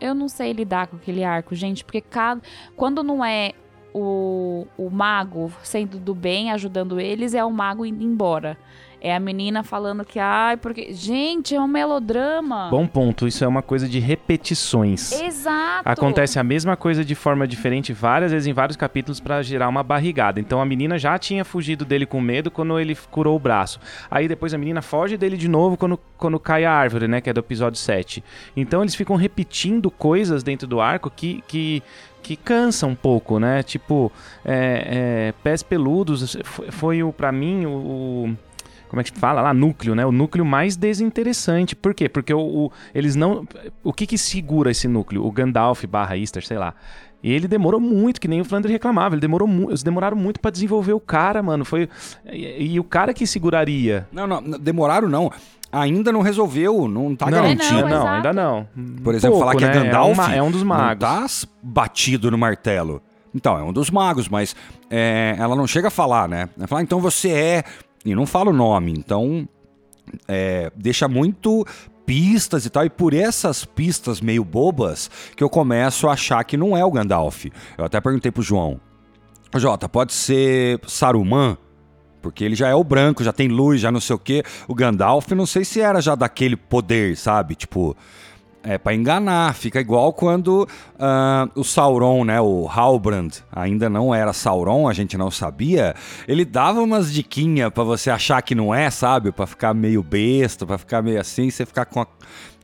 Eu 0.00 0.14
não 0.14 0.28
sei 0.28 0.52
lidar 0.52 0.86
com 0.86 0.96
aquele 0.96 1.24
arco, 1.24 1.54
gente, 1.54 1.84
porque 1.84 2.00
cada, 2.00 2.40
quando 2.76 3.02
não 3.02 3.24
é 3.24 3.52
o, 3.92 4.66
o 4.76 4.90
mago 4.90 5.50
sendo 5.62 5.98
do 5.98 6.14
bem, 6.14 6.52
ajudando 6.52 7.00
eles, 7.00 7.34
é 7.34 7.44
o 7.44 7.50
mago 7.50 7.84
indo 7.84 8.04
embora. 8.04 8.58
É 9.00 9.14
a 9.14 9.20
menina 9.20 9.62
falando 9.62 10.04
que, 10.04 10.18
ai, 10.18 10.56
porque. 10.56 10.92
Gente, 10.92 11.54
é 11.54 11.60
um 11.60 11.68
melodrama. 11.68 12.68
Bom 12.70 12.86
ponto, 12.86 13.26
isso 13.26 13.44
é 13.44 13.48
uma 13.48 13.62
coisa 13.62 13.88
de 13.88 13.98
repetições. 13.98 15.12
Exato. 15.12 15.88
Acontece 15.88 16.38
a 16.38 16.44
mesma 16.44 16.76
coisa 16.76 17.04
de 17.04 17.14
forma 17.14 17.46
diferente 17.46 17.92
várias 17.92 18.32
vezes 18.32 18.46
em 18.46 18.52
vários 18.52 18.76
capítulos 18.76 19.20
pra 19.20 19.42
gerar 19.42 19.68
uma 19.68 19.82
barrigada. 19.82 20.40
Então 20.40 20.60
a 20.60 20.64
menina 20.64 20.98
já 20.98 21.18
tinha 21.18 21.44
fugido 21.44 21.84
dele 21.84 22.06
com 22.06 22.20
medo 22.20 22.50
quando 22.50 22.78
ele 22.78 22.96
curou 23.10 23.36
o 23.36 23.38
braço. 23.38 23.78
Aí 24.10 24.26
depois 24.28 24.54
a 24.54 24.58
menina 24.58 24.82
foge 24.82 25.16
dele 25.16 25.36
de 25.36 25.48
novo 25.48 25.76
quando, 25.76 25.98
quando 26.16 26.40
cai 26.40 26.64
a 26.64 26.72
árvore, 26.72 27.06
né? 27.06 27.20
Que 27.20 27.30
é 27.30 27.32
do 27.32 27.40
episódio 27.40 27.78
7. 27.78 28.24
Então 28.56 28.82
eles 28.82 28.94
ficam 28.94 29.16
repetindo 29.16 29.90
coisas 29.90 30.42
dentro 30.42 30.66
do 30.66 30.80
arco 30.80 31.10
que. 31.10 31.42
que 31.46 31.82
que 32.26 32.34
cansa 32.34 32.88
um 32.88 32.94
pouco, 32.96 33.38
né? 33.38 33.62
Tipo, 33.62 34.10
é, 34.44 35.28
é, 35.30 35.34
pés 35.44 35.62
peludos 35.62 36.36
foi, 36.42 37.00
o 37.00 37.12
para 37.12 37.30
mim 37.30 37.66
o 37.66 38.36
como 38.88 39.00
é 39.00 39.04
que 39.04 39.12
fala 39.18 39.40
lá, 39.42 39.52
núcleo, 39.54 39.94
né? 39.94 40.04
O 40.06 40.12
núcleo 40.12 40.44
mais 40.44 40.76
desinteressante. 40.76 41.74
Por 41.76 41.94
quê? 41.94 42.08
Porque 42.08 42.32
o, 42.32 42.38
o- 42.40 42.72
eles 42.94 43.14
não. 43.16 43.46
O 43.82 43.92
que 43.92 44.06
que 44.06 44.16
segura 44.18 44.70
esse 44.70 44.86
núcleo? 44.88 45.24
O 45.24 45.30
Gandalf 45.30 45.84
barra 45.84 46.16
Easter, 46.16 46.44
sei 46.46 46.58
lá. 46.58 46.74
E 47.22 47.32
ele 47.32 47.48
demorou 47.48 47.80
muito, 47.80 48.20
que 48.20 48.28
nem 48.28 48.40
o 48.40 48.44
Flandre 48.44 48.70
reclamava. 48.70 49.14
Ele 49.14 49.20
demorou 49.20 49.48
mu 49.48 49.70
eles 49.70 49.82
demoraram 49.82 50.16
muito 50.16 50.38
pra 50.38 50.50
desenvolver 50.50 50.92
o 50.92 51.00
cara, 51.00 51.42
mano. 51.42 51.64
Foi. 51.64 51.88
E, 52.30 52.74
e 52.74 52.80
o 52.80 52.84
cara 52.84 53.12
que 53.12 53.26
seguraria. 53.26 54.06
Não, 54.12 54.26
não, 54.26 54.40
não, 54.40 54.58
demoraram 54.58 55.08
não. 55.08 55.32
Ainda 55.72 56.12
não 56.12 56.20
resolveu, 56.22 56.86
não 56.86 57.16
tá 57.16 57.26
não, 57.26 57.32
garantido. 57.42 57.80
não, 57.80 57.88
não, 57.88 57.96
exato. 57.96 58.08
ainda 58.08 58.32
não. 58.32 58.68
Por 59.02 59.14
exemplo, 59.14 59.38
Pouco, 59.38 59.46
falar 59.52 59.58
que 59.58 59.64
é 59.64 59.68
né? 59.68 59.84
Gandalf 59.84 60.08
É, 60.18 60.22
uma- 60.22 60.34
é 60.36 60.42
um 60.42 60.50
dos 60.50 60.62
magos. 60.62 60.88
não 60.88 60.96
tá 61.18 61.26
batido 61.62 62.30
no 62.30 62.38
martelo. 62.38 63.02
Então, 63.34 63.58
é 63.58 63.62
um 63.62 63.72
dos 63.72 63.90
magos, 63.90 64.28
mas 64.28 64.54
é, 64.88 65.34
ela 65.38 65.54
não 65.56 65.66
chega 65.66 65.88
a 65.88 65.90
falar, 65.90 66.26
né? 66.28 66.48
Ela 66.56 66.66
fala, 66.66 66.80
"Ah, 66.80 66.84
então 66.84 67.00
você 67.00 67.30
é... 67.30 67.64
E 68.06 68.14
não 68.14 68.24
fala 68.24 68.50
o 68.50 68.54
nome, 68.54 68.92
então... 68.92 69.46
é, 70.26 70.70
deixa 70.74 71.08
muito 71.08 71.66
pistas 72.06 72.64
e 72.64 72.70
tal, 72.70 72.84
e 72.84 72.88
por 72.88 73.12
essas 73.12 73.64
pistas 73.64 74.20
meio 74.20 74.44
bobas 74.44 75.10
que 75.36 75.42
eu 75.42 75.50
começo 75.50 76.06
a 76.08 76.12
achar 76.12 76.44
que 76.44 76.56
não 76.56 76.76
é 76.76 76.84
o 76.84 76.90
Gandalf. 76.92 77.46
Eu 77.76 77.84
até 77.84 78.00
perguntei 78.00 78.30
pro 78.30 78.44
João, 78.44 78.80
Jota, 79.56 79.88
pode 79.88 80.12
ser 80.12 80.80
Saruman? 80.86 81.58
Porque 82.22 82.44
ele 82.44 82.54
já 82.54 82.68
é 82.68 82.74
o 82.74 82.84
branco, 82.84 83.24
já 83.24 83.32
tem 83.32 83.48
luz, 83.48 83.80
já 83.80 83.90
não 83.90 84.00
sei 84.00 84.14
o 84.14 84.18
quê. 84.18 84.42
O 84.68 84.74
Gandalf, 84.74 85.30
não 85.32 85.46
sei 85.46 85.64
se 85.64 85.80
era 85.80 86.00
já 86.00 86.14
daquele 86.14 86.56
poder, 86.56 87.16
sabe? 87.16 87.54
Tipo, 87.54 87.96
é 88.66 88.76
pra 88.76 88.94
enganar. 88.94 89.54
Fica 89.54 89.80
igual 89.80 90.12
quando 90.12 90.68
ah, 90.98 91.48
o 91.54 91.62
Sauron, 91.62 92.24
né? 92.24 92.40
O 92.40 92.68
Halbrand 92.68 93.30
ainda 93.52 93.88
não 93.88 94.14
era 94.14 94.32
Sauron, 94.32 94.88
a 94.88 94.92
gente 94.92 95.16
não 95.16 95.30
sabia. 95.30 95.94
Ele 96.26 96.44
dava 96.44 96.80
umas 96.80 97.12
diquinhas 97.12 97.70
pra 97.72 97.84
você 97.84 98.10
achar 98.10 98.42
que 98.42 98.54
não 98.54 98.74
é, 98.74 98.90
sabe? 98.90 99.30
Pra 99.30 99.46
ficar 99.46 99.72
meio 99.72 100.02
besta, 100.02 100.66
pra 100.66 100.76
ficar 100.76 101.00
meio 101.00 101.20
assim, 101.20 101.48
você 101.48 101.64
ficar 101.64 101.86
com 101.86 102.00
a, 102.00 102.06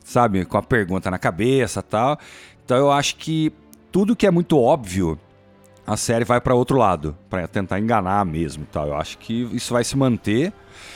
sabe, 0.03 0.43
com 0.45 0.57
a 0.57 0.61
pergunta 0.61 1.09
na 1.09 1.17
cabeça 1.17 1.81
tal. 1.81 2.19
Então 2.65 2.77
eu 2.77 2.91
acho 2.91 3.15
que 3.15 3.51
tudo 3.91 4.15
que 4.15 4.27
é 4.27 4.31
muito 4.31 4.59
óbvio 4.59 5.17
a 5.85 5.97
série 5.97 6.23
vai 6.23 6.39
para 6.39 6.55
outro 6.55 6.77
lado, 6.77 7.15
para 7.29 7.47
tentar 7.47 7.79
enganar 7.79 8.25
mesmo, 8.25 8.65
tal. 8.71 8.87
Eu 8.87 8.95
acho 8.95 9.17
que 9.17 9.49
isso 9.51 9.73
vai 9.73 9.83
se 9.83 9.97
manter 9.97 10.53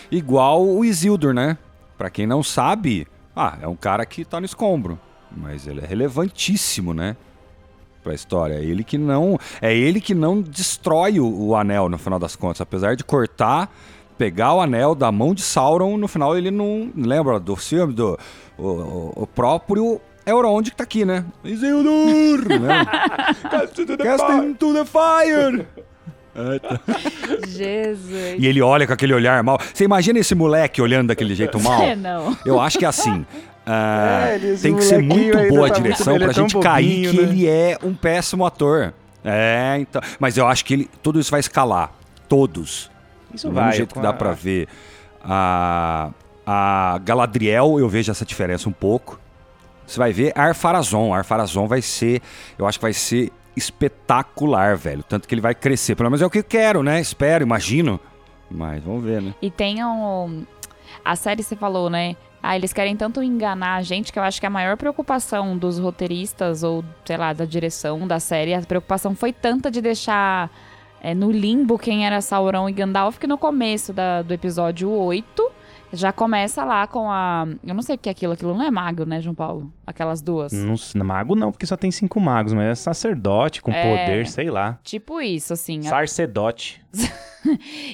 igual 0.09 0.65
o 0.65 0.83
Isildur, 0.83 1.33
né? 1.33 1.57
Para 1.97 2.09
quem 2.09 2.25
não 2.25 2.41
sabe, 2.41 3.07
ah, 3.37 3.57
é 3.61 3.67
um 3.67 3.75
cara 3.75 4.05
que 4.05 4.25
tá 4.25 4.39
no 4.39 4.45
escombro, 4.45 4.99
mas 5.35 5.67
ele 5.67 5.81
é 5.81 5.85
relevantíssimo, 5.85 6.93
né? 6.93 7.15
Pra 8.03 8.13
história, 8.13 8.55
é 8.55 8.63
ele 8.63 8.83
que 8.83 8.97
não, 8.97 9.37
é 9.61 9.75
ele 9.75 9.99
que 9.99 10.13
não 10.15 10.41
destrói 10.41 11.19
o, 11.19 11.27
o 11.49 11.55
anel 11.55 11.89
no 11.89 11.97
final 11.97 12.17
das 12.19 12.35
contas, 12.35 12.61
apesar 12.61 12.95
de 12.95 13.03
cortar, 13.03 13.69
pegar 14.17 14.53
o 14.53 14.61
anel 14.61 14.95
da 14.95 15.11
mão 15.11 15.33
de 15.33 15.41
Sauron, 15.41 15.97
no 15.97 16.07
final 16.07 16.37
ele 16.37 16.49
não 16.49 16.91
lembra 16.95 17.39
do 17.39 17.55
filme 17.55 17.93
do 17.93 18.17
o, 18.57 18.63
o- 18.67 19.13
o 19.23 19.27
próprio 19.27 19.99
Elrond 20.25 20.69
que 20.71 20.75
tá 20.77 20.83
aqui, 20.83 21.03
né? 21.05 21.25
Isildur, 21.43 22.47
né? 22.59 22.85
Cast 24.03 24.31
into 24.45 24.73
the 24.73 24.85
fire! 24.85 25.67
Jesus. 27.47 28.35
E 28.37 28.45
ele 28.45 28.61
olha 28.61 28.85
com 28.87 28.93
aquele 28.93 29.13
olhar 29.13 29.41
mal. 29.43 29.59
Você 29.73 29.83
imagina 29.83 30.19
esse 30.19 30.35
moleque 30.35 30.81
olhando 30.81 31.07
daquele 31.07 31.33
jeito 31.35 31.59
mal? 31.59 31.81
É, 31.81 31.95
não. 31.95 32.37
Eu 32.45 32.59
acho 32.59 32.77
que 32.77 32.85
é 32.85 32.87
assim. 32.87 33.25
ah, 33.65 34.27
É, 34.29 34.39
tem 34.61 34.75
que 34.75 34.83
ser 34.83 35.01
muito 35.01 35.37
ainda 35.37 35.49
boa 35.49 35.67
a 35.67 35.69
tá 35.71 35.75
muito- 35.79 35.83
direção 35.83 36.15
ele 36.15 36.23
é 36.23 36.27
pra 36.27 36.33
gente 36.33 36.57
cair 36.59 37.07
bobinho, 37.07 37.11
que 37.11 37.17
né? 37.21 37.23
ele 37.31 37.47
é 37.47 37.77
um 37.83 37.93
péssimo 37.93 38.45
ator. 38.45 38.93
É, 39.23 39.77
então. 39.79 40.01
Mas 40.19 40.37
eu 40.37 40.47
acho 40.47 40.63
que 40.63 40.73
ele, 40.73 40.89
tudo 41.03 41.19
isso 41.19 41.31
vai 41.31 41.39
escalar. 41.39 41.91
Todos. 42.29 42.89
Isso 43.33 43.47
Do 43.47 43.53
vai. 43.53 43.65
mesmo 43.65 43.77
jeito 43.77 43.93
que 43.95 44.01
dá 44.01 44.13
pra 44.13 44.31
ver 44.31 44.67
a, 45.23 46.09
a 46.45 46.99
Galadriel, 47.03 47.79
eu 47.79 47.89
vejo 47.89 48.11
essa 48.11 48.25
diferença 48.25 48.69
um 48.69 48.71
pouco. 48.71 49.19
Você 49.85 49.97
vai 49.99 50.11
ver 50.13 50.31
Arpharazon. 50.35 51.13
Arpharazon 51.13 51.67
vai 51.67 51.81
ser, 51.81 52.21
eu 52.57 52.65
acho 52.67 52.77
que 52.77 52.81
vai 52.83 52.93
ser 52.93 53.31
espetacular, 53.57 54.77
velho. 54.77 55.03
Tanto 55.03 55.27
que 55.27 55.33
ele 55.33 55.41
vai 55.41 55.55
crescer. 55.55 55.95
Pelo 55.95 56.09
menos 56.09 56.21
é 56.21 56.25
o 56.25 56.29
que 56.29 56.39
eu 56.39 56.43
quero, 56.43 56.83
né? 56.83 56.99
Espero, 57.01 57.43
imagino. 57.43 57.99
Mas 58.49 58.81
vamos 58.83 59.03
ver, 59.03 59.21
né? 59.21 59.33
E 59.41 59.49
tem 59.51 59.83
um. 59.83 60.45
A 61.03 61.15
série 61.15 61.43
você 61.43 61.55
falou, 61.55 61.89
né? 61.89 62.15
Ah, 62.41 62.55
eles 62.55 62.71
querem 62.71 62.95
tanto 62.95 63.21
enganar 63.21 63.75
a 63.75 63.81
gente 63.81 64.13
que 64.13 64.19
eu 64.19 64.23
acho 64.23 64.39
que 64.39 64.45
a 64.45 64.49
maior 64.49 64.77
preocupação 64.77 65.57
dos 65.57 65.79
roteiristas 65.79 66.63
ou, 66.63 66.83
sei 67.03 67.17
lá, 67.17 67.33
da 67.33 67.43
direção 67.45 68.07
da 68.07 68.19
série, 68.19 68.53
a 68.53 68.61
preocupação 68.61 69.15
foi 69.15 69.33
tanta 69.33 69.69
de 69.71 69.81
deixar 69.81 70.49
é, 71.01 71.13
no 71.13 71.31
limbo 71.31 71.77
quem 71.77 72.05
era 72.05 72.21
Sauron 72.21 72.69
e 72.69 72.71
Gandalf 72.71 73.17
que 73.17 73.27
no 73.27 73.37
começo 73.37 73.91
da- 73.91 74.21
do 74.21 74.33
episódio 74.33 74.89
8 74.89 75.51
já 75.93 76.11
começa 76.11 76.63
lá 76.65 76.85
com 76.87 77.09
a. 77.09 77.45
Eu 77.65 77.73
não 77.73 77.81
sei 77.81 77.95
o 77.95 77.97
que 77.97 78.09
é 78.09 78.11
aquilo, 78.11 78.33
aquilo 78.33 78.53
não 78.53 78.63
é 78.63 78.71
mago, 78.71 79.05
né, 79.05 79.21
João 79.21 79.35
Paulo? 79.35 79.71
Aquelas 79.85 80.21
duas. 80.21 80.51
Não, 80.51 80.75
mago 81.05 81.35
não, 81.35 81.51
porque 81.51 81.65
só 81.65 81.77
tem 81.77 81.91
cinco 81.91 82.19
magos, 82.19 82.53
mas 82.53 82.65
é 82.65 82.75
sacerdote 82.75 83.61
com 83.61 83.71
É. 83.71 83.81
poder, 84.05 84.27
sei 84.27 84.49
lá. 84.49 84.79
Tipo 84.83 85.21
isso, 85.21 85.53
assim. 85.53 85.81
Sarcedote. 85.83 86.83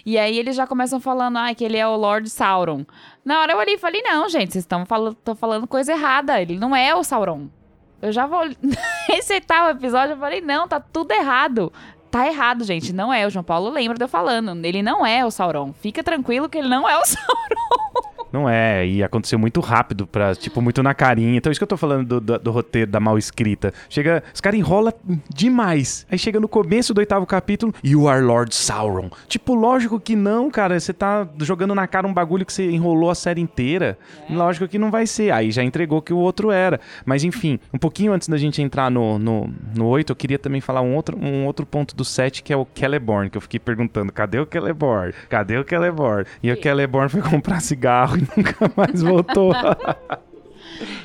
E 0.03 0.17
aí 0.17 0.39
eles 0.39 0.55
já 0.55 0.65
começam 0.65 0.99
falando, 0.99 1.37
ah, 1.37 1.53
que 1.53 1.63
ele 1.63 1.77
é 1.77 1.87
o 1.87 1.95
Lord 1.95 2.27
Sauron. 2.27 2.83
Na 3.23 3.39
hora 3.39 3.53
eu 3.53 3.57
olhei 3.59 3.75
e 3.75 3.77
falei, 3.77 4.01
não, 4.01 4.27
gente, 4.27 4.51
vocês 4.51 4.63
estão 4.63 4.83
falando, 4.83 5.13
tão 5.15 5.35
falando 5.35 5.67
coisa 5.67 5.91
errada. 5.91 6.41
Ele 6.41 6.57
não 6.57 6.75
é 6.75 6.95
o 6.95 7.03
Sauron. 7.03 7.49
Eu 8.01 8.11
já 8.11 8.25
vou 8.25 8.41
receitar 9.07 9.67
o 9.67 9.69
episódio, 9.69 10.13
eu 10.13 10.17
falei, 10.17 10.41
não, 10.41 10.67
tá 10.67 10.79
tudo 10.79 11.11
errado. 11.11 11.71
Tá 12.09 12.27
errado, 12.27 12.63
gente. 12.63 12.93
Não 12.93 13.11
é. 13.13 13.25
O 13.25 13.29
João 13.29 13.43
Paulo 13.43 13.69
lembra 13.69 13.97
de 13.97 14.03
eu 14.03 14.07
falando. 14.07 14.63
Ele 14.65 14.83
não 14.83 15.05
é 15.05 15.25
o 15.25 15.31
Sauron. 15.31 15.73
Fica 15.73 16.03
tranquilo 16.03 16.47
que 16.47 16.57
ele 16.59 16.69
não 16.69 16.87
é 16.87 16.97
o 16.97 17.01
Sauron. 17.05 17.72
Não 18.33 18.49
é, 18.49 18.85
e 18.85 19.03
aconteceu 19.03 19.37
muito 19.37 19.61
rápido, 19.61 20.07
pra, 20.07 20.33
tipo, 20.35 20.59
muito 20.59 20.81
na 20.81 20.93
carinha. 20.95 21.37
Então, 21.37 21.51
isso 21.51 21.59
que 21.59 21.63
eu 21.63 21.67
tô 21.67 21.77
falando 21.77 22.07
do, 22.07 22.19
do- 22.19 22.39
do 22.39 22.51
roteiro, 22.51 22.89
da 22.89 22.99
mal 22.99 23.15
escrita. 23.17 23.71
Chega, 23.87 24.23
os 24.33 24.41
caras 24.41 24.59
enrolam 24.59 24.91
demais. 25.29 26.05
Aí 26.11 26.17
chega 26.17 26.39
no 26.39 26.47
começo 26.47 26.93
do 26.93 26.97
oitavo 26.99 27.25
capítulo, 27.25 27.73
You 27.83 28.07
are 28.07 28.21
Lord 28.21 28.53
Sauron. 28.55 29.09
Tipo, 29.27 29.53
lógico 29.53 29.99
que 29.99 30.15
não, 30.15 30.49
cara. 30.49 30.79
Você 30.79 30.93
tá 30.93 31.27
jogando 31.39 31.75
na 31.75 31.87
cara 31.87 32.07
um 32.07 32.13
bagulho 32.13 32.45
que 32.45 32.51
você 32.53 32.69
enrolou 32.69 33.09
a 33.09 33.15
série 33.15 33.41
inteira. 33.41 33.97
Lógico 34.29 34.67
que 34.67 34.77
não 34.79 34.89
vai 34.91 35.05
ser. 35.07 35.31
Aí 35.31 35.51
já 35.51 35.63
entregou 35.63 36.01
que 36.01 36.13
o 36.13 36.17
outro 36.17 36.51
era. 36.51 36.79
Mas, 37.05 37.23
enfim, 37.23 37.59
um 37.73 37.77
pouquinho 37.77 38.13
antes 38.13 38.27
da 38.27 38.37
gente 38.37 38.61
entrar 38.61 38.89
no, 38.89 39.19
no, 39.19 39.49
no 39.75 39.85
8, 39.85 40.11
eu 40.11 40.15
queria 40.15 40.39
também 40.39 40.61
falar 40.61 40.81
um 40.81 40.95
outro, 40.95 41.17
um 41.17 41.45
outro 41.45 41.65
ponto 41.65 41.95
do 41.95 42.03
7, 42.03 42.41
que 42.43 42.51
é 42.53 42.57
o 42.57 42.67
Celeborn, 42.73 43.29
que 43.29 43.37
eu 43.37 43.41
fiquei 43.41 43.59
perguntando, 43.59 44.11
cadê 44.11 44.39
o 44.39 44.47
Celeborn? 44.51 45.13
Cadê 45.29 45.57
o 45.57 45.65
Celeborn? 45.67 46.25
E 46.41 46.51
o 46.51 46.61
Celeborn 46.61 47.09
foi 47.09 47.21
comprar 47.29 47.59
cigarro 47.61 48.17
e 48.17 48.22
nunca 48.37 48.71
mais 48.75 49.01
voltou. 49.01 49.53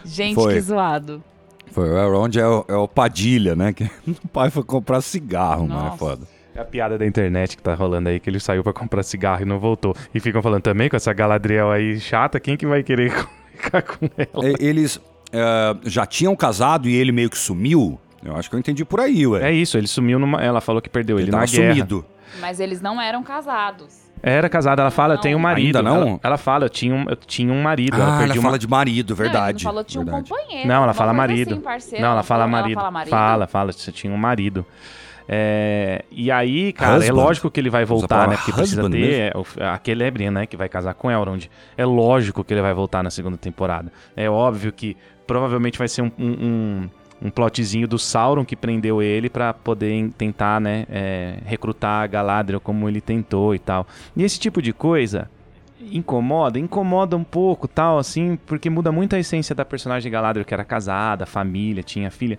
Gente, 0.05 0.35
Foi. 0.35 0.55
que 0.55 0.61
zoado. 0.61 1.23
Foi 1.71 1.89
o 1.91 1.99
Elrond 1.99 2.37
é 2.37 2.47
o, 2.47 2.65
é 2.69 2.77
o 2.77 2.89
Padilha, 2.89 3.55
né? 3.55 3.73
Que 3.73 3.85
o 4.07 4.29
pai 4.33 4.51
foi 4.51 4.63
comprar 4.65 5.01
cigarro, 5.01 5.69
mano. 5.69 5.81
É 5.81 5.85
Nossa. 5.85 5.97
foda. 5.99 6.27
É 6.55 6.61
a 6.61 6.65
piada 6.65 6.99
da 6.99 7.07
internet 7.07 7.57
que 7.57 7.63
tá 7.63 7.75
rolando 7.75 8.09
aí, 8.09 8.19
que 8.19 8.29
ele 8.29 8.41
saiu 8.41 8.65
pra 8.65 8.73
comprar 8.73 9.03
cigarro 9.03 9.43
e 9.43 9.45
não 9.45 9.59
voltou. 9.61 9.95
E 10.13 10.19
ficam 10.19 10.43
falando 10.43 10.63
também 10.63 10.89
com 10.89 10.97
essa 10.97 11.13
Galadriel 11.13 11.71
aí 11.71 12.01
chata, 12.01 12.41
quem 12.41 12.57
que 12.57 12.67
vai 12.67 12.83
querer 12.83 13.13
ficar 13.55 13.83
com 13.83 14.09
ela? 14.17 14.49
E- 14.49 14.57
Eles 14.59 15.01
eh, 15.33 15.77
já 15.85 16.05
tinham 16.05 16.35
casado 16.35 16.89
e 16.89 16.95
ele 16.97 17.13
meio 17.13 17.31
que 17.31 17.39
sumiu. 17.39 18.01
Eu 18.25 18.35
acho 18.35 18.51
que 18.51 18.57
eu 18.57 18.59
entendi 18.59 18.85
por 18.85 18.99
aí, 18.99 19.25
ué. 19.25 19.49
É 19.51 19.53
isso, 19.53 19.79
ele 19.79 19.87
sumiu 19.87 20.19
numa. 20.19 20.43
Ela 20.43 20.61
falou 20.61 20.83
que 20.83 20.89
perdeu 20.89 21.17
ele, 21.21 21.27
ele 21.29 21.37
na 21.37 21.47
guerra. 21.47 21.73
sumido. 21.75 22.05
Mas 22.41 22.59
eles 22.59 22.81
não 22.81 23.01
eram 23.01 23.23
casados. 23.23 24.08
Era 24.23 24.49
casada, 24.49 24.83
ela 24.83 24.91
fala, 24.91 25.15
eu 25.15 25.19
tenho 25.19 25.37
um 25.39 25.41
marido. 25.41 25.79
Ainda 25.79 25.83
não? 25.83 26.09
Ela, 26.09 26.21
ela 26.23 26.39
fala, 26.39 26.65
eu 26.67 26.69
tinha 26.69 26.95
um, 26.95 27.05
eu 27.09 27.17
tinha 27.17 27.53
um 27.53 27.63
marido. 27.63 27.97
ela 27.97 28.05
Ah, 28.05 28.09
ela 28.09 28.19
perdi 28.19 28.39
uma... 28.39 28.45
fala 28.45 28.59
de 28.59 28.69
marido, 28.69 29.15
verdade. 29.15 29.39
Não, 29.39 29.49
ele 29.49 29.65
não 29.65 29.71
falou 29.71 29.85
tinha 29.85 30.01
um 30.01 30.05
verdade. 30.05 30.31
companheiro. 30.31 30.69
Não, 30.69 30.75
ela 30.75 30.87
uma 30.87 30.95
fala 30.95 31.13
marido. 31.13 31.53
assim, 31.55 31.61
parceiro, 31.61 32.05
não, 32.05 32.13
ela 32.13 32.23
fala 32.23 32.47
marido. 32.47 32.79
fala 32.79 32.91
marido. 32.91 33.11
Fala, 33.11 33.47
fala, 33.47 33.73
você 33.73 33.93
tinha 33.93 34.13
um 34.13 34.17
marido. 34.17 34.67
É, 35.31 36.07
e 36.11 36.31
aí, 36.31 36.73
cara, 36.73 36.95
é 36.95 36.99
Husband. 36.99 37.13
lógico 37.13 37.51
que 37.51 37.61
ele 37.61 37.69
vai 37.69 37.85
voltar, 37.85 38.27
né? 38.29 38.37
Porque 38.37 38.51
precisa 38.51 38.89
ter 38.89 39.31
é, 39.59 39.67
aquele 39.67 40.05
Ebrian, 40.05 40.31
né? 40.31 40.47
Que 40.47 40.57
vai 40.57 40.71
casar 40.71 40.95
com 40.95 41.11
Elrond. 41.11 41.51
É 41.77 41.85
lógico 41.85 42.43
que 42.43 42.55
ele 42.55 42.63
vai 42.63 42.73
voltar 42.73 43.03
na 43.03 43.11
segunda 43.11 43.37
temporada. 43.37 43.93
É 44.17 44.29
óbvio 44.31 44.73
que 44.73 44.97
provavelmente 45.27 45.79
vai 45.79 45.87
ser 45.87 46.01
um, 46.01 46.11
um, 46.19 46.31
um, 46.31 46.91
um 47.21 47.31
plotzinho 47.31 47.89
do 47.89 47.99
Sauron 47.99 48.45
que 48.45 48.55
prendeu 48.55 49.03
ele 49.03 49.29
pra 49.29 49.53
poder 49.53 50.11
tentar, 50.17 50.61
né? 50.61 50.87
é, 50.89 51.39
recrutar 51.45 52.09
Galadriel 52.09 52.61
como 52.61 52.89
ele 52.89 53.01
tentou 53.01 53.55
e 53.55 53.59
tal. 53.59 53.87
E 54.17 54.23
esse 54.23 54.39
tipo 54.39 54.63
de 54.63 54.73
coisa 54.73 55.29
incomoda, 55.81 56.59
incomoda 56.59 57.17
um 57.17 57.23
pouco, 57.23 57.69
tal, 57.69 57.99
assim, 57.99 58.37
porque 58.47 58.69
muda 58.69 58.91
muito 58.91 59.15
a 59.15 59.19
essência 59.19 59.55
da 59.55 59.65
personagem 59.65 60.11
Galadriel, 60.11 60.45
que 60.45 60.55
era 60.55 60.65
casada, 60.65 61.25
família, 61.25 61.83
tinha 61.83 62.11
filha. 62.11 62.39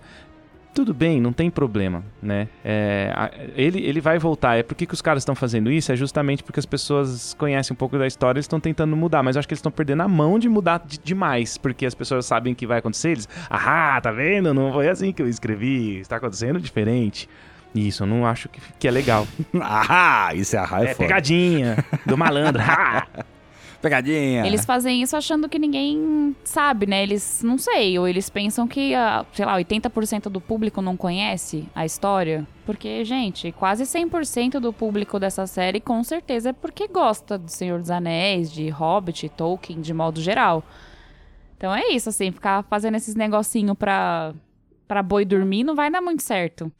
Tudo 0.72 0.94
bem, 0.94 1.20
não 1.20 1.32
tem 1.32 1.50
problema, 1.50 2.04
né? 2.22 2.46
É, 2.64 3.12
ele, 3.56 3.80
ele 3.84 4.00
vai 4.00 4.18
voltar. 4.20 4.56
É 4.56 4.62
porque 4.62 4.86
que 4.86 4.94
os 4.94 5.02
caras 5.02 5.22
estão 5.22 5.34
fazendo 5.34 5.70
isso? 5.70 5.90
É 5.90 5.96
justamente 5.96 6.44
porque 6.44 6.60
as 6.60 6.64
pessoas 6.66 7.34
conhecem 7.34 7.74
um 7.74 7.76
pouco 7.76 7.98
da 7.98 8.06
história 8.06 8.38
e 8.38 8.40
estão 8.40 8.60
tentando 8.60 8.94
mudar. 8.96 9.20
Mas 9.22 9.34
eu 9.34 9.40
acho 9.40 9.48
que 9.48 9.52
eles 9.52 9.58
estão 9.58 9.72
perdendo 9.72 10.02
a 10.02 10.08
mão 10.08 10.38
de 10.38 10.48
mudar 10.48 10.80
de- 10.86 10.98
demais. 10.98 11.58
Porque 11.58 11.84
as 11.84 11.94
pessoas 11.94 12.24
sabem 12.24 12.54
que 12.54 12.68
vai 12.68 12.78
acontecer. 12.78 13.10
Eles, 13.10 13.28
ah, 13.50 14.00
tá 14.00 14.12
vendo? 14.12 14.54
Não 14.54 14.72
foi 14.72 14.88
assim 14.88 15.12
que 15.12 15.20
eu 15.20 15.28
escrevi. 15.28 15.98
Está 15.98 16.16
acontecendo 16.16 16.60
diferente. 16.60 17.28
Isso, 17.74 18.04
eu 18.04 18.06
não 18.06 18.24
acho 18.24 18.48
que, 18.48 18.60
que 18.78 18.86
é 18.86 18.90
legal. 18.92 19.26
Ah, 19.60 20.30
isso 20.34 20.54
é 20.54 20.58
a 20.60 20.62
É, 20.62 20.66
raiva. 20.66 20.94
pegadinha 20.94 21.76
do 22.06 22.16
malandro. 22.16 22.62
Pegadinha. 23.80 24.46
Eles 24.46 24.64
fazem 24.64 25.02
isso 25.02 25.16
achando 25.16 25.48
que 25.48 25.58
ninguém 25.58 26.36
sabe, 26.44 26.86
né? 26.86 27.02
Eles, 27.02 27.42
não 27.42 27.56
sei, 27.56 27.98
ou 27.98 28.06
eles 28.06 28.28
pensam 28.28 28.68
que, 28.68 28.94
ah, 28.94 29.24
sei 29.32 29.44
lá, 29.46 29.56
80% 29.56 30.24
do 30.24 30.40
público 30.40 30.82
não 30.82 30.96
conhece 30.96 31.66
a 31.74 31.86
história. 31.86 32.46
Porque, 32.66 33.04
gente, 33.04 33.52
quase 33.52 33.84
100% 33.84 34.60
do 34.60 34.72
público 34.72 35.18
dessa 35.18 35.46
série 35.46 35.80
com 35.80 36.04
certeza 36.04 36.50
é 36.50 36.52
porque 36.52 36.86
gosta 36.88 37.38
do 37.38 37.50
Senhor 37.50 37.80
dos 37.80 37.90
Anéis, 37.90 38.52
de 38.52 38.68
Hobbit, 38.68 39.28
Tolkien, 39.30 39.80
de 39.80 39.94
modo 39.94 40.20
geral. 40.20 40.62
Então 41.56 41.74
é 41.74 41.88
isso, 41.88 42.08
assim, 42.08 42.30
ficar 42.30 42.62
fazendo 42.64 42.96
esses 42.96 43.14
negocinho 43.14 43.74
pra, 43.74 44.34
pra 44.86 45.02
boi 45.02 45.24
dormir 45.24 45.64
não 45.64 45.74
vai 45.74 45.90
dar 45.90 46.00
muito 46.00 46.22
certo. 46.22 46.70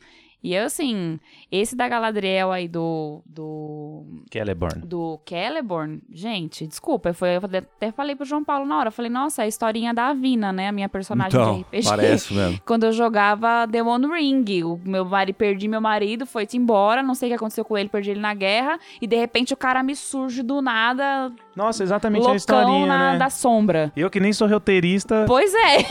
E 0.42 0.54
eu, 0.54 0.64
assim, 0.64 1.20
esse 1.52 1.76
da 1.76 1.88
Galadriel 1.88 2.50
aí 2.50 2.66
do, 2.66 3.22
do 3.26 4.04
Celeborn. 4.32 4.80
do 4.86 5.20
Celeborn, 5.28 6.00
gente, 6.10 6.66
desculpa, 6.66 7.12
foi, 7.12 7.36
eu 7.36 7.40
até 7.58 7.92
falei 7.92 8.16
pro 8.16 8.24
João 8.24 8.42
Paulo 8.42 8.64
na 8.64 8.78
hora, 8.78 8.88
eu 8.88 8.92
falei, 8.92 9.10
nossa, 9.10 9.42
a 9.42 9.46
historinha 9.46 9.92
da 9.92 10.08
Avina, 10.08 10.52
né, 10.52 10.68
a 10.68 10.72
minha 10.72 10.88
personagem 10.88 11.38
Então, 11.38 11.56
de 11.56 11.60
RPG. 11.78 11.88
parece 11.88 12.34
mesmo. 12.34 12.60
Quando 12.64 12.84
eu 12.84 12.92
jogava 12.92 13.68
The 13.70 13.82
One 13.82 14.06
Ring, 14.06 14.62
o 14.64 14.80
meu 14.84 15.04
marido, 15.04 15.34
perdi 15.36 15.68
meu 15.68 15.80
marido, 15.80 16.24
foi-se 16.24 16.56
embora, 16.56 17.02
não 17.02 17.14
sei 17.14 17.28
o 17.28 17.30
que 17.32 17.36
aconteceu 17.36 17.64
com 17.64 17.76
ele, 17.76 17.88
perdi 17.88 18.10
ele 18.12 18.20
na 18.20 18.32
guerra, 18.32 18.78
e 19.00 19.06
de 19.06 19.16
repente 19.16 19.52
o 19.52 19.56
cara 19.56 19.82
me 19.82 19.94
surge 19.94 20.42
do 20.42 20.62
nada, 20.62 21.30
Nossa, 21.60 21.82
exatamente 21.82 22.20
a 22.22 22.32
loucão 22.32 22.36
historinha, 22.36 22.86
na, 22.86 23.12
né? 23.12 23.18
da 23.18 23.28
sombra. 23.30 23.92
Eu 23.94 24.08
que 24.08 24.18
nem 24.18 24.32
sou 24.32 24.48
roteirista, 24.48 25.24
Pois 25.26 25.52
é, 25.54 25.84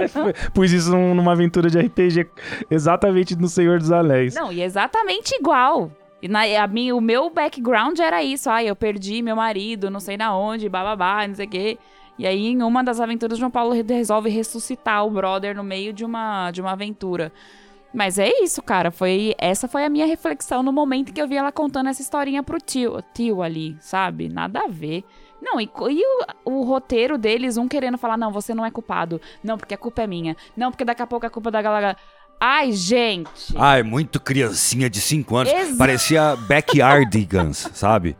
pus 0.54 0.72
isso 0.72 0.90
num- 0.90 1.14
numa 1.14 1.32
aventura 1.32 1.68
de 1.68 1.78
RPG 1.78 2.26
exatamente 2.70 3.36
no 3.36 3.48
Senhor 3.48 3.78
dos 3.78 3.90
Anéis. 3.92 4.34
não, 4.34 4.52
e 4.52 4.60
é 4.60 4.64
exatamente 4.64 5.34
igual. 5.34 5.90
E 6.22 6.28
na, 6.28 6.40
a 6.62 6.66
minha, 6.66 6.94
o 6.94 7.00
meu 7.00 7.30
background 7.30 7.98
era 7.98 8.22
isso, 8.22 8.50
ai, 8.50 8.66
eu 8.68 8.76
perdi 8.76 9.22
meu 9.22 9.34
marido, 9.36 9.90
não 9.90 10.00
sei 10.00 10.16
na 10.16 10.36
onde, 10.36 10.68
bababá, 10.68 11.26
não 11.26 11.34
sei 11.34 11.46
o 11.46 11.48
quê. 11.48 11.78
E 12.18 12.26
aí, 12.26 12.48
em 12.48 12.62
uma 12.62 12.84
das 12.84 13.00
aventuras, 13.00 13.38
João 13.38 13.50
Paulo 13.50 13.72
re- 13.72 13.82
resolve 13.88 14.28
ressuscitar 14.28 15.06
o 15.06 15.10
brother 15.10 15.56
no 15.56 15.64
meio 15.64 15.90
de 15.92 16.04
uma, 16.04 16.50
de 16.50 16.60
uma 16.60 16.72
aventura. 16.72 17.32
Mas 17.92 18.18
é 18.18 18.30
isso, 18.42 18.62
cara. 18.62 18.90
Foi 18.90 19.34
essa 19.38 19.66
foi 19.66 19.84
a 19.84 19.88
minha 19.88 20.06
reflexão 20.06 20.62
no 20.62 20.72
momento 20.72 21.12
que 21.12 21.20
eu 21.20 21.26
vi 21.26 21.36
ela 21.36 21.50
contando 21.50 21.88
essa 21.88 22.00
historinha 22.02 22.42
pro 22.42 22.58
tio, 22.60 23.02
tio 23.14 23.42
ali, 23.42 23.76
sabe? 23.80 24.28
Nada 24.28 24.60
a 24.64 24.68
ver. 24.68 25.04
Não, 25.42 25.60
e, 25.60 25.64
e 25.90 26.02
o, 26.44 26.52
o 26.60 26.62
roteiro 26.64 27.16
deles, 27.18 27.56
um 27.56 27.66
querendo 27.66 27.96
falar, 27.98 28.16
não, 28.16 28.30
você 28.30 28.54
não 28.54 28.64
é 28.64 28.70
culpado. 28.70 29.20
Não, 29.42 29.56
porque 29.58 29.74
a 29.74 29.78
culpa 29.78 30.02
é 30.02 30.06
minha. 30.06 30.36
Não, 30.56 30.70
porque 30.70 30.84
daqui 30.84 31.02
a 31.02 31.06
pouco 31.06 31.26
a 31.26 31.30
culpa 31.30 31.48
é 31.48 31.52
da 31.52 31.62
galera. 31.62 31.96
Ai, 32.38 32.72
gente. 32.72 33.54
Ai, 33.56 33.82
muito 33.82 34.20
criancinha 34.20 34.88
de 34.88 35.00
5 35.00 35.36
anos. 35.36 35.52
Exa- 35.52 35.76
Parecia 35.76 36.36
Backyardigans, 36.36 37.68
sabe? 37.74 38.16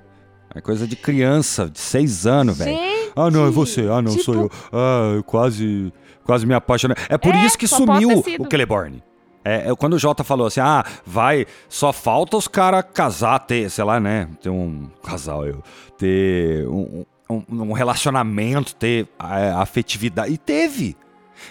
É 0.54 0.60
coisa 0.60 0.86
de 0.86 0.96
criança, 0.96 1.70
de 1.70 1.78
6 1.78 2.26
anos, 2.26 2.58
velho. 2.58 2.76
Ah, 3.14 3.30
não, 3.30 3.46
é 3.46 3.50
você. 3.50 3.82
Ah, 3.82 4.02
não, 4.02 4.10
tipo- 4.12 4.24
sou 4.24 4.34
eu. 4.34 4.50
Ah, 4.72 5.12
eu 5.16 5.22
quase, 5.24 5.92
quase 6.24 6.44
me 6.46 6.54
apaixonei. 6.54 6.96
É 7.08 7.16
por 7.16 7.34
É, 7.34 7.44
isso 7.46 7.56
que 7.56 7.66
sumiu 7.68 8.18
o 8.18 8.48
Celeborn. 8.50 9.02
É, 9.44 9.70
é 9.70 9.74
quando 9.76 9.94
o 9.94 9.98
Jota 9.98 10.22
falou 10.22 10.46
assim, 10.46 10.60
ah, 10.60 10.84
vai, 11.04 11.46
só 11.68 11.92
falta 11.92 12.36
os 12.36 12.46
caras 12.46 12.84
casar, 12.92 13.38
ter, 13.40 13.70
sei 13.70 13.84
lá, 13.84 13.98
né, 13.98 14.28
ter 14.42 14.50
um 14.50 14.88
casal, 15.02 15.46
eu, 15.46 15.62
ter 15.96 16.66
um, 16.68 17.04
um- 17.28 17.44
um 17.50 17.72
relacionamento, 17.72 18.74
ter 18.74 19.08
é, 19.18 19.50
afetividade. 19.52 20.32
E 20.32 20.36
teve. 20.38 20.96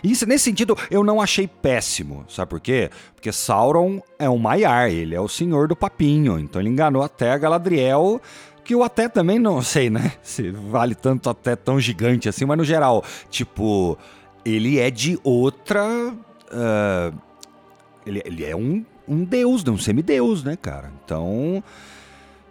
Isso, 0.04 0.28
nesse 0.28 0.44
sentido, 0.44 0.78
eu 0.92 1.04
não 1.04 1.20
achei 1.20 1.48
péssimo. 1.48 2.24
Sabe 2.30 2.48
por 2.50 2.60
quê? 2.60 2.92
Porque 3.16 3.32
Sauron 3.32 4.00
é 4.20 4.30
um 4.30 4.38
Maiar, 4.38 4.90
ele 4.92 5.16
é 5.16 5.20
o 5.20 5.28
senhor 5.28 5.68
do 5.68 5.76
papinho. 5.76 6.38
Então 6.40 6.62
ele 6.62 6.70
enganou 6.70 7.02
até 7.02 7.32
a 7.32 7.38
Galadriel, 7.40 8.22
que 8.64 8.76
eu 8.76 8.84
até 8.84 9.10
também 9.10 9.40
não 9.40 9.64
sei, 9.64 9.90
né? 9.90 10.12
Se 10.22 10.52
vale 10.52 10.94
tanto 10.94 11.28
até 11.28 11.56
tão 11.56 11.80
gigante 11.80 12.30
assim, 12.30 12.46
mas 12.46 12.56
no 12.60 12.64
geral, 12.64 13.04
tipo, 13.32 13.98
ele 14.46 14.78
é 14.78 14.92
de 14.92 15.20
outra. 15.24 15.84
ah, 16.52 17.12
ele, 18.10 18.22
ele 18.26 18.46
é 18.46 18.56
um, 18.56 18.84
um 19.08 19.24
deus, 19.24 19.64
né? 19.64 19.72
um 19.72 19.78
semideus, 19.78 20.44
né, 20.44 20.56
cara? 20.56 20.92
Então. 21.04 21.64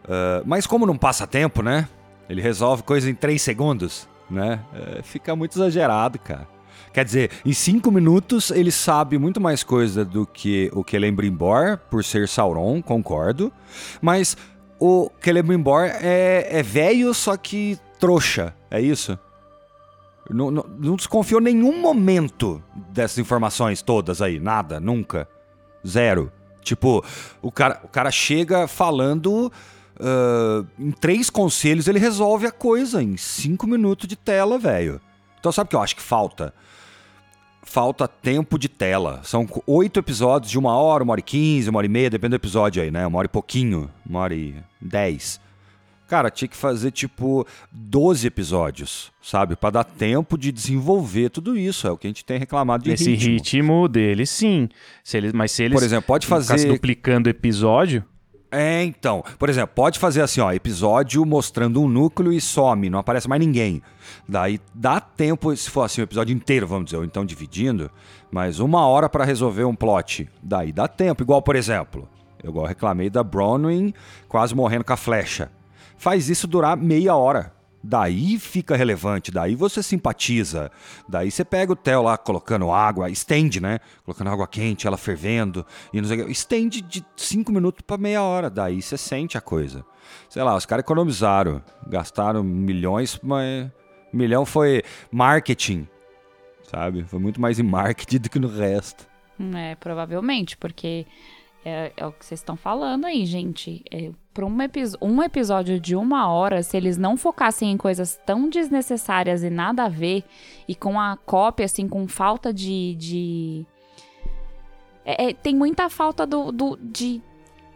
ah, 0.09 0.43
mas 0.47 0.67
como 0.67 0.87
não 0.87 0.97
passa 0.97 1.27
tempo, 1.27 1.63
né? 1.63 1.89
Ele 2.29 2.43
resolve 2.43 2.83
coisa 2.83 3.11
em 3.11 3.15
três 3.15 3.43
segundos, 3.43 4.09
né? 4.31 4.61
É, 4.75 5.03
fica 5.03 5.35
muito 5.35 5.57
exagerado, 5.57 6.19
cara. 6.19 6.47
Quer 6.93 7.05
dizer, 7.05 7.31
em 7.45 7.53
cinco 7.53 7.91
minutos 7.91 8.51
ele 8.51 8.71
sabe 8.71 9.19
muito 9.19 9.41
mais 9.41 9.63
coisa 9.63 10.05
do 10.05 10.27
que 10.27 10.71
o 10.73 10.85
Celebrimbor, 10.89 11.79
por 11.91 12.05
ser 12.05 12.29
Sauron, 12.29 12.83
concordo. 12.83 13.53
Mas 14.01 14.37
o 14.79 15.11
Celebrimbor 15.21 15.85
é, 15.85 16.47
é 16.51 16.63
velho, 16.63 17.13
só 17.15 17.37
que 17.37 17.79
trouxa, 17.99 18.55
é 18.71 18.81
isso? 18.81 19.19
Não, 20.31 20.51
não, 20.51 20.65
não 20.79 20.97
desconfiou 20.97 21.41
nenhum 21.41 21.81
momento 21.81 22.63
dessas 22.93 23.19
informações 23.19 23.81
todas 23.81 24.21
aí, 24.21 24.39
nada, 24.39 24.79
nunca. 24.79 25.27
Zero. 25.87 26.33
Tipo, 26.63 27.05
o 27.41 27.51
cara, 27.51 27.81
o 27.83 27.89
cara 27.89 28.11
chega 28.11 28.69
falando 28.69 29.51
ah, 30.01 30.65
em 30.79 30.91
três 30.93 31.29
conselhos, 31.29 31.89
ele 31.89 31.99
resolve 31.99 32.47
a 32.47 32.53
coisa 32.53 33.03
em 33.03 33.17
cinco 33.17 33.67
minutos 33.67 34.07
de 34.07 34.17
tela, 34.17 34.59
velho. 34.59 35.01
Então 35.39 35.51
sabe 35.53 35.67
o 35.67 35.71
que 35.71 35.77
eu 35.77 35.83
acho 35.83 35.97
que 35.97 36.03
falta? 36.03 36.55
Falta 37.63 38.09
tempo 38.09 38.59
de 38.59 38.69
tela. 38.69 39.21
São 39.25 39.47
oito 39.67 39.99
episódios 39.99 40.51
de 40.51 40.59
uma 40.59 40.77
hora, 40.77 41.05
uma 41.05 41.13
hora 41.13 41.21
e 41.21 41.25
quinze, 41.25 41.69
uma 41.69 41.79
hora 41.79 41.87
e 41.87 41.91
meia, 41.91 42.09
depende 42.09 42.31
do 42.31 42.37
episódio 42.37 42.83
aí, 42.83 42.91
né? 42.91 43.07
Uma 43.07 43.19
hora 43.19 43.27
e 43.27 43.29
pouquinho, 43.29 43.91
uma 44.09 44.21
hora 44.21 44.35
e 44.35 44.55
dez. 44.81 45.41
Cara, 46.09 46.31
tinha 46.31 46.49
que 46.49 46.57
fazer 46.57 46.91
tipo 46.91 47.47
12 47.71 48.27
episódios, 48.27 49.13
sabe? 49.23 49.55
Pra 49.55 49.69
dar 49.69 49.85
tempo 49.85 50.39
de 50.39 50.51
desenvolver 50.51 51.29
tudo 51.29 51.57
isso. 51.57 51.87
É 51.87 51.91
o 51.91 51.99
que 51.99 52.07
a 52.07 52.11
gente 52.11 52.25
tem 52.25 52.39
reclamado 52.39 52.83
de 52.85 52.93
Esse 52.93 53.11
ritmo. 53.15 53.29
ritmo, 53.35 53.89
dele, 53.89 54.25
sim. 54.25 54.71
Se 55.05 55.19
eles, 55.19 55.35
mas 55.35 55.53
se 55.53 55.65
eles 55.65 55.79
Por 55.79 55.85
exemplo, 55.85 56.07
pode 56.07 56.27
fazer 56.27 56.67
duplicando 56.67 57.29
episódio, 57.29 58.03
É, 58.51 58.83
então. 58.83 59.23
Por 59.39 59.51
exemplo, 59.51 59.73
pode 59.75 59.99
fazer 59.99 60.23
assim, 60.23 60.41
ó, 60.41 60.51
episódio 60.51 61.23
mostrando 61.27 61.83
um 61.83 61.87
núcleo 61.87 62.33
e 62.33 62.41
some, 62.41 62.89
não 62.89 62.99
aparece 62.99 63.29
mais 63.29 63.39
ninguém. 63.41 63.83
Daí 64.27 64.59
dá 64.75 64.99
tempo, 65.01 65.55
se 65.55 65.69
for 65.69 65.83
assim, 65.83 66.01
o 66.01 66.05
episódio 66.05 66.35
inteiro, 66.35 66.67
vamos 66.67 66.87
dizer, 66.87 66.97
ou 66.97 67.05
então 67.05 67.27
dividindo, 67.27 67.91
mas 68.31 68.59
uma 68.59 68.87
hora 68.87 69.07
pra 69.11 69.27
resolver 69.27 69.65
um 69.65 69.75
plot. 69.75 70.27
Daí 70.43 70.73
dá 70.73 70.89
tempo. 70.89 71.23
Igual, 71.23 71.43
por 71.43 71.55
exemplo, 71.55 72.09
eu 72.43 72.49
igual 72.49 72.65
reclamei 72.65 73.11
da 73.11 73.23
Bronwyn 73.23 73.93
quase 74.27 74.55
morrendo 74.55 74.85
com 74.85 74.95
a 74.95 74.97
flecha. 74.97 75.51
Faz 75.99 76.29
isso 76.31 76.47
durar 76.47 76.77
meia 76.77 77.15
hora. 77.17 77.53
Daí 77.83 78.39
fica 78.39 78.77
relevante, 78.77 79.31
daí 79.31 79.55
você 79.55 79.83
simpatiza. 79.83 80.71
Daí 81.09 81.31
você 81.31 81.45
pega 81.45 81.73
o 81.73 81.77
Theo 81.77 82.03
lá 82.03 82.19
colocando 82.19 82.71
água, 82.73 83.09
estende, 83.09 83.61
né? 83.61 83.79
Colocando 84.05 84.31
água 84.31 84.49
quente, 84.49 84.87
ela 84.87 84.97
fervendo, 84.97 85.65
e 85.93 86.01
não 86.01 86.09
sei 86.09 86.21
o 86.21 86.27
quê. 86.27 86.33
Estende 86.33 86.81
de 86.81 87.05
5 87.17 87.53
minutos 87.53 87.83
pra 87.87 87.97
meia 87.97 88.23
hora. 88.23 88.51
Daí 88.51 88.83
você 88.83 88.97
sente 88.97 89.39
a 89.39 89.41
coisa. 89.41 89.85
Sei 90.29 90.43
lá, 90.43 90.57
os 90.57 90.67
caras 90.67 90.83
economizaram, 90.83 91.63
gastaram 91.87 92.43
milhões, 92.43 93.19
mas 93.23 93.71
milhão 94.13 94.45
foi 94.45 94.83
marketing, 95.11 95.87
sabe? 96.71 97.05
Foi 97.05 97.19
muito 97.19 97.41
mais 97.41 97.59
em 97.59 97.63
marketing 97.63 98.19
do 98.19 98.31
que 98.31 98.39
no 98.39 98.49
resto. 98.49 99.07
É, 99.57 99.77
provavelmente, 99.77 100.57
porque 100.57 101.07
é, 101.65 101.93
é 101.97 102.07
o 102.07 102.13
que 102.13 102.25
vocês 102.25 102.41
estão 102.41 102.57
falando 102.57 103.05
aí, 103.05 103.27
gente. 103.27 103.83
É, 103.91 104.11
para 104.33 104.47
um, 104.47 104.57
um 105.01 105.23
episódio 105.23 105.81
de 105.81 105.97
uma 105.97 106.31
hora, 106.31 106.63
se 106.63 106.77
eles 106.77 106.97
não 106.97 107.17
focassem 107.17 107.73
em 107.73 107.77
coisas 107.77 108.21
tão 108.25 108.49
desnecessárias 108.49 109.43
e 109.43 109.51
nada 109.51 109.85
a 109.85 109.89
ver, 109.89 110.25
e 110.67 110.75
com 110.75 110.99
a 110.99 111.17
cópia, 111.17 111.67
assim, 111.67 111.89
com 111.89 112.07
falta 112.07 112.53
de. 112.53 112.95
de... 112.95 113.67
É, 115.05 115.31
é, 115.31 115.35
tem 115.35 115.55
muita 115.55 115.89
falta 115.89 116.27
do, 116.27 116.53
do, 116.53 116.79
de. 116.81 117.21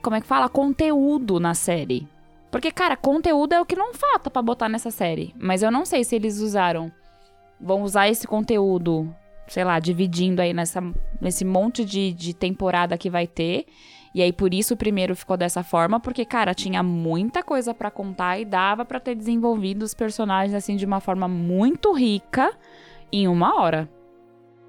Como 0.01 0.17
é 0.17 0.21
que 0.21 0.27
fala? 0.27 0.49
Conteúdo 0.49 1.41
na 1.41 1.55
série. 1.55 2.09
Porque, 2.51 2.71
cara, 2.71 2.97
conteúdo 2.97 3.55
é 3.55 3.61
o 3.61 3.65
que 3.65 3.75
não 3.75 3.95
falta 3.95 4.31
para 4.31 4.43
botar 4.43 4.69
nessa 4.69 4.91
série. 4.91 5.35
Mas 5.39 5.63
eu 5.63 5.71
não 5.71 5.85
sei 5.85 6.05
se 6.05 6.15
eles 6.15 6.39
usaram. 6.41 6.93
Vão 7.61 7.83
usar 7.83 8.09
esse 8.09 8.27
conteúdo, 8.27 9.15
sei 9.53 9.65
lá, 9.65 9.79
dividindo 9.79 10.41
aí 10.41 10.55
nessa, 10.55 10.83
nesse 11.21 11.45
monte 11.45 11.85
de, 11.85 12.11
de 12.15 12.33
temporada 12.33 12.97
que 12.97 13.11
vai 13.11 13.27
ter. 13.27 13.67
E 14.15 14.23
aí, 14.23 14.33
por 14.33 14.55
isso, 14.55 14.73
o 14.73 14.77
primeiro 14.79 15.15
ficou 15.15 15.37
dessa 15.37 15.63
forma, 15.63 16.01
porque, 16.01 16.25
cara, 16.25 16.55
tinha 16.55 16.83
muita 16.83 17.43
coisa 17.43 17.75
para 17.75 17.91
contar 17.91 18.39
e 18.39 18.47
dava 18.47 18.83
para 18.83 18.99
ter 18.99 19.15
desenvolvido 19.15 19.83
os 19.83 19.93
personagens, 19.93 20.55
assim, 20.55 20.75
de 20.75 20.87
uma 20.87 21.01
forma 21.01 21.29
muito 21.29 21.93
rica 21.93 22.51
em 23.13 23.29
uma 23.29 23.61
hora. 23.61 23.91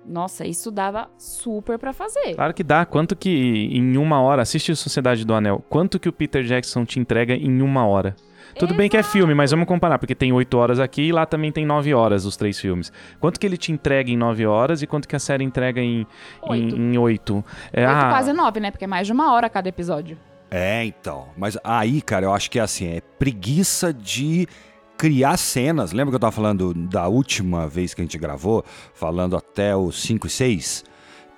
Nossa, 0.05 0.45
isso 0.45 0.69
dava 0.69 1.09
super 1.17 1.79
para 1.79 1.93
fazer. 1.93 2.35
Claro 2.35 2.53
que 2.53 2.63
dá. 2.63 2.85
Quanto 2.85 3.15
que 3.15 3.69
em 3.71 3.95
uma 3.95 4.21
hora, 4.21 4.41
assiste 4.41 4.75
Sociedade 4.75 5.23
do 5.23 5.33
Anel, 5.33 5.63
quanto 5.69 5.97
que 5.97 6.09
o 6.09 6.13
Peter 6.13 6.43
Jackson 6.43 6.83
te 6.83 6.99
entrega 6.99 7.33
em 7.33 7.61
uma 7.61 7.87
hora? 7.87 8.17
Tudo 8.53 8.69
Exato. 8.69 8.77
bem 8.77 8.89
que 8.89 8.97
é 8.97 9.03
filme, 9.03 9.33
mas 9.33 9.51
vamos 9.51 9.67
comparar, 9.67 9.97
porque 9.97 10.13
tem 10.15 10.31
oito 10.31 10.57
horas 10.57 10.79
aqui 10.79 11.03
e 11.03 11.11
lá 11.11 11.25
também 11.25 11.51
tem 11.51 11.65
nove 11.65 11.93
horas 11.93 12.25
os 12.25 12.37
três 12.37 12.59
filmes. 12.59 12.91
Quanto 13.19 13.39
que 13.39 13.45
ele 13.45 13.57
te 13.57 13.71
entrega 13.71 14.11
em 14.11 14.17
nove 14.17 14.45
horas 14.45 14.81
e 14.81 14.87
quanto 14.87 15.07
que 15.07 15.15
a 15.15 15.19
série 15.19 15.43
entrega 15.43 15.81
em 15.81 16.05
oito? 16.43 16.75
Em, 16.75 16.93
em 16.93 16.97
oito? 16.97 17.43
É, 17.71 17.87
oito 17.87 17.97
ah, 17.97 18.09
quase 18.09 18.33
nove, 18.33 18.59
né? 18.59 18.71
Porque 18.71 18.85
é 18.85 18.87
mais 18.87 19.07
de 19.07 19.13
uma 19.13 19.33
hora 19.33 19.49
cada 19.49 19.67
episódio. 19.67 20.17
É, 20.51 20.85
então. 20.85 21.29
Mas 21.35 21.57
aí, 21.63 22.01
cara, 22.01 22.25
eu 22.25 22.33
acho 22.33 22.51
que 22.51 22.59
é 22.59 22.61
assim, 22.61 22.87
é 22.87 23.01
preguiça 23.17 23.91
de 23.91 24.47
criar 24.95 25.35
cenas. 25.37 25.91
Lembra 25.91 26.11
que 26.11 26.15
eu 26.15 26.19
tava 26.19 26.31
falando 26.31 26.73
da 26.73 27.07
última 27.07 27.67
vez 27.67 27.93
que 27.93 28.01
a 28.01 28.03
gente 28.03 28.17
gravou, 28.17 28.63
falando 28.93 29.35
até 29.35 29.75
o 29.75 29.91
5 29.91 30.27
e 30.27 30.29
6? 30.29 30.85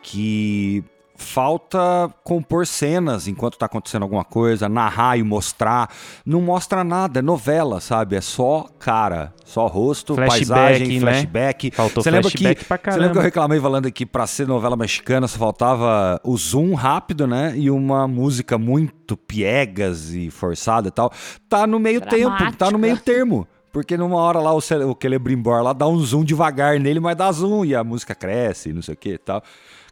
Que 0.02 0.84
falta 1.16 2.14
compor 2.24 2.68
cenas 2.68 3.28
enquanto 3.28 3.58
tá 3.58 3.66
acontecendo 3.66 4.04
alguma 4.04 4.24
coisa, 4.24 4.68
narrar 4.68 5.18
e 5.18 5.24
mostrar. 5.24 5.90
Não 6.26 6.42
mostra 6.42 6.84
nada, 6.84 7.20
é 7.20 7.22
novela, 7.22 7.80
sabe? 7.80 8.16
É 8.16 8.22
só 8.22 8.68
cara, 8.80 9.34
só 9.44 9.68
rosto, 9.68 10.16
flashback, 10.16 10.48
paisagem, 10.48 11.00
né? 11.00 11.12
flashback. 11.12 11.72
Faltou 11.72 12.04
você 12.04 12.10
flashback 12.10 12.44
lembra 12.44 12.56
que, 12.56 12.66
pra 12.66 12.78
caramba. 12.78 12.98
Você 12.98 13.08
lembra 13.08 13.14
que 13.14 13.20
eu 13.20 13.24
reclamei 13.24 13.60
falando 13.60 13.86
aqui 13.88 14.06
pra 14.06 14.28
ser 14.28 14.48
novela 14.48 14.76
mexicana 14.76 15.28
só 15.28 15.38
faltava 15.38 16.20
o 16.24 16.38
zoom 16.38 16.74
rápido, 16.74 17.26
né? 17.26 17.54
E 17.56 17.70
uma 17.70 18.08
música 18.08 18.58
muito 18.58 19.16
piegas 19.16 20.14
e 20.14 20.30
forçada 20.30 20.88
e 20.88 20.92
tal. 20.92 21.12
Tá 21.50 21.66
no 21.66 21.80
meio 21.80 22.02
Dramática. 22.02 22.46
tempo, 22.46 22.58
tá 22.58 22.72
no 22.72 22.78
meio 22.78 22.98
termo. 22.98 23.48
Porque 23.72 23.98
numa 23.98 24.16
hora 24.16 24.40
lá 24.40 24.54
o, 24.54 24.60
o 24.60 24.98
Celebrimbor 24.98 25.62
lá 25.62 25.74
dá 25.74 25.86
um 25.86 26.00
zoom 26.00 26.24
devagar 26.24 26.80
nele, 26.80 27.02
mas 27.02 27.18
dá 27.18 27.30
zoom 27.30 27.66
e 27.66 27.76
a 27.76 27.84
música 27.84 28.16
cresce, 28.16 28.72
não 28.72 28.82
sei 28.82 28.94
o 28.94 28.98
que 28.98 29.10
e 29.10 29.18
tal. 29.18 29.44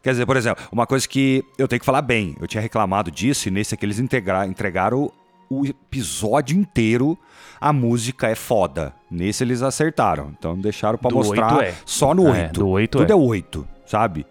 Quer 0.04 0.10
dizer, 0.10 0.26
por 0.26 0.36
exemplo, 0.36 0.62
uma 0.70 0.86
coisa 0.86 1.08
que 1.08 1.42
eu 1.56 1.66
tenho 1.66 1.80
que 1.80 1.86
falar 1.86 2.02
bem, 2.02 2.36
eu 2.38 2.46
tinha 2.46 2.60
reclamado 2.60 3.10
disso 3.10 3.48
e 3.48 3.50
nesse 3.50 3.74
aqui 3.74 3.86
eles 3.86 3.98
integra, 3.98 4.46
entregaram 4.46 5.10
o 5.48 5.64
episódio 5.64 6.54
inteiro, 6.54 7.18
a 7.58 7.72
música 7.72 8.28
é 8.28 8.34
foda. 8.34 8.92
Nesse 9.10 9.42
eles 9.42 9.62
acertaram. 9.62 10.34
Então 10.38 10.58
deixaram 10.58 10.98
para 10.98 11.10
mostrar 11.10 11.64
é. 11.64 11.74
só 11.86 12.12
no 12.12 12.24
8. 12.24 12.36
É, 12.36 12.48
do 12.48 12.68
8 12.68 12.98
Tudo 12.98 13.10
é. 13.10 13.12
é 13.12 13.16
8, 13.16 13.68
sabe? 13.86 14.26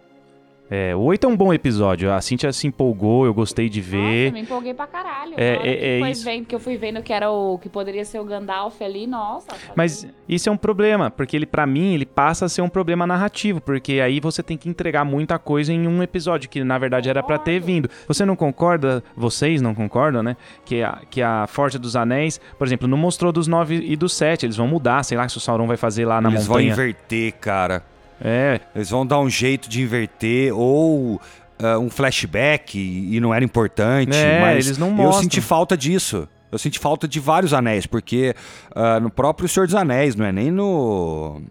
É, 0.75 0.95
o 0.95 1.01
8 1.01 1.27
é 1.27 1.29
um 1.29 1.37
bom 1.37 1.53
episódio. 1.53 2.11
A 2.11 2.19
Cintia 2.19 2.51
se 2.51 2.65
empolgou, 2.65 3.27
eu 3.27 3.33
gostei 3.33 3.69
de 3.69 3.79
ver. 3.79 4.31
Nossa, 4.31 4.33
me 4.33 4.41
empolguei 4.41 4.73
pra 4.73 4.87
caralho. 4.87 5.35
É, 5.37 5.59
é, 5.61 5.99
é 5.99 6.09
isso. 6.09 6.25
Vendo, 6.25 6.47
que 6.47 6.55
eu 6.55 6.59
fui 6.59 6.77
vendo 6.77 7.03
que 7.03 7.13
era 7.13 7.29
o 7.29 7.59
que 7.59 7.69
poderia 7.69 8.03
ser 8.03 8.17
o 8.17 8.25
Gandalf 8.25 8.81
ali, 8.81 9.05
nossa. 9.05 9.49
Tá 9.49 9.55
Mas 9.75 10.07
isso 10.27 10.49
é 10.49 10.51
um 10.51 10.57
problema, 10.57 11.11
porque 11.11 11.35
ele, 11.35 11.45
para 11.45 11.67
mim, 11.67 11.93
ele 11.93 12.07
passa 12.07 12.45
a 12.45 12.49
ser 12.49 12.63
um 12.63 12.69
problema 12.69 13.05
narrativo, 13.05 13.61
porque 13.61 14.01
aí 14.01 14.19
você 14.19 14.41
tem 14.41 14.57
que 14.57 14.67
entregar 14.67 15.05
muita 15.05 15.37
coisa 15.37 15.71
em 15.71 15.87
um 15.87 16.01
episódio, 16.01 16.49
que 16.49 16.63
na 16.63 16.79
verdade 16.79 17.07
Concordo. 17.07 17.19
era 17.19 17.37
para 17.37 17.37
ter 17.37 17.59
vindo. 17.59 17.87
Você 18.07 18.25
não 18.25 18.35
concorda, 18.35 19.03
vocês 19.15 19.61
não 19.61 19.75
concordam, 19.75 20.23
né? 20.23 20.35
Que 20.65 20.81
a, 20.81 21.03
que 21.07 21.21
a 21.21 21.45
Forja 21.45 21.77
dos 21.77 21.95
Anéis, 21.95 22.41
por 22.57 22.65
exemplo, 22.65 22.87
não 22.87 22.97
mostrou 22.97 23.31
dos 23.31 23.45
9 23.47 23.75
e 23.75 23.95
dos 23.95 24.15
7. 24.15 24.47
Eles 24.47 24.57
vão 24.57 24.67
mudar, 24.67 25.03
sei 25.03 25.19
lá, 25.19 25.29
se 25.29 25.37
o 25.37 25.39
Sauron 25.39 25.67
vai 25.67 25.77
fazer 25.77 26.05
lá 26.05 26.19
na 26.19 26.29
eles 26.29 26.47
montanha. 26.47 26.65
Eles 26.65 26.75
vão 26.75 26.85
inverter, 26.85 27.33
cara. 27.33 27.92
É. 28.21 28.59
Eles 28.75 28.89
vão 28.89 29.05
dar 29.05 29.19
um 29.19 29.29
jeito 29.29 29.69
de 29.69 29.81
inverter 29.81 30.53
ou 30.53 31.15
uh, 31.15 31.79
um 31.79 31.89
flashback 31.89 32.77
e 32.77 33.19
não 33.19 33.33
era 33.33 33.43
importante. 33.43 34.15
É, 34.15 34.41
mas 34.41 34.65
eles 34.65 34.77
não 34.77 34.89
mostram. 34.91 35.17
Eu 35.17 35.23
senti 35.23 35.41
falta 35.41 35.77
disso. 35.77 36.27
Eu 36.51 36.59
senti 36.59 36.77
falta 36.77 37.07
de 37.07 37.19
vários 37.19 37.51
anéis, 37.51 37.87
porque 37.87 38.35
uh, 38.75 38.99
no 38.99 39.09
próprio 39.09 39.49
Senhor 39.49 39.65
dos 39.65 39.73
Anéis, 39.73 40.15
não 40.15 40.23
é 40.23 40.31
nem 40.31 40.51
no 40.51 41.41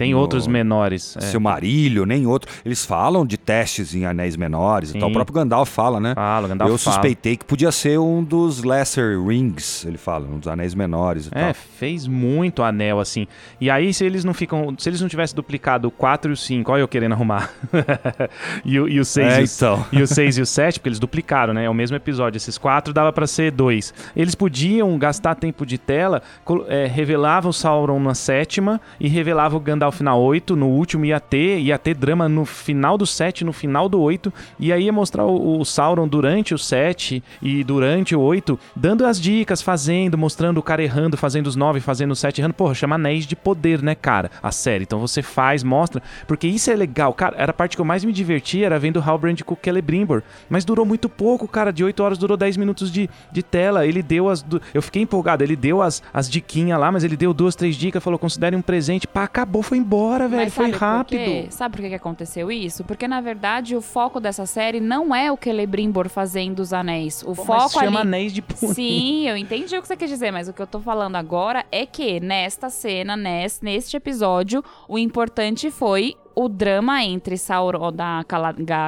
tem 0.00 0.14
outros 0.14 0.46
menores. 0.46 1.14
É. 1.18 1.20
Silmarillion, 1.20 2.06
nem 2.06 2.26
outro. 2.26 2.50
Eles 2.64 2.86
falam 2.86 3.26
de 3.26 3.36
testes 3.36 3.94
em 3.94 4.06
anéis 4.06 4.34
menores 4.34 4.94
e 4.94 4.98
tal. 4.98 5.10
O 5.10 5.12
próprio 5.12 5.34
Gandalf 5.34 5.68
fala, 5.68 6.00
né? 6.00 6.14
Fala, 6.14 6.48
Gandalf 6.48 6.70
Eu 6.70 6.78
suspeitei 6.78 7.36
que 7.36 7.44
podia 7.44 7.70
ser 7.70 7.98
um 7.98 8.24
dos 8.24 8.64
Lesser 8.64 9.22
Rings, 9.22 9.84
ele 9.84 9.98
fala, 9.98 10.26
um 10.26 10.38
dos 10.38 10.48
anéis 10.48 10.74
menores 10.74 11.26
e 11.26 11.28
é, 11.32 11.52
tal. 11.52 11.54
fez 11.54 12.06
muito 12.06 12.62
anel, 12.62 12.98
assim. 12.98 13.26
E 13.60 13.68
aí, 13.68 13.92
se 13.92 14.02
eles 14.04 14.24
não 14.24 14.32
ficam. 14.32 14.74
Se 14.78 14.88
eles 14.88 15.02
não 15.02 15.08
tivessem 15.08 15.36
duplicado 15.36 15.88
o 15.88 15.90
4 15.90 16.30
e 16.30 16.32
o 16.32 16.36
5, 16.36 16.72
olha 16.72 16.80
eu 16.80 16.88
querendo 16.88 17.12
arrumar. 17.12 17.50
e, 18.64 18.80
o, 18.80 18.88
e 18.88 18.98
o 18.98 19.04
6 19.04 19.26
é, 19.26 19.40
e, 19.42 19.44
então. 19.44 19.86
e 19.92 20.00
o 20.00 20.06
6 20.06 20.38
e 20.38 20.40
o 20.40 20.46
7, 20.46 20.78
porque 20.78 20.88
eles 20.88 20.98
duplicaram, 20.98 21.52
né? 21.52 21.66
É 21.66 21.70
o 21.70 21.74
mesmo 21.74 21.96
episódio. 21.96 22.38
Esses 22.38 22.56
quatro 22.56 22.94
dava 22.94 23.12
para 23.12 23.26
ser 23.26 23.50
dois. 23.50 23.92
Eles 24.16 24.34
podiam 24.34 24.96
gastar 24.98 25.34
tempo 25.34 25.66
de 25.66 25.76
tela, 25.76 26.22
é, 26.68 26.86
revelava 26.86 27.50
o 27.50 27.52
Sauron 27.52 28.00
na 28.00 28.14
sétima 28.14 28.80
e 28.98 29.08
revelava 29.08 29.56
o 29.58 29.60
Gandalf 29.60 29.89
final 29.92 30.20
8, 30.20 30.56
no 30.56 30.68
último 30.68 31.04
ia 31.04 31.20
ter, 31.20 31.58
ia 31.58 31.78
ter 31.78 31.94
drama 31.94 32.28
no 32.28 32.44
final 32.44 32.96
do 32.96 33.06
7, 33.06 33.44
no 33.44 33.52
final 33.52 33.88
do 33.88 34.00
8, 34.00 34.32
e 34.58 34.72
aí 34.72 34.84
ia 34.84 34.92
mostrar 34.92 35.24
o, 35.24 35.60
o 35.60 35.64
Sauron 35.64 36.08
durante 36.08 36.54
o 36.54 36.58
7 36.58 37.22
e 37.42 37.64
durante 37.64 38.14
o 38.14 38.20
8, 38.20 38.58
dando 38.74 39.06
as 39.06 39.20
dicas, 39.20 39.62
fazendo, 39.62 40.16
mostrando 40.16 40.58
o 40.58 40.62
cara 40.62 40.82
errando, 40.82 41.16
fazendo 41.16 41.46
os 41.46 41.56
9, 41.56 41.80
fazendo 41.80 42.12
os 42.12 42.18
7 42.18 42.40
errando. 42.40 42.54
Porra, 42.54 42.74
chama 42.74 42.94
Anéis 42.96 43.26
de 43.26 43.36
Poder, 43.36 43.82
né, 43.82 43.94
cara? 43.94 44.30
A 44.42 44.50
série. 44.50 44.84
Então 44.84 44.98
você 44.98 45.22
faz, 45.22 45.62
mostra, 45.62 46.02
porque 46.26 46.46
isso 46.46 46.70
é 46.70 46.76
legal. 46.76 47.12
Cara, 47.14 47.36
era 47.36 47.50
a 47.50 47.54
parte 47.54 47.76
que 47.76 47.80
eu 47.80 47.84
mais 47.84 48.04
me 48.04 48.12
divertia, 48.12 48.66
era 48.66 48.78
vendo 48.78 49.00
Halbrand 49.00 49.36
com 49.44 49.54
o 49.54 49.58
Celebrimbor, 49.62 50.22
mas 50.48 50.64
durou 50.64 50.84
muito 50.84 51.08
pouco, 51.08 51.46
cara. 51.46 51.72
De 51.72 51.84
8 51.84 52.02
horas 52.02 52.18
durou 52.18 52.36
10 52.36 52.56
minutos 52.56 52.90
de, 52.90 53.08
de 53.30 53.42
tela. 53.42 53.86
Ele 53.86 54.02
deu 54.02 54.28
as. 54.28 54.44
Eu 54.74 54.82
fiquei 54.82 55.02
empolgado, 55.02 55.42
ele 55.42 55.56
deu 55.56 55.82
as, 55.82 56.02
as 56.12 56.28
diquinhas 56.28 56.78
lá, 56.78 56.90
mas 56.90 57.04
ele 57.04 57.16
deu 57.16 57.32
duas, 57.32 57.54
três 57.54 57.76
dicas, 57.76 58.02
falou: 58.02 58.18
considere 58.18 58.56
um 58.56 58.62
presente. 58.62 59.06
Pá, 59.06 59.24
acabou, 59.24 59.62
foi 59.62 59.78
embora, 59.80 60.28
velho. 60.28 60.50
Foi 60.50 60.70
rápido. 60.70 61.44
Por 61.44 61.52
sabe 61.52 61.76
por 61.76 61.88
que 61.88 61.94
aconteceu 61.94 62.50
isso? 62.50 62.84
Porque, 62.84 63.08
na 63.08 63.20
verdade, 63.20 63.74
o 63.74 63.80
foco 63.80 64.20
dessa 64.20 64.46
série 64.46 64.80
não 64.80 65.14
é 65.14 65.32
o 65.32 65.38
Celebrimbor 65.42 66.08
fazendo 66.08 66.60
os 66.60 66.72
anéis. 66.72 67.22
O 67.22 67.34
Pô, 67.34 67.44
foco 67.44 67.62
mas 67.62 67.72
chama 67.72 68.00
ali... 68.00 68.08
anéis 68.08 68.32
de 68.32 68.42
punho. 68.42 68.74
Sim, 68.74 69.28
eu 69.28 69.36
entendi 69.36 69.76
o 69.76 69.82
que 69.82 69.88
você 69.88 69.96
quer 69.96 70.06
dizer, 70.06 70.30
mas 70.30 70.48
o 70.48 70.52
que 70.52 70.62
eu 70.62 70.66
tô 70.66 70.80
falando 70.80 71.16
agora 71.16 71.64
é 71.72 71.86
que 71.86 72.20
nesta 72.20 72.70
cena, 72.70 73.16
neste, 73.16 73.64
neste 73.64 73.96
episódio, 73.96 74.62
o 74.88 74.98
importante 74.98 75.70
foi 75.70 76.16
o 76.44 76.48
drama 76.48 77.04
entre 77.04 77.36
Sauron 77.36 77.92
da 77.92 78.24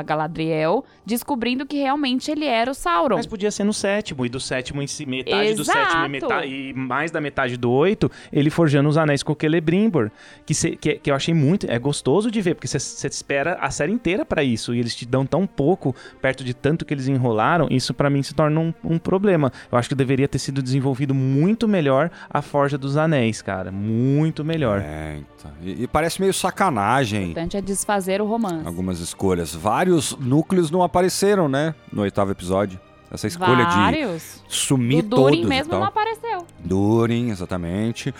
Galadriel, 0.03 0.85
descobrindo 1.05 1.67
que 1.67 1.77
realmente 1.77 2.31
ele 2.31 2.47
era 2.47 2.71
o 2.71 2.75
Sauron. 2.75 3.17
Mas 3.17 3.27
podia 3.27 3.51
ser 3.51 3.65
no 3.65 3.75
sétimo, 3.75 4.25
e 4.25 4.29
do 4.29 4.41
sétimo 4.41 4.81
em 4.81 4.87
si, 4.87 5.05
metade 5.05 5.49
Exato. 5.49 5.57
do 5.57 5.65
sétimo 5.65 6.07
e, 6.07 6.09
metade, 6.09 6.47
e, 6.49 6.73
mais 6.73 7.11
da 7.11 7.21
metade 7.21 7.57
do 7.59 7.71
oito, 7.71 8.11
ele 8.33 8.49
forjando 8.49 8.89
os 8.89 8.97
anéis 8.97 9.23
com 9.23 9.35
o 9.35 9.37
Celebrimbor, 9.39 10.11
que, 10.47 10.55
que, 10.77 10.95
que, 10.95 11.11
eu 11.11 11.15
achei 11.15 11.35
muito, 11.35 11.71
é 11.71 11.79
gostoso 11.79 12.31
de 12.31 12.41
ver, 12.41 12.55
porque 12.55 12.67
você 12.67 13.07
espera 13.07 13.59
a 13.61 13.71
série 13.71 13.93
inteira 13.93 14.25
para 14.25 14.43
isso, 14.43 14.75
e 14.75 14.79
eles 14.79 14.95
te 14.95 15.05
dão 15.05 15.27
tão 15.27 15.47
pouco, 15.47 15.95
perto 16.23 16.43
de 16.43 16.55
tanto 16.55 16.87
que 16.87 16.95
eles 16.95 17.07
enrolaram, 17.07 17.69
isso 17.71 17.93
para 17.93 18.09
mim 18.09 18.23
se 18.23 18.35
torna 18.35 18.59
um, 18.61 18.73
um, 18.83 18.99
problema. 18.99 19.53
Eu 19.71 19.77
acho 19.77 19.91
que 19.91 19.95
deveria 19.95 20.27
ter 20.27 20.39
sido 20.39 20.63
desenvolvido 20.63 21.15
muito 21.15 21.69
melhor 21.69 22.11
a 22.31 22.41
Forja 22.41 22.79
dos 22.79 22.97
Anéis, 22.97 23.43
cara, 23.43 23.71
muito 23.71 24.43
melhor. 24.43 24.81
É, 24.81 25.17
então. 25.19 25.32
E, 25.63 25.85
e 25.85 25.87
parece 25.87 26.21
meio 26.21 26.33
sacanagem 26.33 27.31
importante 27.31 27.57
é 27.57 27.61
desfazer 27.61 28.21
o 28.21 28.27
romance. 28.27 28.67
Algumas 28.67 29.01
escolhas. 29.01 29.55
Vários 29.55 30.17
núcleos 30.19 30.71
não 30.71 30.83
apareceram, 30.83 31.49
né? 31.49 31.75
No 31.93 32.03
oitavo 32.03 32.31
episódio. 32.31 32.81
Essa 33.11 33.27
escolha 33.27 33.65
Vários. 33.65 34.41
de 34.49 34.55
sumir 34.55 35.05
o 35.05 35.09
Durin 35.09 35.45
mesmo 35.45 35.75
não 35.75 35.85
apareceu. 35.85 36.47
Durin, 36.59 37.29
exatamente. 37.31 38.15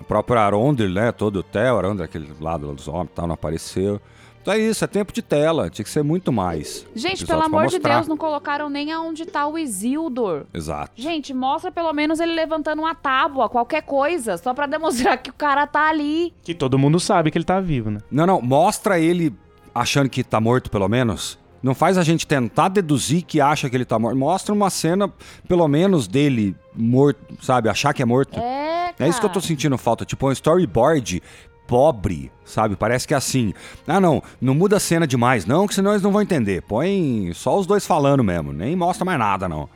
O 0.00 0.04
próprio 0.04 0.40
Arondel, 0.40 0.90
né? 0.90 1.12
Todo 1.12 1.36
o 1.36 1.42
Theo, 1.44 1.78
Arondel, 1.78 2.04
aquele 2.04 2.28
lado 2.40 2.66
lá 2.66 2.72
dos 2.74 2.88
homens 2.88 3.10
tal, 3.14 3.28
não 3.28 3.34
apareceu. 3.34 4.00
Então 4.44 4.52
é 4.52 4.58
isso, 4.58 4.84
é 4.84 4.86
tempo 4.86 5.10
de 5.10 5.22
tela. 5.22 5.70
Tinha 5.70 5.82
que 5.82 5.88
ser 5.90 6.02
muito 6.04 6.30
mais. 6.30 6.86
Gente, 6.94 7.24
pelo 7.24 7.40
amor 7.40 7.66
de 7.68 7.78
Deus, 7.78 8.06
não 8.06 8.14
colocaram 8.14 8.68
nem 8.68 8.92
aonde 8.92 9.24
tá 9.24 9.46
o 9.46 9.56
Isildur. 9.56 10.44
Exato. 10.52 10.92
Gente, 10.94 11.32
mostra 11.32 11.72
pelo 11.72 11.90
menos 11.94 12.20
ele 12.20 12.34
levantando 12.34 12.80
uma 12.80 12.94
tábua, 12.94 13.48
qualquer 13.48 13.80
coisa, 13.80 14.36
só 14.36 14.52
para 14.52 14.66
demonstrar 14.66 15.16
que 15.16 15.30
o 15.30 15.32
cara 15.32 15.66
tá 15.66 15.88
ali. 15.88 16.34
Que 16.42 16.54
todo 16.54 16.78
mundo 16.78 17.00
sabe 17.00 17.30
que 17.30 17.38
ele 17.38 17.44
tá 17.46 17.58
vivo, 17.58 17.90
né? 17.90 18.00
Não, 18.10 18.26
não, 18.26 18.42
mostra 18.42 19.00
ele 19.00 19.34
achando 19.74 20.10
que 20.10 20.22
tá 20.22 20.38
morto, 20.42 20.70
pelo 20.70 20.88
menos. 20.90 21.38
Não 21.62 21.74
faz 21.74 21.96
a 21.96 22.02
gente 22.02 22.26
tentar 22.26 22.68
deduzir 22.68 23.22
que 23.22 23.40
acha 23.40 23.70
que 23.70 23.74
ele 23.74 23.86
tá 23.86 23.98
morto. 23.98 24.18
Mostra 24.18 24.54
uma 24.54 24.68
cena, 24.68 25.10
pelo 25.48 25.66
menos, 25.66 26.06
dele 26.06 26.54
morto, 26.76 27.18
sabe? 27.40 27.70
Achar 27.70 27.94
que 27.94 28.02
é 28.02 28.04
morto. 28.04 28.38
É, 28.38 28.92
É 28.98 29.08
isso 29.08 29.18
que 29.18 29.24
eu 29.24 29.30
tô 29.30 29.40
cara. 29.40 29.46
sentindo 29.46 29.78
falta. 29.78 30.04
Tipo, 30.04 30.28
um 30.28 30.32
storyboard 30.32 31.22
pobre, 31.66 32.30
sabe? 32.44 32.76
Parece 32.76 33.06
que 33.06 33.14
é 33.14 33.16
assim. 33.16 33.52
Ah, 33.86 34.00
não, 34.00 34.22
não 34.40 34.54
muda 34.54 34.76
a 34.76 34.80
cena 34.80 35.06
demais, 35.06 35.46
não, 35.46 35.66
que 35.66 35.74
senão 35.74 35.92
eles 35.92 36.02
não 36.02 36.12
vão 36.12 36.22
entender. 36.22 36.62
Põe 36.62 37.30
só 37.34 37.58
os 37.58 37.66
dois 37.66 37.86
falando 37.86 38.22
mesmo, 38.22 38.52
nem 38.52 38.76
mostra 38.76 39.04
mais 39.04 39.18
nada, 39.18 39.48
não. 39.48 39.68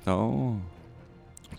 Então. 0.00 0.60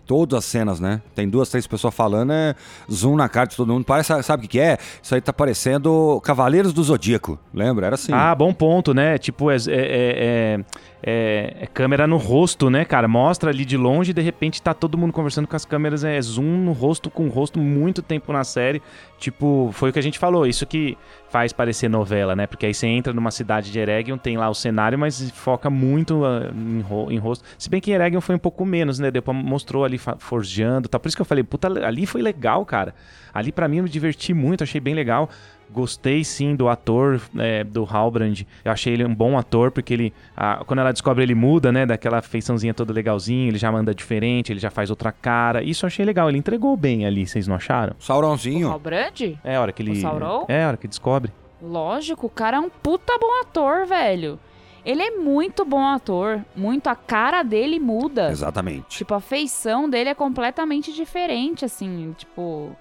Todas 0.05 0.39
as 0.39 0.45
cenas, 0.45 0.81
né? 0.81 1.01
Tem 1.15 1.29
duas, 1.29 1.47
três 1.49 1.65
pessoas 1.65 1.95
falando, 1.95 2.33
é 2.33 2.53
zoom 2.91 3.15
na 3.15 3.29
cara 3.29 3.47
de 3.47 3.55
todo 3.55 3.71
mundo. 3.71 3.85
Parece, 3.85 4.21
sabe 4.21 4.45
o 4.45 4.49
que, 4.49 4.59
é? 4.59 4.77
Isso 5.01 5.15
aí 5.15 5.21
tá 5.21 5.31
parecendo 5.31 6.19
Cavaleiros 6.25 6.73
do 6.73 6.83
Zodíaco, 6.83 7.39
lembra? 7.53 7.85
Era 7.85 7.95
assim. 7.95 8.11
Ah, 8.11 8.35
bom 8.35 8.53
ponto, 8.53 8.93
né? 8.93 9.17
Tipo, 9.17 9.49
é, 9.49 9.55
é- 9.55 9.59
é- 9.69 10.59
é- 11.05 11.57
é 11.61 11.67
câmera 11.67 12.07
no 12.07 12.15
rosto, 12.17 12.69
né, 12.69 12.85
cara? 12.85 13.07
Mostra 13.07 13.49
ali 13.49 13.65
de 13.65 13.75
longe 13.75 14.11
e 14.11 14.13
de 14.13 14.21
repente 14.21 14.61
tá 14.61 14.73
todo 14.73 14.97
mundo 14.97 15.11
conversando 15.11 15.47
com 15.47 15.55
as 15.55 15.65
câmeras, 15.65 16.03
é 16.03 16.19
zoom 16.21 16.43
no 16.63 16.71
rosto 16.71 17.09
com 17.09 17.27
rosto 17.27 17.59
muito 17.59 18.01
tempo 18.01 18.31
na 18.31 18.43
série. 18.45 18.81
Tipo, 19.19 19.69
foi 19.73 19.89
o 19.89 19.93
que 19.93 19.99
a 19.99 20.03
gente 20.03 20.17
falou, 20.19 20.45
isso 20.47 20.65
que 20.65 20.97
faz 21.29 21.51
parecer 21.51 21.89
novela, 21.89 22.35
né? 22.35 22.45
Porque 22.47 22.65
aí 22.65 22.73
você 22.73 22.87
entra 22.87 23.11
numa 23.13 23.31
cidade 23.31 23.71
de 23.71 23.79
Eregion, 23.79 24.17
tem 24.17 24.37
lá 24.37 24.49
o 24.49 24.53
cenário, 24.53 24.97
mas 24.97 25.29
foca 25.31 25.69
muito 25.69 26.23
ah, 26.25 26.51
em, 26.53 26.81
ro- 26.81 27.11
em 27.11 27.17
rosto. 27.17 27.43
Se 27.57 27.69
bem 27.69 27.81
que 27.81 27.91
Eregion 27.91 28.21
foi 28.21 28.35
um 28.35 28.39
pouco 28.39 28.65
menos, 28.65 28.99
né? 28.99 29.11
Depois 29.11 29.35
mostrou 29.37 29.83
ali 29.83 29.97
forjando, 30.19 30.87
tá? 30.87 30.99
Por 30.99 31.07
isso 31.07 31.15
que 31.17 31.21
eu 31.21 31.25
falei, 31.25 31.43
puta, 31.43 31.67
ali 31.85 32.05
foi 32.05 32.21
legal, 32.21 32.65
cara. 32.65 32.93
Ali 33.33 33.51
pra 33.51 33.67
mim 33.67 33.77
eu 33.77 33.83
me 33.83 33.89
diverti 33.89 34.33
muito, 34.33 34.63
achei 34.63 34.79
bem 34.79 34.93
legal. 34.93 35.29
Gostei 35.73 36.23
sim 36.23 36.55
do 36.55 36.69
ator 36.69 37.19
é, 37.37 37.63
do 37.63 37.83
Halbrand. 37.83 38.45
Eu 38.63 38.71
achei 38.71 38.93
ele 38.93 39.03
um 39.03 39.13
bom 39.13 39.37
ator, 39.37 39.71
porque 39.71 39.93
ele. 39.93 40.13
ah, 40.37 40.63
quando 40.65 40.79
ela 40.79 40.91
descobre, 40.93 41.23
ele 41.23 41.33
muda, 41.33 41.71
né? 41.71 41.85
Daquela 41.85 42.21
feiçãozinha 42.21 42.73
toda 42.73 42.93
legalzinha, 42.93 43.47
ele 43.47 43.57
já 43.57 43.71
manda 43.71 43.93
diferente, 43.93 44.53
ele 44.53 44.59
já 44.59 44.69
faz 44.69 44.91
outra 44.91 45.11
cara. 45.11 45.63
Isso 45.63 45.83
eu 45.83 45.87
achei 45.87 46.05
legal. 46.05 46.29
Ele 46.29 46.37
entregou 46.37 46.77
bem 46.77 47.05
ali, 47.05 47.25
vocês 47.25 47.47
não 47.47 47.55
acharam? 47.55 47.95
O 47.99 48.03
Sauronzinho. 48.03 48.69
Halbrand? 48.69 49.39
É 49.43 49.55
a 49.55 49.61
hora 49.61 49.71
que 49.71 49.81
ele. 49.81 49.91
O 49.91 49.95
Sauron? 50.01 50.45
É 50.47 50.63
a 50.63 50.67
hora 50.67 50.77
que 50.77 50.87
descobre. 50.87 51.31
Lógico, 51.61 52.27
o 52.27 52.29
cara 52.29 52.57
é 52.57 52.59
um 52.59 52.69
puta 52.69 53.17
bom 53.19 53.41
ator, 53.41 53.87
velho. 53.87 54.39
Ele 54.85 55.01
é 55.01 55.11
muito 55.11 55.63
bom 55.65 55.85
ator. 55.87 56.43
Muito. 56.55 56.87
A 56.87 56.95
cara 56.95 57.41
dele 57.41 57.79
muda. 57.79 58.29
Exatamente. 58.29 58.97
Tipo, 58.97 59.13
a 59.15 59.21
feição 59.21 59.89
dele 59.89 60.09
é 60.09 60.13
completamente 60.13 60.93
diferente, 60.93 61.63
assim, 61.65 62.13
tipo... 62.17 62.75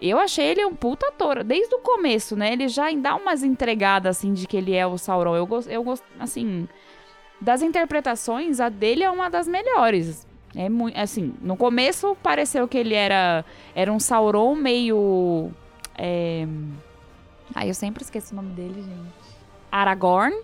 Eu 0.00 0.18
achei 0.18 0.46
ele 0.46 0.64
um 0.64 0.74
puta 0.74 1.08
ator. 1.08 1.42
Desde 1.44 1.74
o 1.74 1.78
começo, 1.78 2.36
né? 2.36 2.52
Ele 2.52 2.68
já 2.68 2.90
dá 2.92 3.16
umas 3.16 3.42
entregadas, 3.42 4.16
assim, 4.16 4.32
de 4.32 4.46
que 4.46 4.56
ele 4.56 4.74
é 4.74 4.86
o 4.86 4.98
Sauron. 4.98 5.36
Eu 5.36 5.46
gosto, 5.46 5.70
eu 5.70 5.82
gosto 5.82 6.04
assim... 6.18 6.68
Das 7.40 7.62
interpretações, 7.62 8.60
a 8.60 8.68
dele 8.68 9.02
é 9.02 9.10
uma 9.10 9.28
das 9.28 9.46
melhores. 9.46 10.26
É 10.54 10.68
muito... 10.68 10.96
Assim, 10.98 11.34
no 11.42 11.56
começo 11.56 12.16
pareceu 12.22 12.66
que 12.66 12.78
ele 12.78 12.94
era... 12.94 13.44
Era 13.74 13.92
um 13.92 14.00
Sauron 14.00 14.54
meio... 14.54 15.50
É... 15.96 16.46
Ai, 17.54 17.68
eu 17.68 17.74
sempre 17.74 18.02
esqueço 18.02 18.32
o 18.32 18.36
nome 18.36 18.54
dele, 18.54 18.82
gente. 18.82 19.12
Aragorn. 19.70 20.34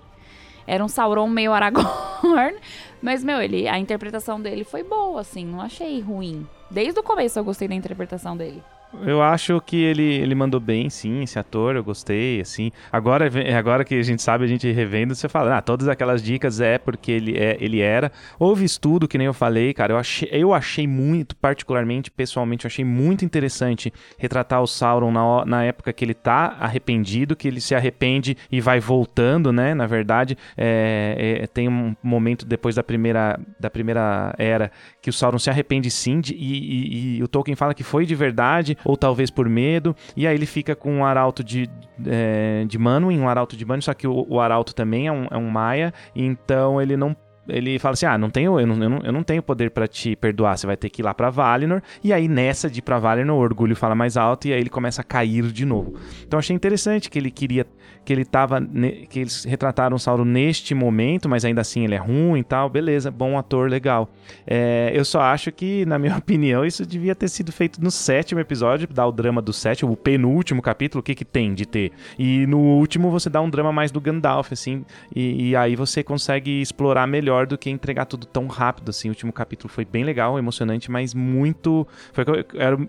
Era 0.67 0.85
um 0.85 0.89
Sauron 0.89 1.29
meio 1.29 1.53
Aragorn. 1.53 2.57
Mas, 3.01 3.25
meu, 3.25 3.41
ele, 3.41 3.67
a 3.67 3.79
interpretação 3.79 4.41
dele 4.41 4.65
foi 4.65 4.83
boa, 4.83 5.21
assim. 5.21 5.45
Não 5.45 5.61
achei 5.61 6.01
ruim. 6.01 6.47
Desde 6.71 7.01
o 7.01 7.03
começo 7.03 7.39
eu 7.39 7.45
gostei 7.45 7.67
da 7.67 7.75
interpretação 7.75 8.37
dele. 8.37 8.63
Eu 8.93 9.23
acho 9.23 9.61
que 9.61 9.77
ele, 9.77 10.03
ele 10.03 10.35
mandou 10.35 10.59
bem, 10.59 10.91
sim, 10.91 11.23
esse 11.23 11.39
ator, 11.39 11.77
eu 11.77 11.85
gostei, 11.85 12.41
assim. 12.41 12.73
Agora, 12.91 13.31
agora 13.57 13.85
que 13.85 13.95
a 13.95 14.03
gente 14.03 14.21
sabe, 14.21 14.45
a 14.45 14.49
gente 14.49 14.69
revendo, 14.73 15.15
você 15.15 15.29
fala, 15.29 15.57
ah, 15.59 15.63
todas 15.63 15.87
aquelas 15.87 16.21
dicas 16.21 16.61
é 16.61 16.77
porque 16.77 17.13
ele, 17.13 17.39
é, 17.39 17.57
ele 17.61 17.79
era. 17.81 18.11
Houve 18.37 18.65
estudo, 18.65 19.07
que 19.07 19.17
nem 19.17 19.29
eu 19.29 19.33
falei, 19.33 19.73
cara, 19.73 19.93
eu 19.93 19.97
achei, 19.97 20.29
eu 20.33 20.53
achei 20.53 20.89
muito, 20.89 21.37
particularmente, 21.37 22.11
pessoalmente, 22.11 22.65
eu 22.65 22.69
achei 22.69 22.85
muito 22.85 23.25
interessante 23.25 23.93
retratar 24.19 24.61
o 24.61 24.67
Sauron 24.67 25.13
na, 25.13 25.45
na 25.45 25.65
época 25.65 25.93
que 25.93 26.05
ele 26.05 26.15
tá 26.15 26.57
arrependido, 26.59 27.37
que 27.37 27.47
ele 27.47 27.61
se 27.61 27.77
arrepende 27.77 28.37
e 28.51 28.61
vai 28.61 28.81
voltando, 28.81 29.53
né? 29.53 29.73
Na 29.73 29.87
verdade, 29.87 30.37
é, 30.57 31.39
é, 31.43 31.47
tem 31.47 31.69
um 31.69 31.95
momento 32.03 32.45
depois 32.45 32.75
da 32.75 32.83
primeira, 32.83 33.39
da 33.59 33.71
primeira 33.71 34.35
era 34.37 34.73
que 35.01 35.11
o 35.11 35.13
Sauron 35.13 35.39
se 35.39 35.49
arrepende 35.49 35.89
sim, 35.93 36.21
de- 36.21 36.35
e, 36.35 37.17
e- 37.17 37.17
e 37.19 37.23
o 37.23 37.29
Tolkien 37.29 37.55
fala 37.55 37.73
que 37.73 37.85
foi 37.85 38.05
de 38.05 38.17
verdade, 38.17 38.77
ou 38.85 38.97
talvez 38.97 39.31
por 39.31 39.49
medo, 39.49 39.95
e 40.17 40.27
aí 40.27 40.35
ele 40.35 40.47
fica 40.47 40.75
com 40.75 40.97
um 40.97 41.05
arauto 41.05 41.43
de, 41.43 41.69
é, 42.07 42.65
de 42.67 42.79
Manwë, 42.79 43.19
um 43.19 43.29
arauto 43.29 43.57
de 43.57 43.65
Manwë, 43.65 43.83
só 43.83 43.95
que 43.95 44.07
o, 44.07 44.27
o 44.29 44.41
arauto 44.41 44.75
também 44.75 45.07
é 45.07 45.13
um, 45.13 45.27
é 45.31 45.37
um 45.37 45.51
Maia, 45.51 45.93
então 46.15 46.81
ele 46.81 46.97
não 46.97 47.15
ele 47.49 47.79
fala 47.79 47.95
assim: 47.95 48.07
Ah, 48.07 48.19
não 48.19 48.31
tenho, 48.31 48.59
eu, 48.61 48.67
não, 48.67 48.83
eu, 48.83 48.91
não, 48.91 48.99
eu 48.99 49.13
não 49.13 49.23
tenho 49.23 49.43
poder 49.43 49.71
pra 49.71 49.87
te 49.87 50.15
perdoar, 50.17 50.57
você 50.57 50.67
vai 50.67 50.77
ter 50.77 50.89
que 50.91 51.03
ir 51.03 51.05
lá 51.05 51.15
pra 51.15 51.31
Valinor. 51.31 51.83
E 52.03 52.13
aí, 52.13 52.29
nessa 52.29 52.69
de 52.71 52.79
ir 52.79 52.83
pra 52.83 52.99
Valinor, 52.99 53.37
o 53.37 53.41
orgulho 53.41 53.75
fala 53.75 53.95
mais 53.95 54.17
alto 54.17 54.49
e 54.49 54.53
aí 54.53 54.61
ele 54.61 54.71
começa 54.71 55.01
a 55.01 55.05
cair 55.05 55.51
de 55.51 55.65
novo. 55.65 55.95
Então 56.27 56.39
achei 56.39 56.55
interessante 56.55 57.11
que 57.11 57.19
ele 57.19 57.31
queria. 57.31 57.67
Que 58.05 58.13
ele 58.13 58.25
tava. 58.25 58.61
Que 59.09 59.21
eles 59.21 59.45
retrataram 59.45 59.97
o 59.97 59.99
Sauron 59.99 60.25
neste 60.25 60.75
momento, 60.75 61.29
mas 61.29 61.45
ainda 61.45 61.61
assim 61.61 61.85
ele 61.85 61.95
é 61.95 61.99
ruim 61.99 62.41
e 62.41 62.45
tal. 62.45 62.69
Beleza, 62.69 63.11
bom 63.11 63.37
ator, 63.37 63.69
legal. 63.69 64.09
É, 64.47 64.91
eu 64.95 65.05
só 65.05 65.21
acho 65.21 65.51
que, 65.53 65.85
na 65.87 65.99
minha 65.99 66.17
opinião, 66.19 66.65
isso 66.65 66.87
devia 66.87 67.15
ter 67.15 67.29
sido 67.29 67.53
feito 67.53 67.83
no 67.83 67.91
sétimo 67.91 68.41
episódio, 68.41 68.89
dar 68.89 69.07
o 69.07 69.13
drama 69.13 69.43
do 69.43 69.53
sétimo, 69.53 69.93
o 69.93 69.97
penúltimo 69.97 70.63
capítulo, 70.63 71.01
o 71.01 71.03
que 71.03 71.15
que 71.15 71.25
tem 71.25 71.55
de 71.55 71.67
ter. 71.67 71.93
E 72.19 72.47
no 72.47 72.59
último 72.59 73.11
você 73.11 73.29
dá 73.29 73.41
um 73.41 73.51
drama 73.51 73.73
mais 73.73 73.91
do 73.91 74.01
Gandalf, 74.01 74.53
assim, 74.53 74.85
e, 75.15 75.51
e 75.51 75.57
aí 75.57 75.77
você 75.77 76.03
consegue 76.03 76.61
explorar 76.61 77.07
melhor 77.07 77.30
do 77.47 77.57
que 77.59 77.71
entregar 77.71 78.05
tudo 78.07 78.27
tão 78.27 78.47
rápido, 78.47 78.91
assim. 78.91 79.09
O 79.09 79.13
último 79.13 79.33
capítulo 79.33 79.73
foi 79.73 79.85
bem 79.85 80.05
legal, 80.05 80.39
emocionante, 80.39 80.91
mas 80.91 81.15
muito... 81.15 81.87
Foi, 82.13 82.25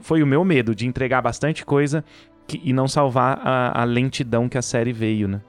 foi 0.02 0.24
o 0.24 0.28
meu 0.28 0.44
medo, 0.44 0.76
de 0.76 0.86
entregar 0.88 1.22
bastante 1.22 1.66
coisa 1.66 2.04
que- 2.48 2.62
e 2.64 2.74
não 2.74 2.88
salvar 2.88 3.40
a, 3.44 3.82
a 3.82 3.84
lentidão 3.84 4.50
que 4.50 4.58
a 4.58 4.62
série 4.62 4.92
veio, 4.94 5.28
né? 5.28 5.42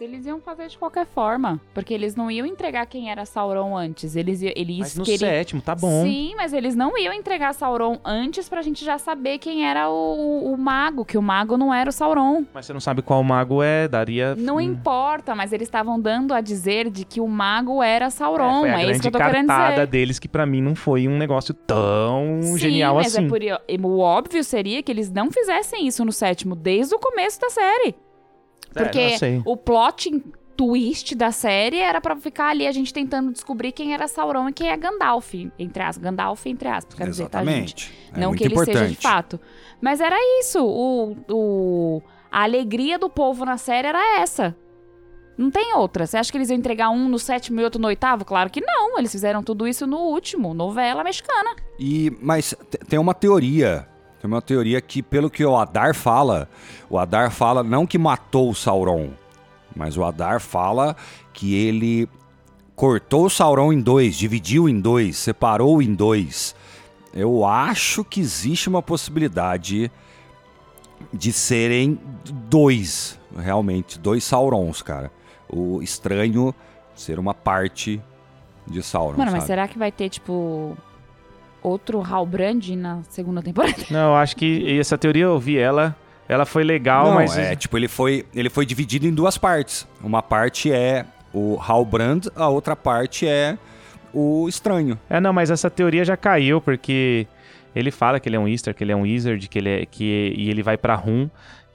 Eles 0.00 0.24
iam 0.26 0.40
fazer 0.40 0.68
de 0.68 0.78
qualquer 0.78 1.06
forma. 1.06 1.60
Porque 1.74 1.92
eles 1.92 2.14
não 2.14 2.30
iam 2.30 2.46
entregar 2.46 2.86
quem 2.86 3.10
era 3.10 3.24
Sauron 3.24 3.76
antes. 3.76 4.14
Eles, 4.16 4.42
eles 4.42 4.78
Mas 4.78 4.96
no 4.96 5.04
queriam. 5.04 5.18
sétimo, 5.30 5.60
tá 5.60 5.74
bom. 5.74 6.02
Sim, 6.04 6.34
mas 6.36 6.52
eles 6.52 6.74
não 6.76 6.96
iam 6.96 7.12
entregar 7.12 7.52
Sauron 7.54 7.98
antes 8.04 8.48
pra 8.48 8.62
gente 8.62 8.84
já 8.84 8.98
saber 8.98 9.38
quem 9.38 9.66
era 9.68 9.90
o, 9.90 10.52
o 10.52 10.56
mago, 10.56 11.04
que 11.04 11.18
o 11.18 11.22
mago 11.22 11.56
não 11.56 11.72
era 11.74 11.90
o 11.90 11.92
Sauron. 11.92 12.44
Mas 12.54 12.66
você 12.66 12.72
não 12.72 12.80
sabe 12.80 13.02
qual 13.02 13.22
mago 13.24 13.62
é, 13.62 13.88
daria... 13.88 14.34
Não 14.36 14.60
importa, 14.60 15.34
mas 15.34 15.52
eles 15.52 15.66
estavam 15.68 16.00
dando 16.00 16.32
a 16.32 16.40
dizer 16.40 16.90
de 16.90 17.04
que 17.04 17.20
o 17.20 17.26
mago 17.28 17.82
era 17.82 18.08
Sauron. 18.10 18.60
foi 18.60 18.70
a 18.70 18.72
É, 18.72 18.76
grande 18.78 18.92
isso 18.92 19.00
que 19.02 19.08
eu 19.08 19.12
tô 19.12 19.18
querendo 19.18 19.48
dizer. 19.48 19.86
deles 19.86 20.18
que 20.18 20.28
pra 20.28 20.46
mim 20.46 20.60
não 20.60 20.74
foi 20.74 21.08
um 21.08 21.16
negócio 21.18 21.52
tão 21.54 22.40
Sim, 22.42 22.58
genial 22.58 22.94
mas 22.96 23.14
assim. 23.16 23.26
é 23.26 23.28
por, 23.28 23.40
o 23.84 23.98
óbvio 23.98 24.42
seria 24.44 24.82
que 24.82 24.92
eles 24.92 25.10
não 25.10 25.30
fizessem 25.30 25.86
isso 25.86 26.04
no 26.04 26.12
sétimo 26.12 26.54
desde 26.54 26.94
o 26.94 26.98
começo 26.98 27.40
da 27.40 27.50
série. 27.50 27.94
É, 28.74 28.82
Porque 28.84 29.18
sei. 29.18 29.42
o 29.44 29.56
plot 29.56 30.10
twist 30.56 31.14
da 31.14 31.30
série 31.30 31.78
era 31.78 32.00
pra 32.00 32.16
ficar 32.16 32.48
ali 32.48 32.66
a 32.66 32.72
gente 32.72 32.92
tentando 32.92 33.30
descobrir 33.32 33.70
quem 33.72 33.94
era 33.94 34.08
Sauron 34.08 34.48
e 34.48 34.52
quem 34.52 34.68
é 34.70 34.76
Gandalf, 34.76 35.32
entre 35.58 35.82
aspas, 35.82 36.02
Gandalf 36.02 36.46
entre 36.46 36.68
aspas, 36.68 36.94
quer 36.96 37.08
dizer, 37.08 37.28
tá, 37.28 37.44
gente? 37.44 37.52
Exatamente. 37.88 37.92
É 38.12 38.20
não 38.20 38.32
que 38.32 38.44
ele 38.44 38.54
importante. 38.54 38.76
seja 38.78 38.90
de 38.90 38.96
fato. 38.96 39.40
Mas 39.80 40.00
era 40.00 40.16
isso, 40.40 40.64
o, 40.64 41.16
o 41.30 42.02
a 42.30 42.42
alegria 42.42 42.98
do 42.98 43.08
povo 43.08 43.44
na 43.44 43.56
série 43.56 43.86
era 43.88 44.20
essa. 44.20 44.54
Não 45.36 45.48
tem 45.52 45.72
outra. 45.76 46.04
Você 46.04 46.16
acha 46.16 46.32
que 46.32 46.36
eles 46.36 46.50
iam 46.50 46.58
entregar 46.58 46.90
um 46.90 47.08
no 47.08 47.18
sétimo 47.20 47.60
e 47.60 47.64
outro 47.64 47.80
no 47.80 47.86
oitavo? 47.86 48.24
Claro 48.24 48.50
que 48.50 48.60
não. 48.60 48.98
Eles 48.98 49.12
fizeram 49.12 49.40
tudo 49.40 49.68
isso 49.68 49.86
no 49.86 49.98
último, 49.98 50.52
novela 50.52 51.04
mexicana. 51.04 51.54
E, 51.78 52.10
mas 52.20 52.52
te- 52.68 52.78
tem 52.78 52.98
uma 52.98 53.14
teoria. 53.14 53.86
Tem 54.20 54.28
uma 54.28 54.42
teoria 54.42 54.80
que, 54.80 55.02
pelo 55.02 55.30
que 55.30 55.44
o 55.44 55.56
Adar 55.56 55.94
fala, 55.94 56.48
o 56.90 56.98
Adar 56.98 57.30
fala 57.30 57.62
não 57.62 57.86
que 57.86 57.98
matou 57.98 58.50
o 58.50 58.54
Sauron, 58.54 59.10
mas 59.76 59.96
o 59.96 60.04
Adar 60.04 60.40
fala 60.40 60.96
que 61.32 61.54
ele 61.54 62.08
cortou 62.74 63.26
o 63.26 63.30
Sauron 63.30 63.72
em 63.72 63.80
dois, 63.80 64.16
dividiu 64.16 64.68
em 64.68 64.80
dois, 64.80 65.16
separou 65.16 65.80
em 65.80 65.94
dois. 65.94 66.54
Eu 67.14 67.44
acho 67.44 68.04
que 68.04 68.20
existe 68.20 68.68
uma 68.68 68.82
possibilidade 68.82 69.90
de 71.12 71.32
serem 71.32 71.98
dois, 72.48 73.18
realmente, 73.36 73.98
dois 73.98 74.24
Saurons, 74.24 74.82
cara. 74.82 75.10
O 75.48 75.80
estranho 75.80 76.54
ser 76.94 77.18
uma 77.18 77.32
parte 77.32 78.02
de 78.66 78.82
Sauron. 78.82 79.16
Mano, 79.16 79.30
mas 79.30 79.40
sabe? 79.40 79.46
será 79.46 79.68
que 79.68 79.78
vai 79.78 79.90
ter, 79.90 80.08
tipo, 80.08 80.76
outro 81.62 82.02
Halbrand 82.02 82.76
na 82.76 83.02
segunda 83.08 83.42
temporada? 83.42 83.84
Não, 83.90 84.10
eu 84.10 84.16
acho 84.16 84.36
que 84.36 84.78
essa 84.78 84.96
teoria 84.96 85.24
eu 85.24 85.32
ouvi 85.32 85.58
ela, 85.58 85.96
ela 86.28 86.44
foi 86.44 86.64
legal, 86.64 87.06
Não, 87.06 87.14
mas 87.14 87.36
é 87.36 87.56
tipo, 87.56 87.76
ele 87.76 87.88
foi, 87.88 88.24
ele 88.34 88.50
foi 88.50 88.66
dividido 88.66 89.06
em 89.06 89.12
duas 89.12 89.38
partes. 89.38 89.86
Uma 90.02 90.22
parte 90.22 90.70
é 90.72 91.04
o 91.32 91.58
Halbrand, 91.60 92.28
a 92.34 92.48
outra 92.48 92.74
parte 92.74 93.26
é 93.26 93.56
o 94.12 94.48
estranho. 94.48 94.98
É, 95.08 95.20
não, 95.20 95.32
mas 95.32 95.50
essa 95.50 95.70
teoria 95.70 96.04
já 96.04 96.16
caiu, 96.16 96.60
porque 96.60 97.26
ele 97.74 97.90
fala 97.90 98.18
que 98.18 98.28
ele 98.28 98.36
é 98.36 98.38
um 98.38 98.48
Easter, 98.48 98.74
que 98.74 98.82
ele 98.82 98.92
é 98.92 98.96
um 98.96 99.02
Wizard, 99.02 99.48
que 99.48 99.58
ele 99.58 99.68
é. 99.68 99.86
Que, 99.86 100.34
e 100.36 100.50
ele 100.50 100.62
vai 100.62 100.76
pra 100.76 100.94
Rum, 100.94 101.28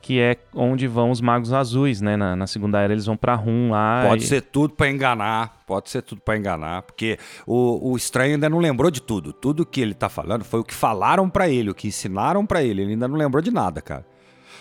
que 0.04 0.20
é 0.20 0.36
onde 0.54 0.86
vão 0.86 1.12
os 1.12 1.22
magos 1.22 1.54
azuis, 1.54 2.01
né? 2.01 2.18
Na, 2.18 2.36
na 2.36 2.45
segunda 2.45 2.78
era 2.82 2.91
eles 2.91 3.06
vão 3.06 3.16
pra 3.16 3.36
Rum 3.36 3.72
lá. 3.72 4.04
Pode 4.06 4.26
e... 4.26 4.28
ser 4.28 4.41
tudo 4.41 4.74
para 4.74 4.89
enganar, 4.89 5.64
pode 5.66 5.89
ser 5.89 6.01
tudo 6.01 6.20
para 6.20 6.38
enganar, 6.38 6.82
porque 6.82 7.18
o, 7.47 7.91
o 7.91 7.95
estranho 7.95 8.34
ainda 8.34 8.49
não 8.49 8.60
lembrou 8.60 8.91
de 8.91 9.01
tudo. 9.01 9.32
Tudo 9.32 9.66
que 9.66 9.80
ele 9.80 9.93
tá 9.93 10.10
falando 10.10 10.43
foi 10.43 10.60
o 10.60 10.64
que 10.64 10.74
falaram 10.74 11.30
para 11.30 11.47
ele, 11.47 11.70
o 11.70 11.74
que 11.74 11.88
ensinaram 11.88 12.45
para 12.45 12.62
ele. 12.62 12.82
Ele 12.82 12.91
ainda 12.91 13.08
não 13.08 13.16
lembrou 13.16 13.41
de 13.41 13.49
nada, 13.49 13.82
cara. 13.82 14.06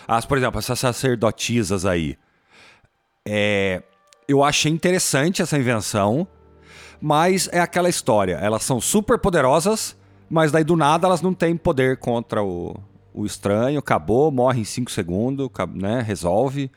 As, 0.07 0.25
por 0.25 0.39
exemplo, 0.39 0.61
essas 0.61 0.79
sacerdotisas 0.79 1.85
aí. 1.85 2.17
É, 3.27 3.83
eu 4.29 4.45
achei 4.45 4.71
interessante 4.71 5.43
essa 5.43 5.59
invenção, 5.59 6.25
mas 7.01 7.49
é 7.51 7.59
aquela 7.59 7.89
história. 7.89 8.37
Elas 8.37 8.63
são 8.63 8.81
super 8.81 9.19
poderosas, 9.19 9.97
mas 10.31 10.53
daí 10.53 10.63
do 10.63 10.77
nada 10.77 11.09
elas 11.09 11.21
não 11.21 11.35
têm 11.35 11.57
poder 11.57 11.97
contra 11.97 12.45
o, 12.45 12.77
o 13.13 13.27
estranho, 13.27 13.79
acabou, 13.79 14.31
morre 14.31 14.61
em 14.61 14.65
5 14.65 14.91
segundos, 14.91 15.49
né? 15.75 16.01
Resolve. 16.01 16.71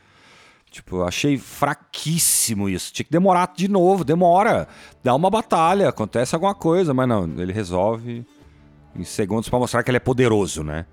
Tipo, 0.70 1.02
achei 1.02 1.38
fraquíssimo 1.38 2.68
isso. 2.68 2.92
Tinha 2.92 3.04
que 3.04 3.10
demorar 3.12 3.52
de 3.56 3.68
novo, 3.68 4.04
demora. 4.04 4.68
Dá 5.02 5.14
uma 5.14 5.30
batalha, 5.30 5.88
acontece 5.88 6.34
alguma 6.34 6.54
coisa, 6.54 6.92
mas 6.92 7.08
não, 7.08 7.24
ele 7.38 7.52
resolve 7.52 8.26
em 8.94 9.04
segundos 9.04 9.48
para 9.48 9.58
mostrar 9.58 9.82
que 9.82 9.90
ele 9.90 9.96
é 9.96 10.00
poderoso, 10.00 10.62
né? 10.62 10.86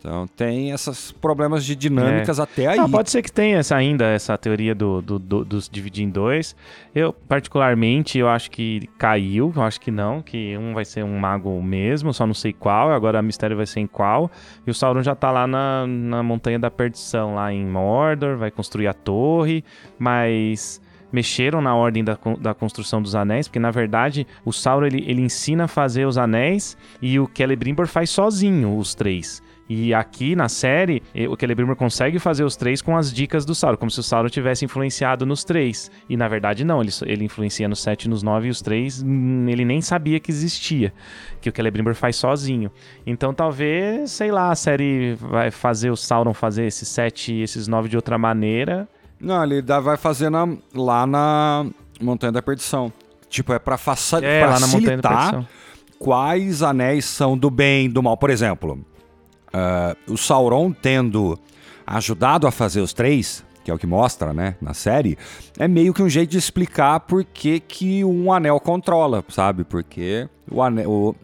Então 0.00 0.26
tem 0.28 0.70
esses 0.70 1.12
problemas 1.12 1.62
de 1.62 1.76
dinâmicas 1.76 2.38
é. 2.38 2.42
até 2.42 2.66
aí. 2.66 2.90
Pode 2.90 3.10
ser 3.10 3.20
que 3.20 3.30
tenha 3.30 3.58
essa, 3.58 3.76
ainda 3.76 4.06
essa 4.06 4.36
teoria 4.38 4.74
do, 4.74 5.02
do, 5.02 5.18
do, 5.18 5.44
dos 5.44 5.68
dividir 5.68 6.04
em 6.04 6.10
dois. 6.10 6.56
Eu, 6.94 7.12
particularmente, 7.12 8.18
eu 8.18 8.26
acho 8.26 8.50
que 8.50 8.88
caiu, 8.96 9.52
eu 9.54 9.62
acho 9.62 9.78
que 9.78 9.90
não, 9.90 10.22
que 10.22 10.56
um 10.56 10.72
vai 10.72 10.86
ser 10.86 11.04
um 11.04 11.18
mago 11.18 11.62
mesmo, 11.62 12.14
só 12.14 12.26
não 12.26 12.32
sei 12.32 12.52
qual, 12.52 12.90
agora 12.90 13.18
a 13.18 13.22
mistério 13.22 13.58
vai 13.58 13.66
ser 13.66 13.80
em 13.80 13.86
qual. 13.86 14.30
E 14.66 14.70
o 14.70 14.74
Sauron 14.74 15.02
já 15.02 15.14
tá 15.14 15.30
lá 15.30 15.46
na, 15.46 15.86
na 15.86 16.22
Montanha 16.22 16.58
da 16.58 16.70
Perdição, 16.70 17.34
lá 17.34 17.52
em 17.52 17.64
Mordor, 17.66 18.38
vai 18.38 18.50
construir 18.50 18.86
a 18.86 18.94
torre, 18.94 19.62
mas 19.98 20.80
mexeram 21.12 21.60
na 21.60 21.74
ordem 21.74 22.02
da, 22.02 22.16
da 22.40 22.54
construção 22.54 23.02
dos 23.02 23.14
anéis, 23.14 23.48
porque 23.48 23.58
na 23.58 23.70
verdade 23.70 24.26
o 24.44 24.52
Sauron 24.52 24.86
ele, 24.86 25.04
ele 25.06 25.20
ensina 25.20 25.64
a 25.64 25.68
fazer 25.68 26.06
os 26.06 26.16
anéis 26.16 26.76
e 27.02 27.18
o 27.18 27.28
Celebrimbor 27.34 27.86
faz 27.86 28.08
sozinho 28.08 28.78
os 28.78 28.94
três. 28.94 29.42
E 29.72 29.94
aqui 29.94 30.34
na 30.34 30.48
série, 30.48 31.00
o 31.28 31.36
Celebrimbor 31.38 31.76
consegue 31.76 32.18
fazer 32.18 32.42
os 32.42 32.56
três 32.56 32.82
com 32.82 32.96
as 32.96 33.12
dicas 33.12 33.44
do 33.44 33.54
Sauron, 33.54 33.76
como 33.76 33.88
se 33.88 34.00
o 34.00 34.02
Sauron 34.02 34.28
tivesse 34.28 34.64
influenciado 34.64 35.24
nos 35.24 35.44
três. 35.44 35.92
E 36.08 36.16
na 36.16 36.26
verdade 36.26 36.64
não, 36.64 36.82
ele, 36.82 36.90
ele 37.06 37.24
influencia 37.24 37.68
nos 37.68 37.80
sete 37.80 38.06
e 38.06 38.08
nos 38.08 38.20
nove 38.20 38.48
e 38.48 38.50
os 38.50 38.60
três 38.60 39.00
hum, 39.00 39.48
ele 39.48 39.64
nem 39.64 39.80
sabia 39.80 40.18
que 40.18 40.28
existia, 40.28 40.92
que 41.40 41.48
o 41.48 41.52
Celebrimbor 41.54 41.94
faz 41.94 42.16
sozinho. 42.16 42.68
Então 43.06 43.32
talvez, 43.32 44.10
sei 44.10 44.32
lá, 44.32 44.50
a 44.50 44.56
série 44.56 45.14
vai 45.14 45.52
fazer 45.52 45.90
o 45.90 45.96
Sauron 45.96 46.34
fazer 46.34 46.66
esses 46.66 46.88
sete 46.88 47.32
e 47.32 47.42
esses 47.42 47.68
nove 47.68 47.88
de 47.88 47.94
outra 47.94 48.18
maneira. 48.18 48.88
Não, 49.20 49.44
ele 49.44 49.62
vai 49.62 49.96
fazer 49.96 50.30
na, 50.30 50.48
lá 50.74 51.06
na 51.06 51.64
Montanha 52.00 52.32
da 52.32 52.42
Perdição. 52.42 52.92
Tipo, 53.28 53.52
é 53.52 53.60
pra, 53.60 53.76
faça, 53.76 54.18
é, 54.18 54.40
pra 54.40 54.56
facilitar 54.56 55.46
quais 56.00 56.62
anéis 56.62 57.04
são 57.04 57.38
do 57.38 57.50
bem 57.50 57.86
e 57.86 57.88
do 57.88 58.02
mal. 58.02 58.16
Por 58.16 58.30
exemplo, 58.30 58.84
uh, 59.54 60.12
o 60.12 60.16
Sauron 60.16 60.72
tendo 60.72 61.38
ajudado 61.86 62.46
a 62.46 62.50
fazer 62.50 62.80
os 62.80 62.92
três, 62.92 63.44
que 63.64 63.70
é 63.70 63.74
o 63.74 63.78
que 63.78 63.86
mostra, 63.86 64.32
né, 64.32 64.56
na 64.60 64.74
série, 64.74 65.18
é 65.58 65.68
meio 65.68 65.92
que 65.92 66.02
um 66.02 66.08
jeito 66.08 66.30
de 66.30 66.38
explicar 66.38 67.00
por 67.00 67.24
que, 67.24 67.60
que 67.60 68.04
um 68.04 68.32
anel 68.32 68.58
controla, 68.60 69.24
sabe? 69.28 69.64
Porque 69.64 70.28
o, 70.50 70.62
anel, 70.62 70.90
o 70.90 71.16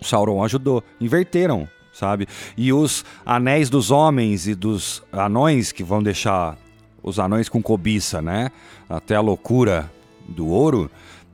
Sauron 0.00 0.42
ajudou. 0.44 0.82
Inverteram, 1.00 1.68
sabe? 1.92 2.26
E 2.56 2.72
os 2.72 3.04
anéis 3.24 3.68
dos 3.68 3.90
homens 3.90 4.46
e 4.46 4.54
dos 4.54 5.02
anões 5.12 5.72
que 5.72 5.82
vão 5.82 6.02
deixar 6.02 6.56
os 7.02 7.18
anões 7.18 7.48
com 7.48 7.62
cobiça, 7.62 8.20
né? 8.20 8.50
Até 8.88 9.16
a 9.16 9.20
loucura 9.20 9.90
do 10.28 10.48
ouro. 10.48 10.90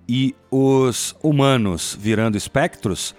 E 0.09 0.35
os 0.51 1.17
humanos 1.23 1.97
virando 1.99 2.37
espectros 2.37 3.15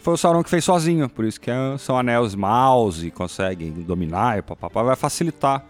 foi 0.00 0.14
o 0.14 0.16
Sauron 0.16 0.42
que 0.42 0.50
fez 0.50 0.64
sozinho. 0.64 1.08
Por 1.08 1.24
isso 1.24 1.40
que 1.40 1.50
é, 1.50 1.76
são 1.78 1.98
anéis 1.98 2.34
maus 2.34 3.02
e 3.02 3.10
conseguem 3.10 3.70
dominar 3.70 4.38
e 4.38 4.42
papapá. 4.42 4.82
Vai 4.82 4.96
facilitar. 4.96 5.64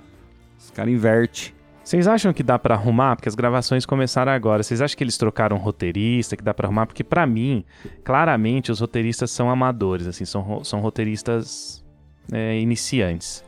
Os 0.58 0.70
caras 0.70 0.92
invertem. 0.92 1.52
Vocês 1.82 2.06
acham 2.06 2.32
que 2.32 2.42
dá 2.42 2.58
para 2.58 2.74
arrumar? 2.74 3.16
Porque 3.16 3.28
as 3.28 3.34
gravações 3.34 3.84
começaram 3.84 4.30
agora. 4.30 4.62
Vocês 4.62 4.80
acham 4.80 4.96
que 4.96 5.02
eles 5.02 5.18
trocaram 5.18 5.56
roteirista, 5.56 6.36
que 6.36 6.44
dá 6.44 6.54
para 6.54 6.68
arrumar? 6.68 6.86
Porque 6.86 7.02
para 7.02 7.26
mim, 7.26 7.64
claramente, 8.04 8.70
os 8.70 8.78
roteiristas 8.78 9.30
são 9.32 9.50
amadores, 9.50 10.06
assim, 10.06 10.24
são, 10.24 10.62
são 10.62 10.80
roteiristas 10.80 11.84
é, 12.32 12.60
iniciantes. 12.60 13.42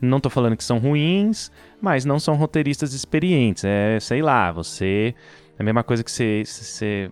Não 0.00 0.20
tô 0.20 0.30
falando 0.30 0.56
que 0.56 0.64
são 0.64 0.78
ruins, 0.78 1.50
mas 1.80 2.04
não 2.04 2.18
são 2.18 2.34
roteiristas 2.34 2.94
experientes. 2.94 3.64
É, 3.64 3.98
sei 4.00 4.22
lá, 4.22 4.50
você. 4.50 5.14
É 5.58 5.62
a 5.62 5.64
mesma 5.64 5.84
coisa 5.84 6.02
que. 6.02 6.10
Você, 6.10 7.10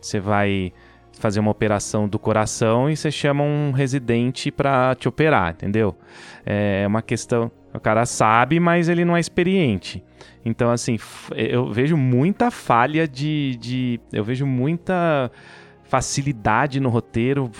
você 0.00 0.20
vai 0.20 0.72
fazer 1.20 1.38
uma 1.38 1.50
operação 1.50 2.08
do 2.08 2.18
coração 2.18 2.90
e 2.90 2.96
você 2.96 3.10
chama 3.10 3.44
um 3.44 3.70
residente 3.70 4.50
para 4.50 4.94
te 4.94 5.08
operar, 5.08 5.52
entendeu? 5.52 5.96
É 6.44 6.84
uma 6.86 7.02
questão. 7.02 7.50
O 7.72 7.78
cara 7.78 8.04
sabe, 8.04 8.58
mas 8.58 8.88
ele 8.88 9.04
não 9.04 9.16
é 9.16 9.20
experiente. 9.20 10.02
Então, 10.44 10.70
assim, 10.70 10.98
eu 11.36 11.70
vejo 11.70 11.96
muita 11.96 12.50
falha 12.50 13.06
de. 13.06 13.56
de 13.60 14.00
eu 14.12 14.24
vejo 14.24 14.46
muita 14.46 15.30
facilidade 15.84 16.80
no 16.80 16.88
roteiro, 16.88 17.50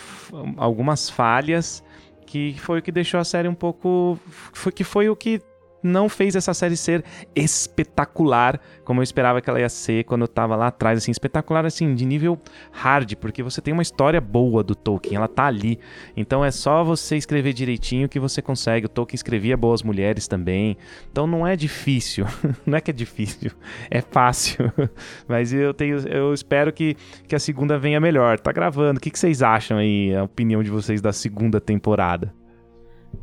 algumas 0.57 1.11
falhas 1.11 1.85
que 2.27 2.55
foi 2.59 2.79
o 2.79 2.83
que 2.83 2.93
deixou 2.93 3.19
a 3.19 3.25
série 3.25 3.49
um 3.49 3.55
pouco. 3.55 4.19
Foi, 4.27 4.73
que 4.73 4.85
foi 4.85 5.09
o 5.09 5.17
que 5.17 5.43
não 5.83 6.09
fez 6.09 6.37
essa 6.37 6.53
série 6.55 6.77
ser 6.77 7.05
espetacular 7.35 8.61
como 8.85 9.01
eu 9.01 9.05
esperava 9.05 9.41
que 9.41 9.49
ela 9.49 9.61
ia 9.61 9.69
ser 9.69 10.05
quando 10.05 10.23
eu 10.23 10.29
tava 10.29 10.57
lá 10.57 10.67
atrás, 10.67 10.99
assim, 10.99 11.13
espetacular 11.13 11.65
assim, 11.65 11.95
de 11.95 12.05
nível 12.05 12.37
hard, 12.73 13.15
porque 13.17 13.43
você 13.43 13.61
tem 13.61 13.73
uma 13.73 13.83
história 13.83 14.21
boa 14.21 14.65
do 14.65 14.75
Tolkien, 14.75 15.17
ela 15.17 15.29
tá 15.29 15.47
ali. 15.47 15.79
Então 16.17 16.45
é 16.45 16.51
só 16.51 16.83
você 16.83 17.17
escrever 17.17 17.53
direitinho 17.53 18.09
que 18.09 18.19
você 18.19 18.43
consegue. 18.43 18.87
O 18.87 18.89
Tolkien 18.89 19.15
escrevia 19.15 19.57
boas 19.57 19.83
mulheres 19.83 20.27
também. 20.27 20.77
Então 21.11 21.27
não 21.27 21.47
é 21.47 21.55
difícil. 21.55 22.27
não 22.67 22.79
é 22.79 22.81
que 22.81 22.91
é 22.91 22.95
difícil, 22.95 23.53
é 23.91 24.01
fácil. 24.01 24.73
Mas 25.29 25.53
eu 25.53 25.73
tenho 25.73 25.99
eu 26.09 26.35
espero 26.35 26.73
que, 26.73 26.97
que 27.29 27.35
a 27.35 27.39
segunda 27.39 27.79
venha 27.79 28.01
melhor. 28.01 28.41
Tá 28.41 28.51
gravando. 28.51 28.99
O 28.99 29.01
que, 29.01 29.11
que 29.11 29.19
vocês 29.19 29.43
acham 29.43 29.79
aí, 29.79 30.15
a 30.15 30.25
opinião 30.25 30.63
de 30.63 30.71
vocês 30.71 31.01
da 31.01 31.13
segunda 31.13 31.61
temporada? 31.61 32.40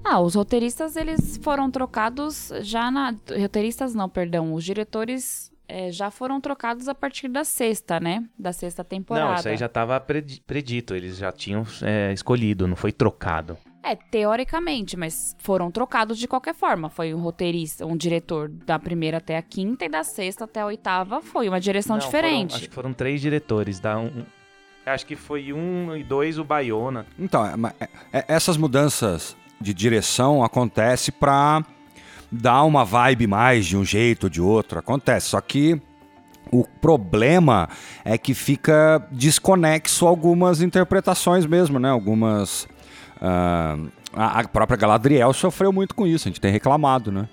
Ah, 0.03 0.19
os 0.19 0.35
roteiristas 0.35 0.95
eles 0.95 1.37
foram 1.43 1.69
trocados 1.69 2.51
já 2.61 2.89
na. 2.89 3.13
Roteiristas 3.39 3.93
não, 3.93 4.07
perdão. 4.07 4.53
Os 4.53 4.63
diretores 4.63 5.51
é, 5.67 5.91
já 5.91 6.09
foram 6.09 6.39
trocados 6.39 6.87
a 6.87 6.95
partir 6.95 7.27
da 7.27 7.43
sexta, 7.43 7.99
né? 7.99 8.23
Da 8.39 8.53
sexta 8.53 8.83
temporada. 8.83 9.27
Não, 9.27 9.35
isso 9.35 9.49
aí 9.49 9.57
já 9.57 9.65
estava 9.65 9.99
predito. 9.99 10.95
Eles 10.95 11.17
já 11.17 11.31
tinham 11.31 11.65
é, 11.81 12.13
escolhido, 12.13 12.67
não 12.67 12.75
foi 12.75 12.91
trocado. 12.91 13.57
É, 13.83 13.95
teoricamente, 13.95 14.97
mas 14.97 15.35
foram 15.39 15.71
trocados 15.71 16.17
de 16.17 16.27
qualquer 16.27 16.53
forma. 16.53 16.89
Foi 16.89 17.13
um 17.13 17.19
roteirista, 17.19 17.85
um 17.85 17.95
diretor 17.95 18.49
da 18.49 18.77
primeira 18.77 19.17
até 19.17 19.37
a 19.37 19.41
quinta 19.41 19.85
e 19.85 19.89
da 19.89 20.03
sexta 20.03 20.43
até 20.45 20.61
a 20.61 20.65
oitava 20.65 21.21
foi 21.21 21.47
uma 21.47 21.59
direção 21.59 21.97
não, 21.97 22.03
diferente. 22.03 22.51
Foram, 22.51 22.57
acho 22.57 22.69
que 22.69 22.75
foram 22.75 22.93
três 22.93 23.21
diretores. 23.21 23.79
Da 23.79 23.97
um, 23.97 24.23
acho 24.85 25.05
que 25.05 25.15
foi 25.15 25.53
um 25.53 25.95
e 25.95 26.03
dois 26.03 26.37
o 26.37 26.43
Baiona. 26.43 27.05
Então, 27.17 27.45
é, 27.45 27.89
é, 28.11 28.25
essas 28.27 28.57
mudanças 28.57 29.37
de 29.59 29.73
direção 29.73 30.43
acontece 30.43 31.11
para 31.11 31.63
dar 32.31 32.63
uma 32.63 32.83
vibe 32.83 33.27
mais 33.27 33.65
de 33.65 33.77
um 33.77 33.83
jeito 33.83 34.25
ou 34.25 34.29
de 34.29 34.41
outro. 34.41 34.79
Acontece. 34.79 35.29
Só 35.29 35.41
que 35.41 35.81
o 36.51 36.63
problema 36.63 37.69
é 38.03 38.17
que 38.17 38.33
fica 38.33 39.05
desconexo 39.11 40.07
algumas 40.07 40.61
interpretações 40.61 41.45
mesmo, 41.45 41.79
né? 41.79 41.89
Algumas. 41.89 42.63
Uh, 43.17 43.89
a, 44.13 44.39
a 44.39 44.47
própria 44.47 44.77
Galadriel 44.77 45.33
sofreu 45.33 45.71
muito 45.73 45.95
com 45.95 46.05
isso, 46.05 46.27
a 46.27 46.29
gente 46.29 46.41
tem 46.41 46.51
reclamado, 46.51 47.11
né? 47.11 47.27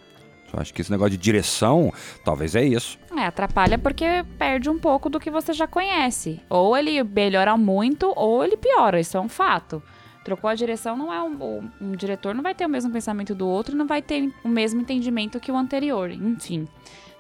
Eu 0.53 0.61
acho 0.61 0.73
que 0.73 0.81
esse 0.81 0.91
negócio 0.91 1.11
de 1.11 1.17
direção, 1.17 1.93
talvez 2.25 2.55
é 2.55 2.65
isso. 2.65 2.97
É, 3.17 3.27
atrapalha 3.27 3.77
porque 3.77 4.25
perde 4.39 4.71
um 4.71 4.79
pouco 4.79 5.11
do 5.11 5.19
que 5.19 5.31
você 5.31 5.53
já 5.53 5.67
conhece. 5.67 6.41
Ou 6.49 6.77
ele 6.77 7.03
melhora 7.03 7.57
muito, 7.57 8.13
ou 8.15 8.45
ele 8.45 8.57
piora, 8.57 9.01
isso 9.01 9.17
é 9.17 9.21
um 9.21 9.29
fato. 9.29 9.83
Trocou 10.25 10.49
a 10.49 10.55
direção, 10.55 10.97
não 10.97 11.13
é 11.13 11.23
um, 11.23 11.71
um 11.81 11.93
diretor 11.93 12.35
não 12.35 12.43
vai 12.43 12.55
ter 12.55 12.65
o 12.65 12.69
mesmo 12.69 12.91
pensamento 12.91 13.35
do 13.35 13.47
outro 13.47 13.77
não 13.77 13.87
vai 13.87 14.01
ter 14.01 14.33
o 14.43 14.49
mesmo 14.49 14.81
entendimento 14.81 15.39
que 15.39 15.53
o 15.53 15.57
anterior, 15.57 16.11
enfim. 16.11 16.67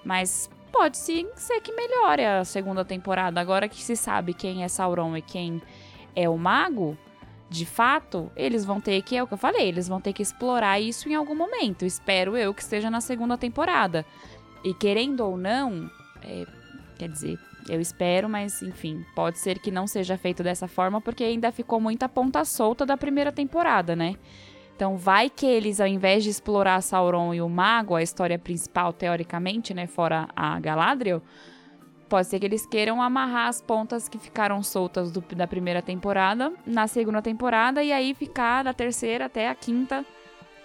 Mas 0.03 0.51
pode 0.73 0.97
sim 0.97 1.29
ser 1.37 1.61
que 1.61 1.73
melhore 1.73 2.25
a 2.25 2.45
segunda 2.45 2.85
temporada. 2.85 3.41
Agora 3.41 3.69
que 3.69 3.83
se 3.83 3.95
sabe 3.95 4.35
quem 4.35 4.65
é 4.65 4.69
Sauron 4.69 5.17
e 5.17 5.23
quem 5.23 5.63
é 6.17 6.29
o 6.29 6.37
mago, 6.37 6.97
de 7.49 7.65
fato, 7.65 8.33
eles 8.35 8.65
vão 8.65 8.81
ter 8.81 9.01
que, 9.03 9.17
é 9.17 9.23
o 9.23 9.27
que 9.27 9.35
eu 9.35 9.39
falei, 9.39 9.69
eles 9.69 9.87
vão 9.87 10.01
ter 10.01 10.13
que 10.13 10.23
explorar 10.23 10.81
isso 10.81 11.09
em 11.09 11.15
algum 11.15 11.35
momento. 11.35 11.85
Espero 11.85 12.37
eu 12.37 12.53
que 12.53 12.63
esteja 12.63 12.91
na 12.91 13.01
segunda 13.01 13.39
temporada. 13.39 14.05
E 14.65 14.75
querendo 14.75 15.21
ou 15.21 15.37
não, 15.37 15.89
é, 16.23 16.47
quer 16.99 17.09
dizer, 17.09 17.39
eu 17.69 17.81
espero, 17.81 18.29
mas 18.29 18.63
enfim, 18.63 19.05
pode 19.15 19.39
ser 19.39 19.59
que 19.59 19.71
não 19.71 19.87
seja 19.87 20.17
feito 20.17 20.43
dessa 20.43 20.69
forma 20.69 21.01
porque 21.01 21.25
ainda 21.25 21.51
ficou 21.53 21.81
muita 21.81 22.09
ponta 22.09 22.45
solta 22.45 22.85
da 22.85 22.97
primeira 22.97 23.33
temporada, 23.33 23.95
né? 23.97 24.17
Então 24.77 24.97
vai 24.97 25.31
que 25.31 25.47
eles, 25.47 25.81
ao 25.81 25.87
invés 25.87 26.25
de 26.25 26.31
explorar 26.31 26.81
Sauron 26.81 27.33
e 27.33 27.41
o 27.41 27.49
Mago, 27.49 27.95
a 27.95 28.03
história 28.03 28.39
principal, 28.39 28.93
teoricamente, 28.93 29.73
né, 29.73 29.87
fora 29.87 30.29
a 30.35 30.59
Galadriel, 30.59 31.23
pode 32.09 32.27
ser 32.27 32.41
que 32.41 32.47
eles 32.47 32.67
queiram 32.67 33.01
amarrar 33.01 33.49
as 33.49 33.63
pontas 33.63 34.09
que 34.09 34.19
ficaram 34.19 34.63
soltas 34.63 35.13
do, 35.13 35.21
da 35.35 35.47
primeira 35.47 35.81
temporada 35.81 36.53
na 36.67 36.87
segunda 36.87 37.23
temporada 37.23 37.83
e 37.83 37.93
aí 37.93 38.15
ficar 38.15 38.65
da 38.65 38.73
terceira 38.73 39.27
até 39.27 39.49
a 39.49 39.55
quinta 39.55 40.05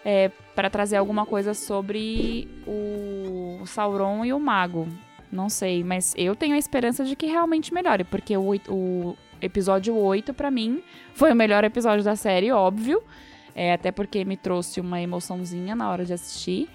é, 0.04 0.30
para 0.56 0.70
trazer 0.70 0.98
alguma 0.98 1.26
coisa 1.26 1.54
sobre 1.54 2.48
o 2.66 3.66
Sauron 3.66 4.26
e 4.26 4.34
o 4.34 4.40
Mago. 4.40 4.88
Não 5.32 5.50
sei, 5.50 5.84
mas 5.84 6.14
eu 6.18 6.36
tenho 6.36 6.56
a 6.56 6.58
esperança 6.58 7.06
de 7.06 7.16
que 7.16 7.28
realmente 7.28 7.74
melhore, 7.74 8.04
porque 8.04 8.36
o, 8.36 8.56
o 8.68 9.18
episódio 9.42 9.96
8, 9.96 10.34
para 10.34 10.50
mim, 10.50 10.82
foi 11.14 11.32
o 11.32 11.36
melhor 11.36 11.64
episódio 11.64 12.04
da 12.04 12.16
série, 12.16 12.52
óbvio. 12.52 13.02
É, 13.56 13.74
até 13.74 13.92
porque 13.92 14.24
me 14.24 14.38
trouxe 14.38 14.80
uma 14.80 15.02
emoçãozinha 15.02 15.76
na 15.76 15.90
hora 15.90 16.06
de 16.06 16.14
assistir. 16.14 16.70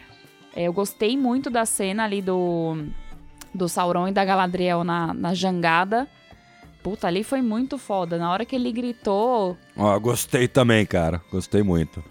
É, 0.54 0.64
eu 0.64 0.72
gostei 0.72 1.16
muito 1.16 1.50
da 1.50 1.64
cena 1.64 2.04
ali 2.04 2.20
do, 2.22 2.76
do 3.52 3.68
Sauron 3.68 4.08
e 4.08 4.12
da 4.12 4.24
Galadriel 4.24 4.84
na, 4.84 5.12
na 5.14 5.34
jangada. 5.34 6.08
Puta, 6.82 7.06
ali 7.06 7.24
foi 7.24 7.40
muito 7.40 7.78
foda. 7.78 8.18
Na 8.18 8.30
hora 8.30 8.44
que 8.44 8.54
ele 8.54 8.70
gritou. 8.70 9.56
Ó, 9.76 9.98
gostei 9.98 10.46
também, 10.46 10.84
cara. 10.84 11.22
Gostei 11.32 11.62
muito. 11.62 12.04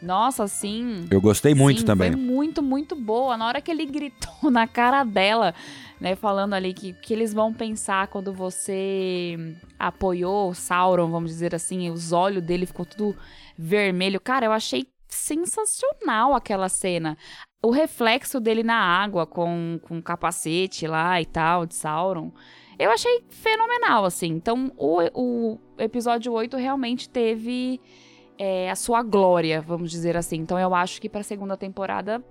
Nossa, 0.00 0.46
sim. 0.46 1.06
Eu 1.10 1.20
gostei 1.20 1.54
muito 1.54 1.80
sim, 1.80 1.86
também. 1.86 2.12
Foi 2.12 2.20
muito, 2.20 2.62
muito 2.62 2.94
boa. 2.94 3.36
Na 3.36 3.46
hora 3.46 3.60
que 3.60 3.70
ele 3.70 3.84
gritou 3.84 4.50
na 4.50 4.66
cara 4.66 5.04
dela, 5.04 5.54
né? 6.00 6.14
Falando 6.14 6.54
ali 6.54 6.72
que 6.72 6.92
que 6.92 7.12
eles 7.12 7.34
vão 7.34 7.52
pensar 7.52 8.06
quando 8.08 8.32
você 8.32 9.56
apoiou 9.78 10.54
Sauron, 10.54 11.10
vamos 11.10 11.30
dizer 11.30 11.54
assim, 11.54 11.90
os 11.90 12.12
olhos 12.12 12.42
dele 12.42 12.66
ficou 12.66 12.86
tudo 12.86 13.16
vermelho. 13.56 14.20
Cara, 14.20 14.46
eu 14.46 14.52
achei 14.52 14.86
sensacional 15.08 16.34
aquela 16.34 16.68
cena. 16.68 17.16
O 17.62 17.70
reflexo 17.70 18.38
dele 18.38 18.62
na 18.62 18.76
água 18.76 19.26
com, 19.26 19.80
com 19.82 19.98
o 19.98 20.02
capacete 20.02 20.86
lá 20.86 21.20
e 21.20 21.26
tal, 21.26 21.66
de 21.66 21.74
Sauron. 21.74 22.30
Eu 22.78 22.92
achei 22.92 23.24
fenomenal, 23.28 24.04
assim. 24.04 24.28
Então, 24.28 24.70
o, 24.76 25.00
o 25.12 25.58
episódio 25.78 26.32
8 26.32 26.56
realmente 26.56 27.08
teve 27.08 27.80
é, 28.38 28.70
a 28.70 28.76
sua 28.76 29.02
glória, 29.02 29.60
vamos 29.60 29.90
dizer 29.90 30.16
assim. 30.16 30.36
Então, 30.36 30.58
eu 30.58 30.74
acho 30.74 31.00
que 31.00 31.08
pra 31.08 31.22
segunda 31.22 31.56
temporada, 31.56 32.22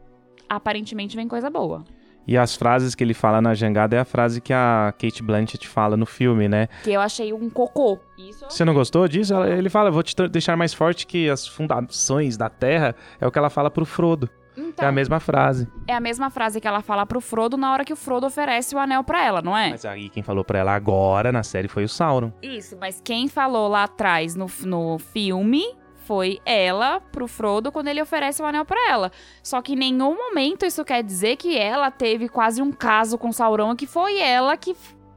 aparentemente, 0.50 1.16
vem 1.16 1.28
coisa 1.28 1.50
boa. 1.50 1.84
E 2.30 2.38
as 2.38 2.56
frases 2.58 2.94
que 2.94 3.02
ele 3.04 3.14
fala 3.14 3.42
na 3.42 3.54
jangada 3.54 3.96
é 3.96 4.00
a 4.00 4.06
frase 4.06 4.42
que 4.42 4.52
a 4.52 4.94
Kate 5.00 5.24
Blanchett 5.24 5.66
fala 5.66 5.96
no 5.96 6.06
filme, 6.06 6.50
né? 6.50 6.68
Que 6.84 6.92
eu 6.92 7.00
achei 7.00 7.32
um 7.32 7.50
cocô. 7.50 7.98
Isso 8.18 8.44
Você 8.50 8.66
não 8.66 8.74
gostou 8.74 9.08
disso? 9.08 9.34
Ela- 9.34 9.50
Ele 9.50 9.70
fala, 9.70 9.90
vou 9.90 10.04
te 10.04 10.14
deixar 10.28 10.58
mais 10.58 10.74
forte 10.74 11.08
que 11.08 11.30
as 11.30 11.48
fundações 11.48 12.36
da 12.36 12.50
Terra. 12.50 12.94
É 13.22 13.26
o 13.26 13.32
que 13.32 13.40
ela 13.40 13.50
fala 13.50 13.72
pro 13.72 13.86
Frodo. 13.86 14.30
então, 14.58 14.84
É 14.86 14.90
a 14.90 14.92
mesma 14.92 15.22
frase. 15.22 15.70
é 15.88 15.94
a 15.94 16.02
mesma 16.02 16.30
frase 16.30 16.60
que 16.60 16.68
ela 16.68 16.82
fala 16.82 17.06
pro 17.06 17.22
Frodo 17.22 17.56
na 17.56 17.72
hora 17.72 17.86
que 17.86 17.94
o 17.94 17.96
Frodo 17.96 18.26
oferece 18.28 18.76
o 18.76 18.80
anel 18.80 19.06
pra 19.06 19.24
ela, 19.24 19.42
não 19.42 19.56
é? 19.58 19.70
Mas 19.70 19.86
aí 19.86 20.10
quem 20.10 20.22
falou 20.22 20.44
pra 20.44 20.60
ela 20.60 20.74
agora 20.74 21.32
na 21.32 21.44
série 21.44 21.70
foi 21.70 21.86
o 21.86 21.90
Sauron. 21.90 22.34
Isso, 22.42 22.76
mas 22.78 23.00
quem 23.02 23.30
falou 23.30 23.70
lá 23.70 23.84
atrás 23.84 24.36
no, 24.36 24.48
no 24.66 24.98
filme 25.00 25.64
foi 26.08 26.40
ela 26.46 27.02
pro 27.12 27.28
Frodo 27.28 27.72
quando 27.72 27.90
ele 27.90 28.02
oferece 28.02 28.42
o 28.42 28.46
anel 28.46 28.64
pra 28.64 28.80
ela. 28.90 29.12
Só 29.44 29.62
que 29.62 29.74
em 29.74 29.76
nenhum 29.76 30.16
momento 30.16 30.66
isso 30.66 30.86
quer 30.86 31.04
dizer 31.04 31.36
que 31.36 31.58
ela 31.58 31.92
teve 31.92 32.30
quase 32.30 32.62
um 32.62 32.72
caso 32.72 33.18
com 33.18 33.32
Sauron, 33.34 33.76
que 33.76 33.86
foi 33.86 34.18
ela 34.20 34.56
que 34.56 34.74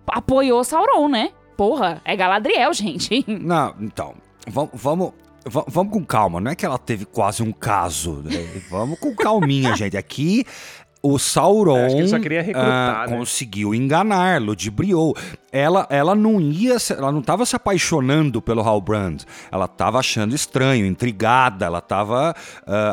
apoiou 0.09 0.65
Sauron, 0.65 1.09
né? 1.09 1.31
Porra, 1.57 2.01
é 2.05 2.17
Galadriel, 2.17 2.73
gente. 2.75 3.25
Não, 3.29 3.75
então, 3.81 4.15
vamos, 4.49 4.71
vamos, 4.75 5.13
va- 5.45 5.65
vamos 5.69 5.93
com 5.93 6.05
calma. 6.05 6.41
Não 6.41 6.51
é 6.51 6.55
que 6.57 6.67
ela 6.67 6.79
teve 6.79 7.05
quase 7.05 7.43
um 7.43 7.53
caso. 7.53 8.23
né? 8.25 8.63
Vamos 8.69 8.99
com 8.99 9.15
calminha, 9.15 9.75
gente. 9.77 9.97
Aqui 9.97 10.45
o 11.03 11.19
Sauron 11.19 11.77
É, 11.79 12.53
ah, 12.55 13.07
né? 13.09 13.17
conseguiu 13.17 13.75
enganar, 13.75 14.41
ludibriou. 14.41 15.17
Ela, 15.51 15.87
ela 15.91 16.15
não 16.15 16.41
ia, 16.41 16.77
ela 16.91 17.11
não 17.11 17.21
estava 17.21 17.45
se 17.47 17.57
apaixonando 17.57 18.41
pelo 18.43 18.61
Halbrand. 18.61 19.23
Ela 19.51 19.65
estava 19.65 19.99
achando 19.99 20.35
estranho, 20.35 20.87
intrigada. 20.87 21.67
Ela 21.67 21.79
estava 21.79 22.35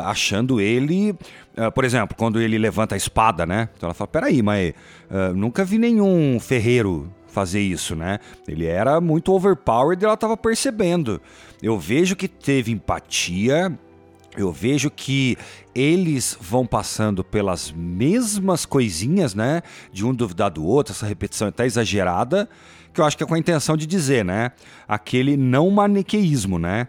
achando 0.04 0.60
ele, 0.60 1.14
ah, 1.56 1.70
por 1.70 1.84
exemplo, 1.84 2.16
quando 2.16 2.40
ele 2.40 2.56
levanta 2.56 2.94
a 2.94 2.98
espada, 2.98 3.44
né? 3.44 3.68
Então 3.76 3.88
ela 3.88 3.94
fala: 3.94 4.08
peraí, 4.08 4.42
mas 4.42 4.72
ah, 5.10 5.32
nunca 5.34 5.64
vi 5.64 5.78
nenhum 5.78 6.38
ferreiro 6.40 7.12
fazer 7.28 7.60
isso, 7.60 7.94
né? 7.94 8.18
Ele 8.46 8.66
era 8.66 9.00
muito 9.00 9.32
overpowered 9.32 10.02
e 10.02 10.04
ela 10.04 10.14
estava 10.14 10.36
percebendo. 10.36 11.20
Eu 11.62 11.78
vejo 11.78 12.16
que 12.16 12.26
teve 12.26 12.72
empatia, 12.72 13.76
eu 14.42 14.52
vejo 14.52 14.90
que 14.90 15.36
eles 15.74 16.36
vão 16.40 16.66
passando 16.66 17.22
pelas 17.24 17.72
mesmas 17.72 18.64
coisinhas, 18.64 19.34
né? 19.34 19.62
De 19.92 20.04
um 20.04 20.14
duvidar 20.14 20.50
do 20.50 20.64
outro, 20.64 20.92
essa 20.92 21.06
repetição 21.06 21.48
até 21.48 21.66
exagerada, 21.66 22.48
que 22.92 23.00
eu 23.00 23.04
acho 23.04 23.16
que 23.16 23.22
é 23.22 23.26
com 23.26 23.34
a 23.34 23.38
intenção 23.38 23.76
de 23.76 23.86
dizer, 23.86 24.24
né? 24.24 24.52
Aquele 24.86 25.36
não 25.36 25.70
maniqueísmo, 25.70 26.58
né? 26.58 26.88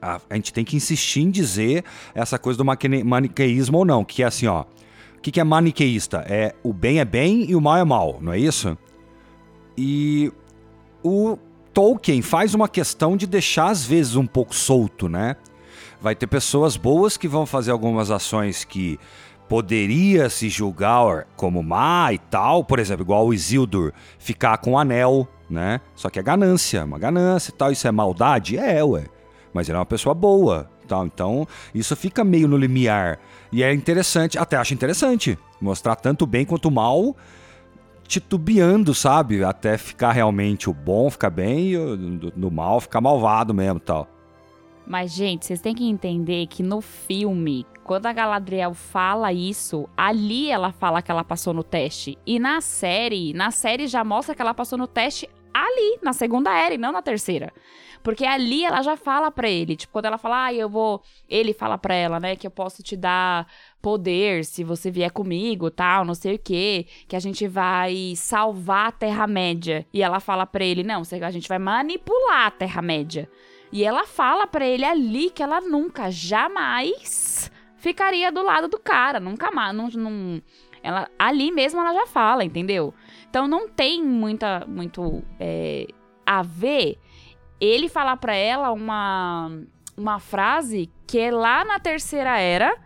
A, 0.00 0.20
a 0.28 0.34
gente 0.34 0.52
tem 0.52 0.64
que 0.64 0.76
insistir 0.76 1.20
em 1.20 1.30
dizer 1.30 1.84
essa 2.14 2.38
coisa 2.38 2.58
do 2.58 2.64
maniqueísmo 2.64 3.78
ou 3.78 3.84
não, 3.84 4.04
que 4.04 4.22
é 4.22 4.26
assim, 4.26 4.46
ó. 4.46 4.62
O 5.16 5.20
que, 5.22 5.30
que 5.30 5.40
é 5.40 5.44
maniqueísta? 5.44 6.24
É 6.28 6.54
o 6.64 6.72
bem 6.72 6.98
é 6.98 7.04
bem 7.04 7.48
e 7.48 7.54
o 7.54 7.60
mal 7.60 7.76
é 7.76 7.84
mal, 7.84 8.18
não 8.20 8.32
é 8.32 8.38
isso? 8.38 8.76
E 9.78 10.32
o 11.02 11.38
Tolkien 11.72 12.22
faz 12.22 12.54
uma 12.54 12.68
questão 12.68 13.16
de 13.16 13.26
deixar 13.26 13.68
às 13.68 13.84
vezes 13.84 14.16
um 14.16 14.26
pouco 14.26 14.54
solto, 14.54 15.08
né? 15.08 15.36
Vai 16.02 16.16
ter 16.16 16.26
pessoas 16.26 16.76
boas 16.76 17.16
que 17.16 17.28
vão 17.28 17.46
fazer 17.46 17.70
algumas 17.70 18.10
ações 18.10 18.64
que 18.64 18.98
poderia 19.48 20.28
se 20.28 20.48
julgar 20.48 21.28
como 21.36 21.62
má 21.62 22.12
e 22.12 22.18
tal, 22.18 22.64
por 22.64 22.80
exemplo, 22.80 23.04
igual 23.04 23.24
o 23.24 23.32
Isildur 23.32 23.92
ficar 24.18 24.58
com 24.58 24.72
o 24.72 24.78
anel, 24.78 25.28
né? 25.48 25.80
Só 25.94 26.10
que 26.10 26.18
é 26.18 26.22
ganância, 26.22 26.84
uma 26.84 26.98
ganância 26.98 27.50
e 27.50 27.54
tal, 27.54 27.70
isso 27.70 27.86
é 27.86 27.92
maldade? 27.92 28.58
É, 28.58 28.82
ué. 28.82 29.04
Mas 29.54 29.68
ele 29.68 29.76
é 29.76 29.78
uma 29.78 29.86
pessoa 29.86 30.12
boa, 30.12 30.68
tal. 30.88 31.06
Então, 31.06 31.46
isso 31.72 31.94
fica 31.94 32.24
meio 32.24 32.48
no 32.48 32.56
limiar. 32.56 33.20
E 33.52 33.62
é 33.62 33.72
interessante, 33.72 34.36
até 34.36 34.56
acho 34.56 34.74
interessante, 34.74 35.38
mostrar 35.60 35.94
tanto 35.94 36.22
o 36.22 36.26
bem 36.26 36.44
quanto 36.44 36.66
o 36.66 36.70
mal 36.72 37.16
titubeando, 38.08 38.92
sabe? 38.92 39.44
Até 39.44 39.78
ficar 39.78 40.10
realmente 40.10 40.68
o 40.68 40.74
bom 40.74 41.08
ficar 41.08 41.30
bem 41.30 41.68
e 41.68 41.76
o 41.78 41.96
do, 41.96 42.30
do 42.32 42.50
mal 42.50 42.80
ficar 42.80 43.00
malvado 43.00 43.54
mesmo 43.54 43.78
tal. 43.78 44.11
Mas, 44.86 45.12
gente, 45.12 45.46
vocês 45.46 45.60
têm 45.60 45.74
que 45.74 45.88
entender 45.88 46.46
que 46.46 46.62
no 46.62 46.80
filme, 46.80 47.66
quando 47.84 48.06
a 48.06 48.12
Galadriel 48.12 48.74
fala 48.74 49.32
isso, 49.32 49.88
ali 49.96 50.50
ela 50.50 50.72
fala 50.72 51.00
que 51.00 51.10
ela 51.10 51.24
passou 51.24 51.54
no 51.54 51.62
teste. 51.62 52.18
E 52.26 52.38
na 52.38 52.60
série, 52.60 53.32
na 53.32 53.50
série 53.50 53.86
já 53.86 54.02
mostra 54.04 54.34
que 54.34 54.42
ela 54.42 54.54
passou 54.54 54.76
no 54.78 54.86
teste 54.86 55.28
ali, 55.54 55.98
na 56.02 56.12
segunda 56.12 56.52
era 56.56 56.74
e 56.74 56.78
não 56.78 56.92
na 56.92 57.02
terceira. 57.02 57.52
Porque 58.02 58.24
ali 58.24 58.64
ela 58.64 58.82
já 58.82 58.96
fala 58.96 59.30
pra 59.30 59.48
ele, 59.48 59.76
tipo, 59.76 59.92
quando 59.92 60.06
ela 60.06 60.18
fala, 60.18 60.46
ah, 60.46 60.54
eu 60.54 60.68
vou. 60.68 61.02
Ele 61.28 61.52
fala 61.52 61.78
pra 61.78 61.94
ela, 61.94 62.18
né, 62.18 62.34
que 62.34 62.46
eu 62.46 62.50
posso 62.50 62.82
te 62.82 62.96
dar 62.96 63.46
poder 63.80 64.44
se 64.44 64.64
você 64.64 64.90
vier 64.90 65.10
comigo, 65.12 65.70
tal, 65.70 66.04
não 66.04 66.14
sei 66.14 66.34
o 66.34 66.38
quê, 66.38 66.86
que 67.06 67.14
a 67.14 67.20
gente 67.20 67.46
vai 67.46 68.14
salvar 68.16 68.88
a 68.88 68.92
Terra-média. 68.92 69.86
E 69.92 70.02
ela 70.02 70.18
fala 70.18 70.44
pra 70.44 70.64
ele, 70.64 70.82
não, 70.82 71.02
a 71.02 71.30
gente 71.30 71.48
vai 71.48 71.58
manipular 71.58 72.46
a 72.46 72.50
Terra-média. 72.50 73.28
E 73.72 73.82
ela 73.84 74.04
fala 74.04 74.46
pra 74.46 74.66
ele 74.66 74.84
ali 74.84 75.30
que 75.30 75.42
ela 75.42 75.60
nunca, 75.60 76.10
jamais 76.10 77.50
ficaria 77.76 78.30
do 78.30 78.42
lado 78.42 78.68
do 78.68 78.78
cara, 78.78 79.18
nunca 79.18 79.50
mais, 79.50 79.74
não, 79.74 79.88
não- 79.88 80.42
ela 80.82 81.08
ali 81.18 81.50
mesmo 81.50 81.80
ela 81.80 81.92
já 81.94 82.06
fala, 82.06 82.44
entendeu? 82.44 82.92
Então 83.28 83.48
não 83.48 83.68
tem 83.68 84.02
muita 84.04 84.64
muito 84.68 85.22
é, 85.40 85.86
a 86.26 86.42
ver 86.42 86.98
ele 87.60 87.88
falar 87.88 88.16
pra 88.18 88.34
ela 88.34 88.70
uma 88.72 89.50
uma 89.96 90.18
frase 90.18 90.90
que 91.06 91.18
é 91.18 91.30
lá 91.30 91.64
na 91.64 91.78
terceira 91.78 92.38
era, 92.38 92.76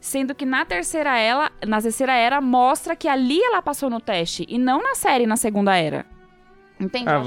sendo 0.00 0.34
que 0.34 0.44
na 0.44 0.64
terceira 0.64 1.16
era, 1.18 1.50
na 1.66 1.80
terceira 1.80 2.14
era 2.14 2.40
mostra 2.40 2.94
que 2.96 3.08
ali 3.08 3.40
ela 3.42 3.62
passou 3.62 3.88
no 3.88 4.00
teste 4.00 4.44
e 4.48 4.58
não 4.58 4.82
na 4.82 4.94
série 4.94 5.26
na 5.26 5.36
segunda 5.36 5.76
era. 5.76 6.04
Entende? 6.78 7.08
Ah, 7.08 7.22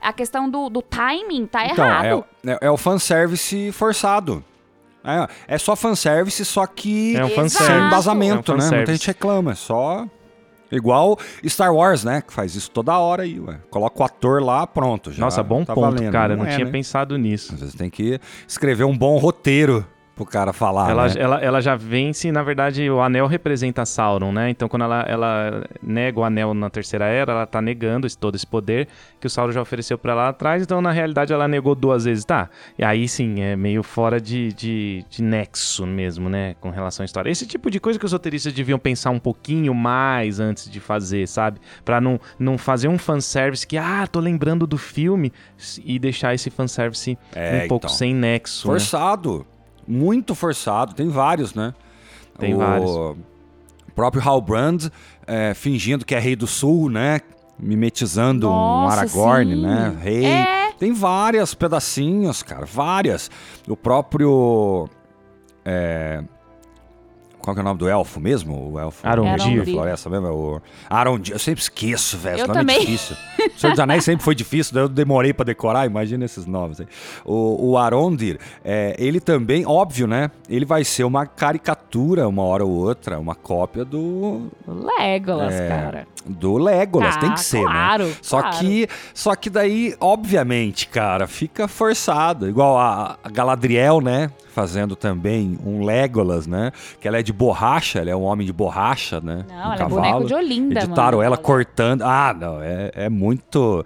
a 0.00 0.12
questão 0.12 0.48
do, 0.50 0.68
do 0.68 0.82
timing 0.82 1.46
tá 1.46 1.66
Então, 1.66 1.84
errado. 1.84 2.24
é, 2.46 2.52
é, 2.52 2.58
é 2.62 2.70
o 2.70 2.76
fanservice 2.76 3.72
forçado. 3.72 4.44
É, 5.04 5.54
é 5.54 5.58
só 5.58 5.74
fanservice, 5.76 6.44
só 6.44 6.66
que 6.66 7.16
É 7.16 7.24
um 7.24 7.30
fanservice. 7.30 7.64
sem 7.64 7.86
embasamento, 7.86 8.52
É 8.52 8.54
um 8.54 8.58
né? 8.58 8.70
Muita 8.76 8.92
gente 8.92 9.06
reclama, 9.06 9.52
é 9.52 9.54
só... 9.54 10.06
Igual 10.70 11.18
Star 11.46 11.74
Wars, 11.74 12.04
né? 12.04 12.20
Que 12.20 12.30
faz 12.30 12.54
isso 12.54 12.70
toda 12.70 12.98
hora 12.98 13.22
aí, 13.22 13.40
ué. 13.40 13.58
Coloca 13.70 14.02
o 14.02 14.04
ator 14.04 14.42
lá, 14.42 14.66
pronto. 14.66 15.10
Já 15.10 15.24
Nossa, 15.24 15.42
bom 15.42 15.64
tá 15.64 15.74
ponto, 15.74 15.94
valendo. 15.96 16.12
cara. 16.12 16.34
Eu 16.34 16.36
não 16.36 16.44
é, 16.44 16.50
tinha 16.54 16.66
né? 16.66 16.70
pensado 16.70 17.16
nisso. 17.16 17.54
Às 17.54 17.60
vezes 17.60 17.74
tem 17.74 17.88
que 17.88 18.20
escrever 18.46 18.84
um 18.84 18.94
bom 18.94 19.16
roteiro 19.16 19.86
pro 20.18 20.26
cara 20.26 20.52
falar. 20.52 20.90
Ela, 20.90 21.08
né? 21.08 21.14
ela, 21.16 21.36
ela 21.40 21.60
já 21.60 21.76
vence, 21.76 22.30
na 22.32 22.42
verdade, 22.42 22.90
o 22.90 23.00
anel 23.00 23.26
representa 23.26 23.86
Sauron, 23.86 24.32
né? 24.32 24.50
Então, 24.50 24.68
quando 24.68 24.82
ela, 24.82 25.02
ela 25.02 25.64
nega 25.80 26.18
o 26.18 26.24
anel 26.24 26.52
na 26.54 26.68
Terceira 26.68 27.06
Era, 27.06 27.32
ela 27.32 27.46
tá 27.46 27.62
negando 27.62 28.06
esse, 28.06 28.18
todo 28.18 28.34
esse 28.34 28.46
poder 28.46 28.88
que 29.20 29.26
o 29.26 29.30
Sauron 29.30 29.52
já 29.52 29.62
ofereceu 29.62 29.96
pra 29.96 30.12
ela 30.12 30.22
lá 30.24 30.28
atrás. 30.30 30.62
Então, 30.62 30.82
na 30.82 30.90
realidade, 30.90 31.32
ela 31.32 31.46
negou 31.46 31.74
duas 31.74 32.04
vezes, 32.04 32.24
tá? 32.24 32.50
E 32.76 32.84
aí, 32.84 33.06
sim, 33.08 33.40
é 33.40 33.54
meio 33.54 33.82
fora 33.82 34.20
de, 34.20 34.52
de, 34.52 35.04
de 35.08 35.22
nexo 35.22 35.86
mesmo, 35.86 36.28
né? 36.28 36.56
Com 36.60 36.70
relação 36.70 37.04
à 37.04 37.06
história. 37.06 37.30
Esse 37.30 37.46
tipo 37.46 37.70
de 37.70 37.78
coisa 37.78 37.98
que 37.98 38.04
os 38.04 38.12
roteiristas 38.12 38.52
deviam 38.52 38.78
pensar 38.78 39.10
um 39.10 39.20
pouquinho 39.20 39.72
mais 39.72 40.40
antes 40.40 40.68
de 40.68 40.80
fazer, 40.80 41.28
sabe? 41.28 41.60
Pra 41.84 42.00
não, 42.00 42.18
não 42.38 42.58
fazer 42.58 42.88
um 42.88 42.98
fanservice 42.98 43.66
que, 43.66 43.76
ah, 43.78 44.06
tô 44.10 44.18
lembrando 44.18 44.66
do 44.66 44.76
filme 44.76 45.32
e 45.84 45.98
deixar 45.98 46.34
esse 46.34 46.50
fanservice 46.50 47.16
É, 47.34 47.64
um 47.64 47.68
pouco 47.68 47.86
então. 47.86 47.96
sem 47.96 48.14
nexo, 48.14 48.68
né? 48.68 48.74
Muito 49.88 50.34
forçado. 50.34 50.94
Tem 50.94 51.08
vários, 51.08 51.54
né? 51.54 51.74
Tem 52.38 52.54
o 52.54 52.58
vários. 52.58 52.90
O 52.90 53.16
próprio 53.94 54.22
Halbrand 54.22 54.90
é, 55.26 55.54
fingindo 55.54 56.04
que 56.04 56.14
é 56.14 56.18
rei 56.18 56.36
do 56.36 56.46
sul, 56.46 56.90
né? 56.90 57.20
Mimetizando 57.58 58.48
um 58.48 58.52
Nossa, 58.52 59.00
Aragorn, 59.00 59.54
sim. 59.54 59.62
né? 59.62 59.98
Rei. 60.00 60.24
É. 60.26 60.72
Tem 60.78 60.92
várias 60.92 61.54
pedacinhos, 61.54 62.42
cara. 62.42 62.64
Várias. 62.64 63.30
O 63.66 63.76
próprio. 63.76 64.88
é, 65.64 66.22
Qual 67.48 67.54
que 67.54 67.60
é 67.60 67.62
o 67.62 67.64
nome 67.64 67.78
do 67.78 67.88
elfo 67.88 68.20
mesmo? 68.20 68.72
O 68.74 68.78
elfo 68.78 69.08
Arondir. 69.08 69.38
da 69.38 69.44
Arondir. 69.44 69.74
floresta 69.74 70.10
mesmo? 70.10 70.26
É 70.26 70.30
o 70.30 70.60
Arondir. 70.90 71.34
Eu 71.34 71.38
sempre 71.38 71.62
esqueço, 71.62 72.18
velho. 72.18 72.34
Esse 72.34 72.42
Eu 72.44 72.48
nome 72.48 72.60
também. 72.60 72.76
é 72.76 72.80
difícil. 72.80 73.16
O 73.56 73.58
Senhor 73.58 73.70
dos 73.72 73.80
Anéis 73.80 74.04
sempre 74.04 74.22
foi 74.22 74.34
difícil, 74.34 74.74
daí 74.74 74.82
eu 74.84 74.88
demorei 74.88 75.32
pra 75.32 75.46
decorar. 75.46 75.86
Imagina 75.86 76.26
esses 76.26 76.44
nomes 76.44 76.78
aí. 76.78 76.86
O, 77.24 77.70
o 77.70 77.78
Arondir, 77.78 78.38
é, 78.62 78.94
ele 78.98 79.18
também, 79.18 79.64
óbvio, 79.66 80.06
né? 80.06 80.30
Ele 80.46 80.66
vai 80.66 80.84
ser 80.84 81.04
uma 81.04 81.24
caricatura, 81.26 82.28
uma 82.28 82.42
hora 82.42 82.66
ou 82.66 82.70
outra, 82.70 83.18
uma 83.18 83.34
cópia 83.34 83.82
do, 83.82 84.48
Legolas, 84.66 85.54
É, 85.54 85.68
cara. 85.68 86.06
do 86.26 86.58
Legolas. 86.58 87.16
Ah, 87.16 87.20
Tem 87.20 87.32
que 87.32 87.40
ser, 87.40 87.60
né? 87.64 87.64
claro, 87.70 88.12
Só 88.20 88.40
claro. 88.42 88.58
que, 88.58 88.86
só 89.14 89.34
que 89.34 89.48
daí, 89.48 89.94
obviamente, 90.00 90.86
cara, 90.86 91.26
fica 91.26 91.66
forçado. 91.66 92.46
Igual 92.46 92.76
a, 92.78 93.16
a 93.24 93.28
Galadriel, 93.30 94.02
né? 94.02 94.30
Fazendo 94.58 94.96
também 94.96 95.56
um 95.64 95.84
Legolas, 95.84 96.44
né? 96.48 96.72
Que 97.00 97.06
ela 97.06 97.18
é 97.18 97.22
de 97.22 97.32
borracha, 97.32 98.00
ela 98.00 98.10
é 98.10 98.16
um 98.16 98.24
homem 98.24 98.44
de 98.44 98.52
borracha, 98.52 99.20
né? 99.20 99.44
Não, 99.48 99.54
um 99.54 99.60
ela 99.60 99.74
é 99.74 99.78
cavalo. 99.78 100.00
boneco 100.02 100.24
de 100.26 100.34
Olinda, 100.34 100.80
Editaram 100.80 101.18
mano. 101.18 101.22
ela 101.22 101.36
cortando. 101.36 102.02
Ah, 102.02 102.34
não, 102.36 102.60
é, 102.60 102.90
é 102.92 103.08
muito. 103.08 103.84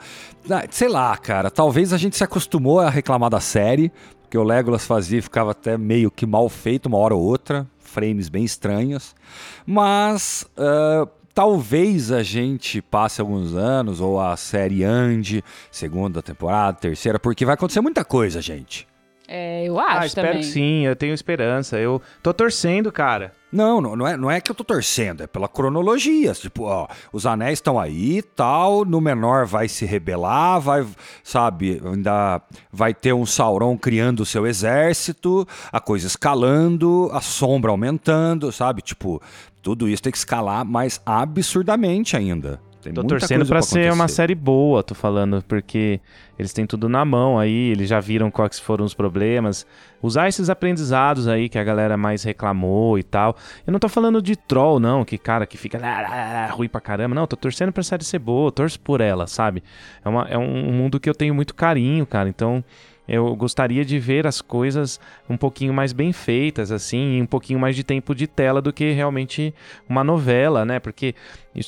Ah, 0.51 0.65
Sei 0.71 0.89
lá, 0.89 1.15
cara. 1.19 1.51
Talvez 1.51 1.93
a 1.93 1.99
gente 1.99 2.17
se 2.17 2.25
acostumou 2.25 2.81
a 2.81 2.89
reclamar 2.89 3.29
da 3.29 3.39
série, 3.39 3.93
porque 4.23 4.39
o 4.39 4.43
Legolas 4.43 4.87
fazia 4.87 5.19
e 5.19 5.23
ficava 5.23 5.51
até 5.51 5.77
meio 5.77 6.11
que 6.11 6.25
mal 6.25 6.49
feito 6.49 6.87
uma 6.87 6.97
hora 6.97 7.15
ou 7.15 7.23
outra, 7.23 7.67
frames 7.79 8.31
bem 8.31 8.43
estranhos. 8.45 9.15
Mas. 9.67 10.47
ah, 10.57 11.07
Talvez 11.35 12.13
a 12.13 12.23
gente 12.23 12.83
passe 12.83 13.19
alguns 13.19 13.55
anos, 13.55 14.03
ou 14.03 14.21
a 14.21 14.37
série 14.37 14.85
ande, 14.85 15.43
segunda 15.71 16.21
temporada, 16.23 16.77
terceira, 16.77 17.19
porque 17.19 17.47
vai 17.47 17.55
acontecer 17.55 17.81
muita 17.81 18.05
coisa, 18.05 18.43
gente. 18.43 18.87
É, 19.29 19.65
eu 19.65 19.79
acho 19.79 19.99
Ah, 20.01 20.07
espero 20.07 20.29
também. 20.29 20.41
que 20.43 20.47
sim, 20.47 20.85
eu 20.87 20.95
tenho 20.97 21.15
esperança. 21.15 21.79
Eu 21.79 22.03
tô 22.23 22.35
torcendo, 22.35 22.91
cara. 22.93 23.33
Não, 23.51 23.81
não, 23.81 23.95
não 23.95 24.07
é, 24.07 24.17
não 24.17 24.31
é 24.31 24.41
que 24.41 24.51
eu 24.51 24.55
tô 24.55 24.65
torcendo, 24.65 25.23
é 25.23 25.27
pela 25.27 25.47
cronologia. 25.47 26.33
Tipo, 26.33 26.65
ó, 26.65 26.89
os 27.13 27.27
anéis 27.27 27.59
estão 27.59 27.79
aí 27.79 28.23
tal, 28.23 28.85
no 28.85 29.01
menor 29.01 29.45
vai 29.47 29.69
se 29.69 29.85
rebelar, 29.85 30.59
vai, 30.61 30.87
sabe, 31.23 31.81
ainda 31.85 32.41
vai 32.73 32.95
ter 32.95 33.13
um 33.13 33.27
Sauron 33.27 33.77
criando 33.77 34.21
o 34.21 34.27
seu 34.27 34.47
exército, 34.47 35.47
a 35.71 35.81
coisa 35.81 36.07
escalando, 36.07 37.11
a 37.13 37.21
sombra 37.21 37.71
aumentando, 37.71 38.51
sabe? 38.51 38.81
Tipo, 38.81 39.21
tudo 39.63 39.87
isso 39.89 40.03
tem 40.03 40.13
que 40.13 40.19
escalar 40.19 40.65
mais 40.65 41.01
absurdamente 41.05 42.17
ainda. 42.17 42.59
Tem 42.83 42.93
Tô 42.93 43.05
torcendo 43.05 43.47
pra 43.47 43.63
ser 43.63 43.93
uma 43.93 44.09
série 44.09 44.35
boa, 44.35 44.83
tô 44.83 44.93
falando, 44.93 45.43
porque 45.47 46.01
eles 46.37 46.53
têm 46.53 46.67
tudo 46.67 46.89
na 46.89 47.05
mão 47.05 47.39
aí, 47.39 47.71
eles 47.71 47.89
já 47.89 48.01
viram 48.01 48.29
quais 48.29 48.59
foram 48.59 48.85
os 48.85 48.93
problemas. 48.93 49.65
Usar 50.03 50.27
esses 50.29 50.51
aprendizados 50.51 51.29
aí 51.29 51.49
que 51.49 51.59
a 51.59 51.63
galera 51.63 51.97
mais 51.97 52.25
reclamou 52.25 52.99
e 52.99 53.05
tal. 53.05 53.37
Eu 53.65 53.73
não 53.73 53.79
tô 53.79 53.89
falando 53.89 54.21
de 54.21 54.35
troll, 54.35 54.81
não, 54.81 55.05
que 55.05 55.17
cara 55.17 55.47
que 55.47 55.57
fica 55.57 55.79
lá, 55.79 56.01
lá, 56.01 56.09
lá, 56.09 56.47
ruim 56.49 56.69
pra 56.69 56.81
caramba. 56.81 57.15
Não, 57.15 57.25
tô 57.25 57.37
torcendo 57.37 57.71
pra 57.71 57.85
série 57.85 58.03
ser 58.03 58.19
boa, 58.19 58.51
torço 58.51 58.81
por 58.81 59.01
ela, 59.01 59.29
sabe? 59.29 59.63
É, 60.05 60.09
uma, 60.09 60.27
é 60.29 60.37
um 60.37 60.73
mundo 60.73 60.99
que 60.99 61.09
eu 61.09 61.15
tenho 61.15 61.35
muito 61.35 61.55
carinho, 61.55 62.05
cara. 62.05 62.29
Então. 62.29 62.65
Eu 63.13 63.37
gostaria 63.37 63.85
de 63.85 63.99
ver 63.99 64.27
as 64.27 64.41
coisas 64.41 64.99
um 65.29 65.37
pouquinho 65.37 65.75
mais 65.75 65.93
bem 65.93 66.15
feitas, 66.15 66.73
assim, 66.73 67.19
e 67.19 67.21
um 67.21 67.27
pouquinho 67.27 67.61
mais 67.61 67.77
de 67.77 67.85
tempo 67.85 68.15
de 68.15 68.27
tela 68.27 68.63
do 68.63 68.73
que 68.73 68.91
realmente 68.91 69.55
uma 69.87 70.03
novela, 70.03 70.65
né? 70.65 70.81
Porque 70.81 71.15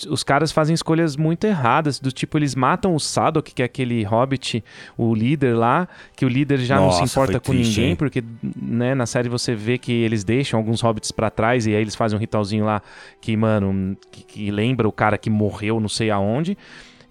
os 0.08 0.22
caras 0.24 0.50
fazem 0.50 0.72
escolhas 0.72 1.18
muito 1.18 1.46
erradas, 1.46 2.00
do 2.00 2.10
tipo, 2.10 2.38
eles 2.38 2.54
matam 2.54 2.94
o 2.94 2.98
Sadok, 2.98 3.52
que 3.52 3.60
é 3.60 3.66
aquele 3.66 4.02
hobbit, 4.04 4.64
o 4.96 5.14
líder 5.14 5.54
lá, 5.54 5.86
que 6.16 6.24
o 6.24 6.28
líder 6.30 6.60
já 6.60 6.76
não 6.76 6.86
Nossa, 6.86 7.06
se 7.06 7.12
importa 7.12 7.38
com 7.38 7.52
triste, 7.52 7.76
ninguém, 7.76 7.90
hein? 7.90 7.96
porque 7.96 8.24
né, 8.56 8.94
na 8.94 9.04
série 9.04 9.28
você 9.28 9.54
vê 9.54 9.76
que 9.76 9.92
eles 9.92 10.24
deixam 10.24 10.58
alguns 10.58 10.80
hobbits 10.80 11.12
pra 11.12 11.28
trás 11.28 11.66
e 11.66 11.74
aí 11.74 11.82
eles 11.82 11.94
fazem 11.94 12.16
um 12.16 12.20
ritualzinho 12.20 12.64
lá 12.64 12.80
que, 13.20 13.36
mano, 13.36 13.94
que, 14.10 14.24
que 14.24 14.50
lembra 14.50 14.88
o 14.88 14.92
cara 14.92 15.18
que 15.18 15.28
morreu 15.28 15.78
não 15.78 15.90
sei 15.90 16.10
aonde. 16.10 16.56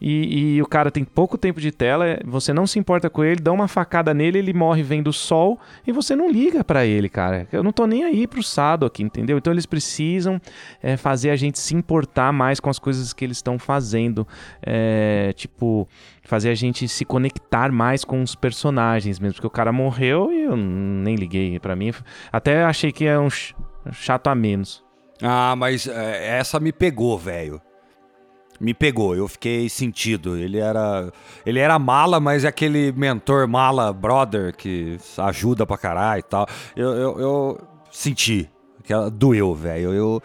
E, 0.02 0.56
e 0.56 0.62
o 0.62 0.66
cara 0.68 0.92
tem 0.92 1.04
pouco 1.04 1.38
tempo 1.38 1.62
de 1.62 1.72
tela, 1.72 2.20
você 2.26 2.52
não 2.52 2.68
se 2.68 2.78
importa 2.78 3.10
com 3.10 3.24
ele, 3.24 3.40
dá 3.42 3.52
uma 3.52 3.68
facada 3.68 4.14
nele, 4.14 4.38
ele 4.40 4.54
morre 4.54 4.84
vendo 4.84 5.08
o 5.08 5.14
sol 5.14 5.60
e 5.88 5.92
você 5.92 6.16
não 6.16 6.30
liga 6.30 6.64
pra 6.64 6.86
ele, 6.86 7.08
cara. 7.08 7.48
Eu 7.52 7.64
não 7.64 7.72
tô 7.72 7.86
nem 7.88 8.04
aí 8.04 8.28
pro 8.28 8.44
Sadok, 8.44 9.02
entendeu? 9.02 9.38
Então 9.38 9.54
eles 9.54 9.66
precisam 9.66 10.42
é, 10.82 10.98
fazer 10.98 11.30
a 11.30 11.36
gente 11.36 11.58
se 11.60 11.74
importar 11.76 12.32
mais 12.34 12.60
com 12.60 12.70
as 12.70 12.78
coisas 12.80 13.14
que 13.14 13.24
eles 13.24 13.38
estão 13.38 13.58
fazendo. 13.58 14.28
É, 14.62 15.32
tipo, 15.36 15.88
fazer 16.24 16.50
a 16.50 16.56
gente 16.56 16.88
se 16.88 17.06
conectar 17.06 17.72
mais 17.72 18.04
com 18.04 18.22
os 18.22 18.36
personagens 18.36 19.20
mesmo. 19.20 19.36
Porque 19.36 19.48
o 19.48 19.50
cara 19.50 19.72
morreu 19.72 20.32
e 20.32 20.42
eu 20.44 20.56
nem 20.58 21.16
liguei 21.16 21.60
pra 21.60 21.76
mim. 21.76 21.94
Até 22.32 22.64
achei 22.64 22.92
que 22.92 23.06
é 23.06 23.18
um 23.20 23.30
ch- 23.30 23.56
chato 23.92 24.28
a 24.28 24.36
menos. 24.36 24.84
Ah, 25.22 25.56
mas 25.56 25.88
é, 25.88 26.38
essa 26.40 26.60
me 26.60 26.72
pegou, 26.74 27.18
velho. 27.18 27.62
Me 28.64 28.74
pegou, 28.74 29.14
eu 29.16 29.28
fiquei 29.28 29.68
sentido. 29.68 30.38
Ele 30.38 30.58
era. 30.58 31.12
Ele 31.46 31.60
era 31.60 31.78
mala, 31.78 32.20
mas 32.20 32.46
é 32.46 32.48
aquele 32.48 32.92
mentor 32.94 33.46
mala 33.48 33.92
brother 33.92 34.56
que 34.56 34.98
ajuda 35.18 35.66
pra 35.66 35.78
caralho 35.78 36.20
e 36.20 36.24
tal. 36.24 36.48
Eu, 36.76 36.90
eu, 36.94 37.20
eu 37.20 37.62
senti. 37.92 38.50
Que 38.86 38.92
ela 38.92 39.10
doeu, 39.10 39.54
velho. 39.56 39.94
Eu, 39.94 40.22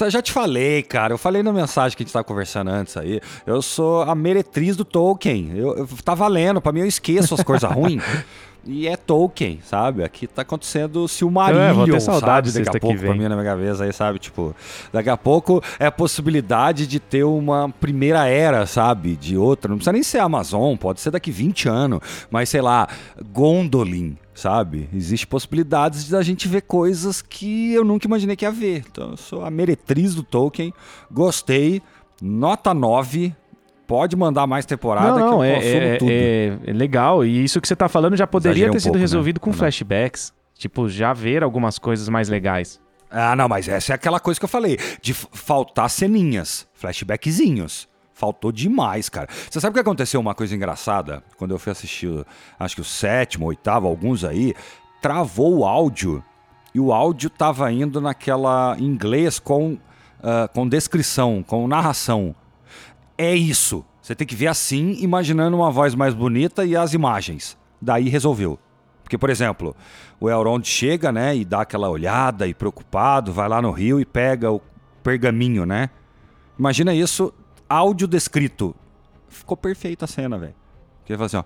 eu 0.00 0.10
já 0.10 0.20
te 0.20 0.32
falei, 0.32 0.82
cara. 0.82 1.14
Eu 1.14 1.18
falei 1.18 1.42
na 1.42 1.50
mensagem 1.52 1.96
que 1.96 2.02
a 2.02 2.04
gente 2.04 2.12
tava 2.12 2.24
conversando 2.24 2.68
antes 2.70 2.94
aí. 2.96 3.20
Eu 3.46 3.62
sou 3.62 4.02
a 4.02 4.14
meretriz 4.14 4.76
do 4.76 4.84
Tolkien. 4.84 5.52
Eu, 5.56 5.76
eu- 5.78 5.88
tá 6.04 6.14
valendo. 6.14 6.60
Pra 6.60 6.72
mim, 6.72 6.80
eu 6.80 6.86
esqueço 6.86 7.34
as 7.34 7.42
coisas 7.42 7.70
ruins. 7.70 8.02
E 8.64 8.86
é 8.86 8.96
Tolkien, 8.96 9.60
sabe? 9.64 10.04
Aqui 10.04 10.26
tá 10.26 10.42
acontecendo 10.42 11.08
Silmarillion, 11.08 11.62
É, 11.62 11.72
vou 11.72 11.84
ter 11.84 12.00
saudade 12.00 12.50
sabe? 12.50 12.64
Daqui 12.64 12.76
a 12.76 12.80
pouco 12.80 12.98
pra 12.98 13.14
mim 13.14 13.22
na 13.24 13.30
minha 13.30 13.44
cabeça 13.44 13.84
aí, 13.84 13.92
sabe? 13.92 14.18
Tipo, 14.20 14.54
daqui 14.92 15.10
a 15.10 15.16
pouco 15.16 15.62
é 15.80 15.86
a 15.86 15.92
possibilidade 15.92 16.86
de 16.86 17.00
ter 17.00 17.24
uma 17.24 17.68
primeira 17.80 18.26
era, 18.26 18.64
sabe? 18.64 19.16
De 19.16 19.36
outra. 19.36 19.68
Não 19.68 19.76
precisa 19.76 19.92
nem 19.92 20.02
ser 20.02 20.18
Amazon, 20.18 20.76
pode 20.76 21.00
ser 21.00 21.10
daqui 21.10 21.30
20 21.30 21.68
anos. 21.68 22.00
Mas 22.30 22.48
sei 22.48 22.60
lá, 22.60 22.86
Gondolin, 23.32 24.16
sabe? 24.34 24.88
Existe 24.94 25.26
possibilidades 25.26 26.08
da 26.08 26.22
gente 26.22 26.46
ver 26.46 26.62
coisas 26.62 27.20
que 27.20 27.72
eu 27.72 27.84
nunca 27.84 28.06
imaginei 28.06 28.36
que 28.36 28.44
ia 28.44 28.52
ver. 28.52 28.84
Então, 28.90 29.10
eu 29.10 29.16
sou 29.16 29.44
a 29.44 29.50
meretriz 29.50 30.14
do 30.14 30.22
Tolkien. 30.22 30.72
Gostei. 31.10 31.82
Nota 32.20 32.72
9. 32.72 33.34
Pode 33.92 34.16
mandar 34.16 34.46
mais 34.46 34.64
temporada 34.64 35.08
não, 35.10 35.16
que 35.16 35.20
não, 35.22 35.44
eu 35.44 35.56
é, 35.56 35.94
é- 35.94 35.96
tudo. 35.98 36.10
é- 36.10 36.58
é 36.66 36.72
legal. 36.72 37.26
E 37.26 37.44
isso 37.44 37.60
que 37.60 37.68
você 37.68 37.76
tá 37.76 37.90
falando 37.90 38.16
já 38.16 38.26
poderia 38.26 38.52
Exagerei 38.52 38.70
ter 38.70 38.76
um 38.76 38.80
sido 38.80 38.84
pouco, 38.92 38.96
né? 38.96 39.02
resolvido 39.02 39.38
com 39.38 39.50
Ou 39.50 39.52
não? 39.52 39.58
flashbacks. 39.58 40.32
Tipo, 40.54 40.88
já 40.88 41.12
ver 41.12 41.42
algumas 41.42 41.78
coisas 41.78 42.08
mais 42.08 42.26
legais. 42.30 42.80
Ah, 43.10 43.36
não, 43.36 43.46
mas 43.50 43.68
essa 43.68 43.92
é 43.92 43.94
aquela 43.94 44.18
coisa 44.18 44.40
que 44.40 44.44
eu 44.44 44.48
falei, 44.48 44.78
de 45.02 45.12
faltar 45.12 45.90
ceninhas, 45.90 46.66
flashbackzinhos. 46.72 47.86
Faltou 48.14 48.50
demais, 48.50 49.10
cara. 49.10 49.28
Você 49.50 49.60
sabe 49.60 49.72
o 49.72 49.74
que 49.74 49.80
aconteceu? 49.80 50.18
Uma 50.20 50.34
coisa 50.34 50.54
engraçada? 50.56 51.22
Quando 51.36 51.50
eu 51.50 51.58
fui 51.58 51.72
assistir, 51.72 52.08
acho 52.58 52.74
que 52.74 52.80
o 52.80 52.84
sétimo, 52.84 53.44
oitavo, 53.44 53.86
alguns 53.86 54.24
aí, 54.24 54.54
travou 55.02 55.58
o 55.58 55.64
áudio. 55.66 56.24
E 56.74 56.80
o 56.80 56.94
áudio 56.94 57.28
tava 57.28 57.70
indo 57.70 58.00
naquela 58.00 58.74
inglês 58.78 59.38
com, 59.38 59.76
ah, 60.22 60.48
com 60.54 60.66
descrição, 60.66 61.42
com 61.46 61.68
narração. 61.68 62.34
É 63.16 63.34
isso. 63.34 63.84
Você 64.00 64.14
tem 64.14 64.26
que 64.26 64.34
ver 64.34 64.48
assim, 64.48 64.96
imaginando 65.00 65.56
uma 65.56 65.70
voz 65.70 65.94
mais 65.94 66.14
bonita 66.14 66.64
e 66.64 66.76
as 66.76 66.92
imagens. 66.92 67.56
Daí 67.80 68.08
resolveu. 68.08 68.58
Porque, 69.02 69.16
por 69.16 69.30
exemplo, 69.30 69.76
o 70.18 70.28
Elrond 70.28 70.66
chega, 70.66 71.12
né, 71.12 71.36
e 71.36 71.44
dá 71.44 71.62
aquela 71.62 71.88
olhada 71.88 72.46
e 72.46 72.54
preocupado, 72.54 73.32
vai 73.32 73.48
lá 73.48 73.60
no 73.60 73.70
rio 73.70 74.00
e 74.00 74.04
pega 74.04 74.50
o 74.50 74.60
pergaminho, 75.02 75.66
né? 75.66 75.90
Imagina 76.58 76.94
isso, 76.94 77.32
áudio 77.68 78.08
descrito. 78.08 78.74
Ficou 79.28 79.56
perfeita 79.56 80.04
a 80.04 80.08
cena, 80.08 80.38
velho. 80.38 80.54
Porque 80.98 81.12
ele 81.12 81.18
fala 81.18 81.26
assim, 81.26 81.36
ó. 81.36 81.44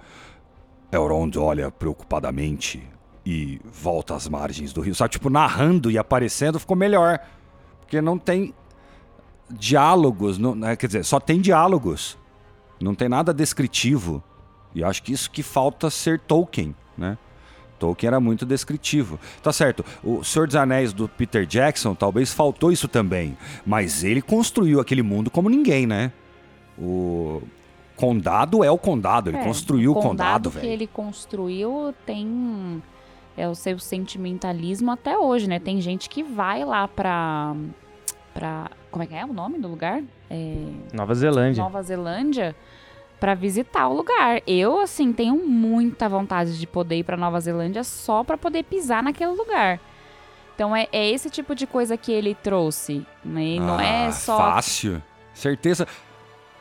Elrond 0.93 1.37
olha 1.37 1.71
preocupadamente 1.71 2.83
e 3.25 3.61
volta 3.65 4.15
às 4.15 4.29
margens 4.29 4.73
do 4.73 4.81
rio. 4.81 4.95
Sabe, 4.95 5.11
tipo, 5.11 5.29
narrando 5.29 5.91
e 5.91 5.99
aparecendo 5.99 6.61
ficou 6.61 6.77
melhor. 6.77 7.19
Porque 7.81 8.01
não 8.01 8.17
tem 8.19 8.55
diálogos, 9.51 10.39
não, 10.39 10.55
né, 10.55 10.77
quer 10.77 10.87
dizer, 10.87 11.05
só 11.05 11.21
tem 11.21 11.41
diálogos. 11.41 12.19
Não 12.81 12.95
tem 12.95 13.09
nada 13.09 13.33
descritivo. 13.33 14.23
E 14.75 14.85
acho 14.85 15.03
que 15.03 15.13
isso 15.13 15.31
que 15.31 15.43
falta 15.43 15.89
ser 15.89 16.21
Tolkien, 16.21 16.75
né? 16.99 17.17
Tolkien 17.79 18.09
era 18.09 18.21
muito 18.21 18.45
descritivo. 18.45 19.19
Tá 19.43 19.53
certo, 19.53 19.85
o 20.03 20.23
Senhor 20.25 20.47
dos 20.47 20.57
Anéis 20.57 20.93
do 20.93 21.09
Peter 21.09 21.47
Jackson 21.47 21.95
talvez 21.95 22.33
faltou 22.33 22.71
isso 22.73 22.89
também, 22.89 23.37
mas 23.65 24.05
ele 24.05 24.21
construiu 24.21 24.81
aquele 24.81 25.03
mundo 25.03 25.31
como 25.31 25.49
ninguém, 25.49 25.87
né? 25.87 26.13
O 26.79 27.43
condado 27.97 28.63
é 28.63 28.71
o 28.71 28.77
condado, 28.79 29.31
ele 29.31 29.39
É, 29.39 29.45
construiu 29.45 29.93
o 29.93 29.95
condado, 29.95 30.09
condado 30.09 30.51
que 30.51 30.57
velho. 30.59 30.71
ele 30.71 30.87
construiu 30.87 31.95
tem 32.05 32.83
é 33.39 33.47
o 33.49 33.55
seu 33.55 33.79
sentimentalismo 33.79 34.91
até 34.91 35.17
hoje, 35.19 35.47
né? 35.49 35.59
Tem 35.59 35.81
gente 35.81 36.09
que 36.09 36.23
vai 36.23 36.65
lá 36.65 36.87
pra 36.89 37.55
para 38.35 38.71
como 38.97 39.05
é 39.05 39.07
que 39.07 39.15
é 39.15 39.25
o 39.27 39.33
nome 39.35 39.59
do 39.59 39.69
lugar? 39.69 40.03
É, 40.31 40.57
Nova 40.95 41.15
Zelândia. 41.15 41.63
Nova 41.63 41.83
Zelândia 41.83 42.57
pra 43.21 43.35
visitar 43.35 43.89
o 43.89 43.93
lugar. 43.95 44.41
Eu 44.47 44.81
assim 44.81 45.13
tenho 45.13 45.37
muita 45.37 46.09
vontade 46.09 46.59
de 46.59 46.67
poder 46.67 46.97
ir 46.97 47.05
pra 47.05 47.15
Nova 47.15 47.39
Zelândia 47.39 47.85
só 47.85 48.25
pra 48.25 48.39
poder 48.39 48.63
pisar 48.65 49.03
naquele 49.03 49.33
lugar. 49.33 49.79
Então 50.55 50.75
é, 50.75 50.89
é 50.91 51.11
esse 51.11 51.29
tipo 51.29 51.55
de 51.55 51.67
coisa 51.67 51.95
que 51.99 52.11
ele 52.11 52.35
trouxe, 52.35 53.07
né? 53.23 53.43
E 53.45 53.61
não 53.61 53.79
é 53.79 54.07
Ah, 54.07 54.13
só 54.13 54.39
Fácil. 54.39 55.03
Certeza. 55.35 55.87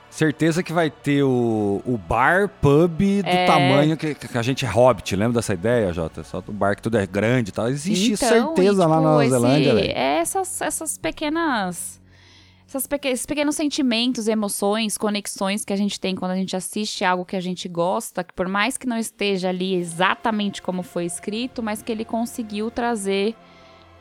Certeza 0.09 0.61
que 0.61 0.73
vai 0.73 0.89
ter 0.89 1.23
o, 1.23 1.81
o 1.86 1.97
bar 1.97 2.49
pub 2.61 2.99
do 3.21 3.27
É. 3.29 3.45
tamanho 3.45 3.95
que, 3.97 4.13
que 4.15 4.38
a 4.38 4.41
gente 4.41 4.65
é 4.65 4.67
hobbit. 4.69 5.15
Lembra 5.15 5.36
dessa 5.36 5.53
ideia, 5.53 5.93
Jota? 5.93 6.21
Só 6.25 6.39
o 6.45 6.51
bar 6.51 6.75
que 6.75 6.81
tudo 6.81 6.97
é 6.97 7.05
grande 7.07 7.49
e 7.49 7.53
tal. 7.53 7.69
Existe 7.69 8.13
Então, 8.13 8.27
certeza 8.55 8.83
e, 8.83 8.86
lá 8.86 8.88
na 8.88 8.95
tipo, 8.97 9.07
Nova 9.09 9.29
Zelândia, 9.29 9.75
velho. 9.75 9.91
é 9.93 10.17
essas, 10.19 10.61
essas 10.61 10.97
pequenas. 10.97 12.03
Essas 12.76 12.88
peque- 12.88 13.07
esses 13.07 13.26
pequenos 13.26 13.55
sentimentos, 13.55 14.28
emoções, 14.28 14.97
conexões 14.97 15.63
que 15.63 15.71
a 15.71 15.78
gente 15.78 15.97
tem 15.97 16.13
quando 16.13 16.32
a 16.32 16.36
gente 16.36 16.57
assiste 16.57 17.05
algo 17.05 17.23
que 17.23 17.38
a 17.38 17.39
gente 17.39 17.69
gosta, 17.69 18.21
que 18.21 18.34
por 18.34 18.49
mais 18.49 18.78
que 18.78 18.86
não 18.86 18.97
esteja 18.97 19.47
ali 19.47 19.76
exatamente 19.76 20.61
como 20.61 20.84
foi 20.84 21.05
escrito, 21.05 21.63
mas 21.63 21.82
que 21.82 21.89
ele 21.89 22.03
conseguiu 22.03 22.69
trazer 22.69 23.34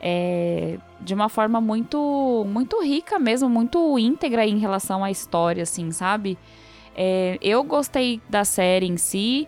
é, 0.01 0.77
de 0.99 1.13
uma 1.13 1.29
forma 1.29 1.61
muito, 1.61 2.45
muito 2.49 2.83
rica 2.83 3.17
mesmo, 3.17 3.47
muito 3.47 3.97
íntegra 3.97 4.45
em 4.45 4.57
relação 4.59 5.05
à 5.05 5.09
história, 5.09 5.63
assim, 5.63 5.89
sabe? 5.91 6.37
É, 6.93 7.37
eu 7.41 7.63
gostei 7.63 8.21
da 8.29 8.43
série 8.43 8.87
em 8.87 8.97
si. 8.97 9.47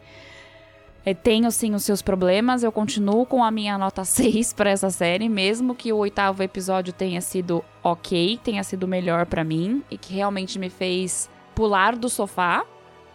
É, 1.08 1.14
tenho 1.14 1.50
sim 1.52 1.74
os 1.74 1.86
seus 1.86 2.02
problemas, 2.02 2.64
eu 2.64 2.72
continuo 2.72 3.26
com 3.26 3.42
a 3.42 3.50
minha 3.50 3.78
nota 3.78 4.04
6 4.06 4.52
para 4.52 4.72
essa 4.72 4.90
série, 4.90 5.30
mesmo 5.30 5.74
que 5.74 5.94
o 5.94 5.98
oitavo 6.00 6.44
episódio 6.44 6.92
tenha 6.92 7.22
sido 7.22 7.64
ok, 7.82 8.38
tenha 8.44 8.62
sido 8.62 8.86
melhor 8.90 9.26
para 9.26 9.42
mim 9.42 9.82
e 9.90 9.98
que 9.98 10.14
realmente 10.14 10.60
me 10.60 10.70
fez 10.70 11.30
pular 11.56 11.96
do 11.96 12.10
sofá. 12.10 12.66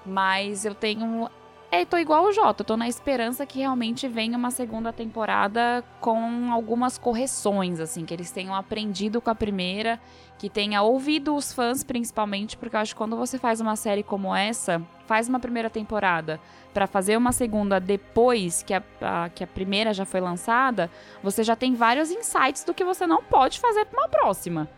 Mas 0.07 0.65
eu 0.65 0.75
tenho. 0.75 1.29
É, 1.75 1.87
tô 1.87 1.97
igual 1.97 2.27
o 2.27 2.33
Jota, 2.33 2.63
tô 2.63 2.77
na 2.77 2.87
esperança 2.87 3.47
que 3.47 3.61
realmente 3.61 4.07
venha 4.07 4.37
uma 4.37 4.51
segunda 4.51 4.93
temporada 4.93 5.83
com 6.03 6.53
algumas 6.53 6.99
correções, 6.99 7.81
assim, 7.81 8.05
que 8.05 8.13
eles 8.13 8.31
tenham 8.31 8.55
aprendido 8.55 9.23
com 9.23 9.31
a 9.31 9.35
primeira, 9.35 9.99
que 10.39 10.51
tenha 10.51 10.83
ouvido 10.83 11.35
os 11.35 11.51
fãs 11.51 11.83
principalmente, 11.83 12.59
porque 12.59 12.77
eu 12.77 12.81
acho 12.81 12.93
que 12.93 12.99
quando 12.99 13.17
você 13.17 13.39
faz 13.39 13.59
uma 13.59 13.75
série 13.75 14.03
como 14.03 14.37
essa, 14.37 14.83
faz 15.07 15.31
uma 15.31 15.41
primeira 15.41 15.71
temporada 15.71 16.39
para 16.75 16.87
fazer 16.87 17.17
uma 17.17 17.33
segunda 17.33 17.81
depois 17.81 18.63
que 18.63 18.75
a, 18.75 18.83
a- 19.01 19.31
que 19.31 19.43
a 19.43 19.47
primeira 19.47 19.95
já 19.95 20.05
foi 20.05 20.21
lançada, 20.21 20.91
você 21.23 21.43
já 21.43 21.57
tem 21.57 21.75
vários 21.75 22.11
insights 22.11 22.65
do 22.65 22.75
que 22.75 22.85
você 22.85 23.07
não 23.07 23.23
pode 23.23 23.59
fazer 23.59 23.87
para 23.87 23.99
uma 23.99 24.09
próxima. 24.11 24.69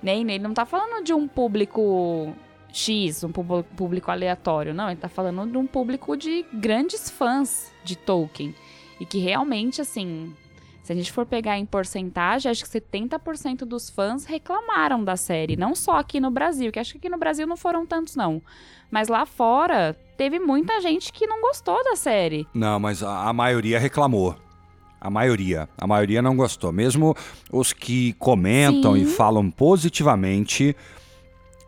Né? 0.00 0.16
E 0.16 0.20
Ele 0.20 0.38
não 0.38 0.54
tá 0.54 0.64
falando 0.64 1.02
de 1.02 1.12
um 1.12 1.26
público 1.26 2.32
X, 2.76 3.24
um 3.24 3.32
público- 3.32 4.10
aleatório, 4.10 4.74
não. 4.74 4.90
Ele 4.90 5.00
tá 5.00 5.08
falando 5.08 5.50
de 5.50 5.56
um 5.56 5.66
público 5.66 6.16
de 6.16 6.44
grandes 6.52 7.08
fãs 7.08 7.72
de 7.82 7.96
Tolkien. 7.96 8.54
E 9.00 9.06
que 9.06 9.18
realmente, 9.18 9.80
assim, 9.80 10.34
se 10.82 10.92
a 10.92 10.94
gente 10.96 11.10
for 11.10 11.24
pegar 11.24 11.58
em 11.58 11.64
porcentagem, 11.64 12.50
acho 12.50 12.62
que 12.62 12.68
70% 12.70 13.64
dos 13.64 13.88
fãs 13.88 14.26
reclamaram 14.26 15.02
da 15.02 15.16
série. 15.16 15.56
Não 15.56 15.74
só 15.74 15.96
aqui 15.96 16.20
no 16.20 16.30
Brasil, 16.30 16.70
que 16.70 16.78
acho 16.78 16.92
que 16.92 16.98
aqui 16.98 17.08
no 17.08 17.18
Brasil 17.18 17.46
não 17.46 17.56
foram 17.56 17.86
tantos, 17.86 18.14
não. 18.14 18.42
Mas 18.90 19.08
lá 19.08 19.24
fora, 19.24 19.98
teve 20.16 20.38
muita 20.38 20.80
gente 20.80 21.12
que 21.12 21.26
não 21.26 21.40
gostou 21.40 21.82
da 21.82 21.96
série. 21.96 22.46
Não, 22.52 22.78
mas 22.78 23.02
a, 23.02 23.28
a 23.28 23.32
maioria 23.32 23.78
reclamou. 23.78 24.36
A 25.00 25.10
maioria. 25.10 25.68
A 25.78 25.86
maioria 25.86 26.20
não 26.20 26.36
gostou. 26.36 26.72
Mesmo 26.72 27.16
os 27.50 27.72
que 27.72 28.12
comentam 28.14 28.94
Sim. 28.94 29.02
e 29.02 29.06
falam 29.06 29.50
positivamente, 29.50 30.76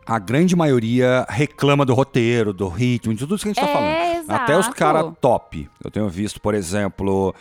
a 0.09 0.19
grande 0.19 0.55
maioria 0.55 1.25
reclama 1.29 1.85
do 1.85 1.93
roteiro, 1.93 2.51
do 2.53 2.67
ritmo, 2.67 3.13
de 3.13 3.19
tudo 3.19 3.35
isso 3.35 3.43
que 3.43 3.49
a 3.49 3.53
gente 3.53 3.61
tá 3.65 3.71
falando. 3.71 3.89
É, 3.89 4.17
exato. 4.17 4.43
Até 4.43 4.57
os 4.57 4.67
caras 4.69 5.11
top. 5.21 5.69
Eu 5.83 5.91
tenho 5.91 6.09
visto, 6.09 6.41
por 6.41 6.53
exemplo. 6.53 7.33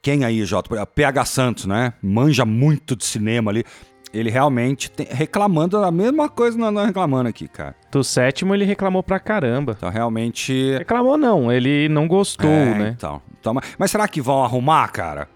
Quem 0.00 0.24
aí, 0.24 0.44
Jota? 0.44 0.84
PH 0.86 1.24
Santos, 1.24 1.66
né? 1.66 1.92
Manja 2.02 2.44
muito 2.44 2.96
de 2.96 3.04
cinema 3.04 3.50
ali. 3.50 3.64
Ele 4.12 4.28
realmente 4.30 4.90
tem- 4.90 5.06
reclamando 5.08 5.78
a 5.78 5.90
mesma 5.90 6.28
coisa 6.28 6.56
que 6.56 6.62
nós 6.62 6.72
nós 6.74 6.86
reclamando 6.86 7.28
aqui, 7.28 7.48
cara. 7.48 7.74
Do 7.90 8.04
sétimo 8.04 8.54
ele 8.54 8.64
reclamou 8.64 9.02
pra 9.02 9.18
caramba. 9.18 9.74
Então, 9.76 9.88
realmente. 9.88 10.76
Reclamou 10.76 11.16
não, 11.16 11.50
ele 11.50 11.88
não 11.88 12.06
gostou, 12.06 12.50
É, 12.50 12.74
né? 12.78 12.94
Então, 12.96 13.22
então, 13.40 13.54
mas- 13.54 13.64
mas 13.78 13.90
será 13.90 14.06
que 14.06 14.20
vão 14.20 14.44
arrumar, 14.44 14.88
cara? 14.88 15.28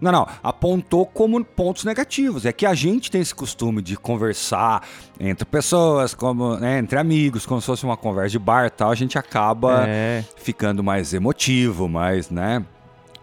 Não, 0.00 0.12
não. 0.12 0.28
Apontou 0.42 1.06
como 1.06 1.42
pontos 1.44 1.84
negativos. 1.84 2.44
É 2.44 2.52
que 2.52 2.66
a 2.66 2.74
gente 2.74 3.10
tem 3.10 3.20
esse 3.20 3.34
costume 3.34 3.80
de 3.80 3.96
conversar 3.96 4.86
entre 5.18 5.44
pessoas, 5.46 6.12
como 6.14 6.56
né, 6.56 6.78
entre 6.78 6.98
amigos, 6.98 7.46
como 7.46 7.60
se 7.60 7.66
fosse 7.66 7.84
uma 7.84 7.96
conversa 7.96 8.30
de 8.30 8.38
bar 8.38 8.66
e 8.66 8.70
tal. 8.70 8.90
A 8.90 8.94
gente 8.94 9.16
acaba 9.18 9.86
É. 9.88 10.22
ficando 10.36 10.84
mais 10.84 11.14
emotivo, 11.14 11.88
mais, 11.88 12.28
né? 12.30 12.64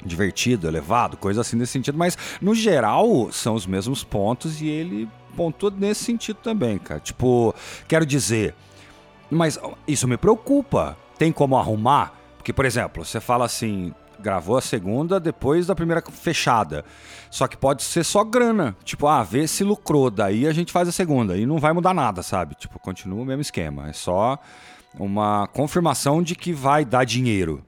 Divertido, 0.05 0.67
elevado, 0.67 1.15
coisa 1.15 1.41
assim 1.41 1.55
nesse 1.55 1.73
sentido. 1.73 1.97
Mas, 1.97 2.17
no 2.41 2.53
geral, 2.55 3.31
são 3.31 3.53
os 3.53 3.65
mesmos 3.65 4.03
pontos 4.03 4.59
e 4.61 4.67
ele 4.67 5.07
pontua 5.37 5.71
nesse 5.75 6.03
sentido 6.03 6.37
também, 6.43 6.77
cara. 6.77 6.99
Tipo, 6.99 7.55
quero 7.87 8.05
dizer, 8.05 8.53
mas 9.29 9.57
isso 9.87 10.07
me 10.07 10.17
preocupa. 10.17 10.97
Tem 11.17 11.31
como 11.31 11.55
arrumar? 11.57 12.13
Porque, 12.37 12.51
por 12.51 12.65
exemplo, 12.65 13.05
você 13.05 13.21
fala 13.21 13.45
assim, 13.45 13.93
gravou 14.23 14.57
a 14.57 14.61
segunda 14.61 15.19
depois 15.19 15.67
da 15.67 15.75
primeira 15.75 16.01
fechada. 16.01 16.83
Só 17.29 17.47
que 17.47 17.57
pode 17.57 17.83
ser 17.83 18.03
só 18.03 18.23
grana. 18.23 18.75
Tipo, 18.83 19.07
ah, 19.07 19.21
vê 19.21 19.47
se 19.47 19.63
lucrou, 19.63 20.09
daí 20.09 20.47
a 20.47 20.53
gente 20.53 20.71
faz 20.71 20.87
a 20.87 20.91
segunda. 20.91 21.37
E 21.37 21.45
não 21.45 21.59
vai 21.59 21.73
mudar 21.73 21.93
nada, 21.93 22.23
sabe? 22.23 22.55
Tipo, 22.55 22.79
continua 22.79 23.21
o 23.21 23.25
mesmo 23.25 23.41
esquema. 23.41 23.89
É 23.89 23.93
só 23.93 24.39
uma 24.97 25.47
confirmação 25.47 26.23
de 26.23 26.35
que 26.35 26.53
vai 26.53 26.85
dar 26.85 27.03
dinheiro. 27.03 27.63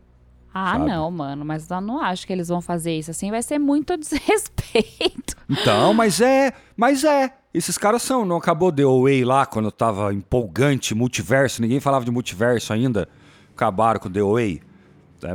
Ah, 0.54 0.78
sabe? 0.78 0.90
não, 0.90 1.12
mano, 1.12 1.44
mas 1.44 1.70
eu 1.70 1.82
não 1.82 2.00
acho 2.00 2.26
que 2.26 2.32
eles 2.32 2.48
vão 2.48 2.62
fazer 2.62 2.98
isso 2.98 3.12
assim, 3.12 3.30
vai 3.30 3.44
ser 3.44 3.60
muito 3.60 3.96
desrespeito. 4.00 5.36
Então, 5.50 5.94
mas 5.94 6.22
é, 6.22 6.54
mas 6.78 7.04
é. 7.04 7.34
Esses 7.54 7.78
caras 7.78 8.02
são, 8.02 8.26
não 8.26 8.38
acabou 8.38 8.72
The 8.72 8.84
Away 8.84 9.26
lá 9.26 9.46
quando 9.46 9.72
tava 9.72 10.14
empolgante, 10.14 10.96
multiverso, 10.96 11.62
ninguém 11.62 11.82
falava 11.82 12.06
de 12.06 12.12
multiverso 12.12 12.72
ainda. 12.72 13.08
Acabaram 13.54 14.00
com 14.00 14.10
The 14.10 14.22
Away. 14.22 14.62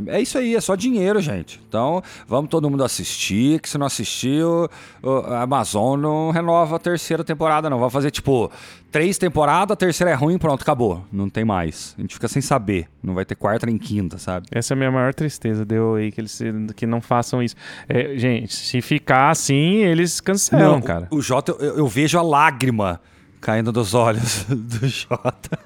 É 0.07 0.17
é 0.17 0.21
isso 0.21 0.37
aí, 0.37 0.55
é 0.55 0.61
só 0.61 0.75
dinheiro, 0.75 1.19
gente. 1.21 1.59
Então, 1.67 2.01
vamos 2.27 2.49
todo 2.49 2.69
mundo 2.69 2.83
assistir, 2.83 3.59
que 3.59 3.69
se 3.69 3.77
não 3.77 3.85
assistiu, 3.87 4.69
o- 5.01 5.09
a 5.27 5.41
Amazon 5.41 5.99
não 5.99 6.31
renova 6.31 6.75
a 6.75 6.79
terceira 6.79 7.23
temporada, 7.23 7.69
não. 7.69 7.79
Vai 7.79 7.89
fazer, 7.89 8.11
tipo, 8.11 8.51
três 8.91 9.17
temporadas, 9.17 9.73
a 9.73 9.75
terceira 9.75 10.11
é 10.11 10.13
ruim, 10.13 10.37
pronto, 10.37 10.61
acabou. 10.61 11.03
Não 11.11 11.29
tem 11.29 11.43
mais. 11.43 11.95
A 11.97 12.01
gente 12.01 12.13
fica 12.13 12.27
sem 12.27 12.41
saber. 12.41 12.87
Não 13.03 13.13
vai 13.13 13.25
ter 13.25 13.35
quarta 13.35 13.65
nem 13.65 13.77
quinta, 13.77 14.17
sabe? 14.17 14.47
Essa 14.51 14.73
é 14.73 14.75
a 14.75 14.77
minha 14.77 14.91
maior 14.91 15.13
tristeza, 15.13 15.65
deu 15.65 15.95
aí 15.95 16.11
que 16.11 16.21
eles 16.21 16.39
que 16.75 16.85
não 16.85 17.01
façam 17.01 17.41
isso. 17.41 17.55
É, 17.89 18.17
gente, 18.17 18.53
se 18.53 18.81
ficar 18.81 19.29
assim, 19.31 19.77
eles 19.77 20.21
cancelam, 20.21 20.73
Não, 20.73 20.81
cara. 20.81 21.07
O, 21.11 21.17
o 21.17 21.21
Jota, 21.21 21.51
eu, 21.59 21.77
eu 21.79 21.87
vejo 21.87 22.17
a 22.17 22.21
lágrima 22.21 23.01
caindo 23.39 23.71
dos 23.71 23.93
olhos 23.95 24.45
do 24.47 24.87
Jota. 24.87 25.57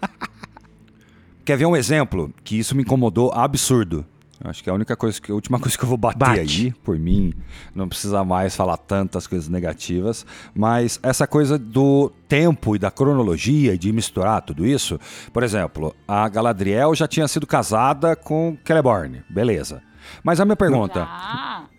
Quer 1.45 1.57
ver 1.57 1.67
um 1.67 1.75
exemplo? 1.75 2.33
Que 2.43 2.57
isso 2.57 2.75
me 2.75 2.81
incomodou 2.81 3.31
absurdo. 3.31 4.03
Eu 4.43 4.49
Acho 4.49 4.63
que 4.63 4.69
é 4.69 4.71
a 4.71 4.75
única 4.75 4.95
coisa 4.95 5.21
que, 5.21 5.31
a 5.31 5.35
última 5.35 5.59
coisa 5.61 5.77
que 5.77 5.83
eu 5.83 5.87
vou 5.87 5.97
bater 5.97 6.17
Bate. 6.17 6.39
aí, 6.39 6.71
por 6.83 6.97
mim, 6.97 7.33
não 7.73 7.87
precisa 7.87 8.23
mais 8.23 8.55
falar 8.55 8.77
tantas 8.77 9.27
coisas 9.27 9.47
negativas, 9.47 10.25
mas 10.55 10.99
essa 11.03 11.27
coisa 11.27 11.57
do 11.57 12.11
tempo 12.27 12.75
e 12.75 12.79
da 12.79 12.89
cronologia 12.89 13.75
e 13.75 13.77
de 13.77 13.93
misturar 13.93 14.41
tudo 14.41 14.65
isso. 14.65 14.99
Por 15.31 15.43
exemplo, 15.43 15.95
a 16.07 16.27
Galadriel 16.27 16.95
já 16.95 17.07
tinha 17.07 17.27
sido 17.27 17.45
casada 17.45 18.15
com 18.15 18.57
Celeborn, 18.65 19.23
beleza. 19.29 19.83
Mas 20.23 20.39
a 20.39 20.45
minha 20.45 20.55
pergunta, 20.55 21.07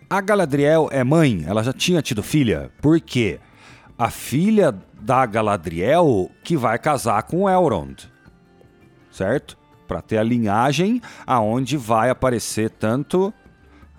a 0.09 0.21
Galadriel 0.21 0.87
é 0.91 1.03
mãe, 1.03 1.43
ela 1.45 1.61
já 1.61 1.73
tinha 1.73 2.01
tido 2.01 2.23
filha. 2.23 2.71
Por 2.81 2.99
quê? 3.01 3.39
A 3.97 4.09
filha 4.09 4.73
da 5.01 5.25
Galadriel 5.25 6.31
que 6.43 6.55
vai 6.55 6.79
casar 6.79 7.23
com 7.23 7.43
o 7.43 7.49
Elrond. 7.49 8.09
Certo? 9.11 9.56
Pra 9.87 10.01
ter 10.01 10.17
a 10.17 10.23
linhagem 10.23 11.01
aonde 11.25 11.77
vai 11.77 12.09
aparecer 12.09 12.69
tanto 12.69 13.33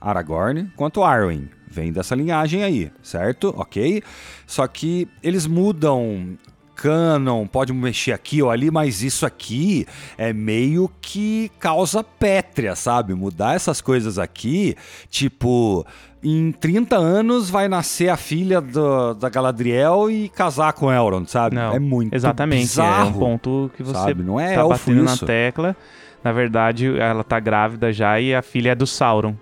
Aragorn 0.01 0.70
quanto 0.76 1.03
Arwen. 1.03 1.49
Vem 1.70 1.93
dessa 1.93 2.14
linhagem 2.14 2.62
aí, 2.62 2.91
certo? 3.03 3.53
Ok? 3.57 4.03
Só 4.47 4.66
que 4.66 5.09
eles 5.22 5.47
mudam 5.47 6.39
canon, 6.78 7.45
pode 7.45 7.72
mexer 7.72 8.12
aqui 8.12 8.41
ou 8.41 8.51
ali, 8.51 8.70
mas 8.70 9.03
isso 9.03 9.26
aqui 9.26 9.84
é 10.16 10.32
meio 10.32 10.89
que 11.03 11.51
causa 11.59 12.05
pétrea, 12.05 12.76
sabe? 12.76 13.14
Mudar 13.14 13.57
essas 13.57 13.80
coisas 13.80 14.16
aqui, 14.16 14.76
tipo, 15.11 15.84
em 16.23 16.53
30 16.53 16.97
anos 16.97 17.49
vai 17.49 17.69
nascer 17.69 18.09
a 18.09 18.16
filha 18.16 18.61
do, 18.61 19.14
da 19.14 19.29
Galadriel 19.29 20.11
e 20.11 20.29
casar 20.29 20.73
com 20.73 20.93
Elrond, 20.93 21.29
sabe? 21.29 21.55
Não, 21.55 21.73
é 21.73 21.79
muito 21.79 22.14
Exatamente, 22.14 22.62
bizarro, 22.62 23.07
é 23.07 23.11
um 23.11 23.12
ponto 23.12 23.71
que 23.77 23.83
você 23.83 23.95
sabe? 23.95 24.23
Não 24.23 24.41
é 24.41 24.55
tá 24.55 24.66
batendo 24.66 25.05
isso. 25.05 25.23
na 25.23 25.27
tecla. 25.27 25.77
Na 26.23 26.33
verdade, 26.33 26.99
ela 26.99 27.23
tá 27.23 27.39
grávida 27.39 27.93
já 27.93 28.21
e 28.21 28.35
a 28.35 28.43
filha 28.43 28.71
é 28.71 28.75
do 28.75 28.87
Sauron. 28.87 29.37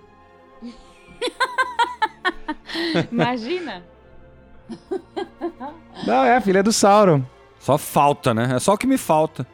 Imagina. 3.11 3.83
Não, 6.05 6.23
é 6.23 6.37
a 6.37 6.41
filha 6.41 6.61
do 6.61 6.71
Sauron. 6.71 7.23
Só 7.59 7.77
falta, 7.77 8.33
né? 8.33 8.55
É 8.55 8.59
só 8.59 8.73
o 8.73 8.77
que 8.77 8.85
me 8.85 8.97
falta. 8.97 9.47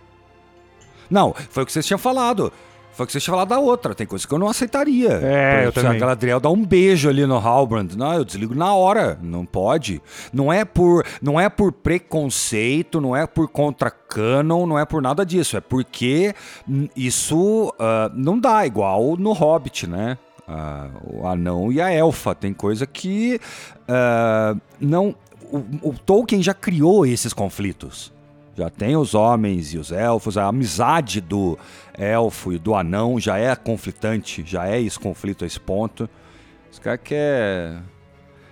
Não, 1.09 1.33
foi 1.49 1.63
o 1.63 1.65
que 1.65 1.71
vocês 1.71 1.85
tinham 1.85 1.97
falado. 1.97 2.51
Foi 2.93 3.07
que 3.07 3.11
vocês 3.11 3.25
falado 3.25 3.49
da 3.49 3.59
outra. 3.59 3.95
Tem 3.95 4.05
coisa 4.05 4.27
que 4.27 4.33
eu 4.33 4.37
não 4.37 4.47
aceitaria. 4.47 5.09
É, 5.13 5.57
Por 5.57 5.65
eu 5.65 5.71
também. 5.71 5.97
a 5.97 5.99
Galadriel 5.99 6.39
dá 6.39 6.49
um 6.49 6.63
beijo 6.63 7.09
ali 7.09 7.25
no 7.25 7.37
Halbrand. 7.37 7.95
Não, 7.95 8.13
eu 8.13 8.23
desligo 8.23 8.53
na 8.53 8.73
hora. 8.73 9.17
Não 9.21 9.45
pode. 9.45 10.01
Não 10.31 10.53
é 10.53 10.63
por, 10.63 11.03
não 11.21 11.39
é 11.39 11.49
por 11.49 11.71
preconceito, 11.71 13.01
não 13.01 13.15
é 13.15 13.25
por 13.25 13.47
contra 13.47 13.89
canon, 13.89 14.67
não 14.67 14.77
é 14.77 14.85
por 14.85 15.01
nada 15.01 15.25
disso. 15.25 15.57
É 15.57 15.61
porque 15.61 16.35
isso 16.95 17.73
ah, 17.79 18.11
não 18.13 18.39
dá 18.39 18.65
igual 18.65 19.17
no 19.17 19.33
Hobbit, 19.33 19.87
né? 19.87 20.17
Ah, 20.47 20.89
o 21.03 21.27
anão 21.27 21.71
e 21.71 21.81
a 21.81 21.91
elfa. 21.91 22.35
Tem 22.35 22.53
coisa 22.53 22.85
que 22.85 23.39
ah, 23.87 24.55
não. 24.79 25.15
O, 25.51 25.89
o 25.89 25.93
Tolkien 26.05 26.41
já 26.41 26.53
criou 26.53 27.05
esses 27.05 27.33
conflitos. 27.33 28.13
Já 28.55 28.69
tem 28.69 28.95
os 28.95 29.15
homens 29.15 29.73
e 29.73 29.77
os 29.77 29.91
elfos, 29.91 30.37
a 30.37 30.47
amizade 30.47 31.19
do 31.19 31.57
elfo 31.93 32.53
e 32.53 32.59
do 32.59 32.75
anão 32.75 33.19
já 33.19 33.37
é 33.37 33.55
conflitante, 33.55 34.43
já 34.45 34.67
é 34.67 34.79
esse 34.79 34.99
conflito 34.99 35.43
a 35.43 35.47
esse 35.47 35.59
ponto. 35.59 36.07
Esse 36.71 36.79
cara 36.79 36.97
quer. 36.97 37.81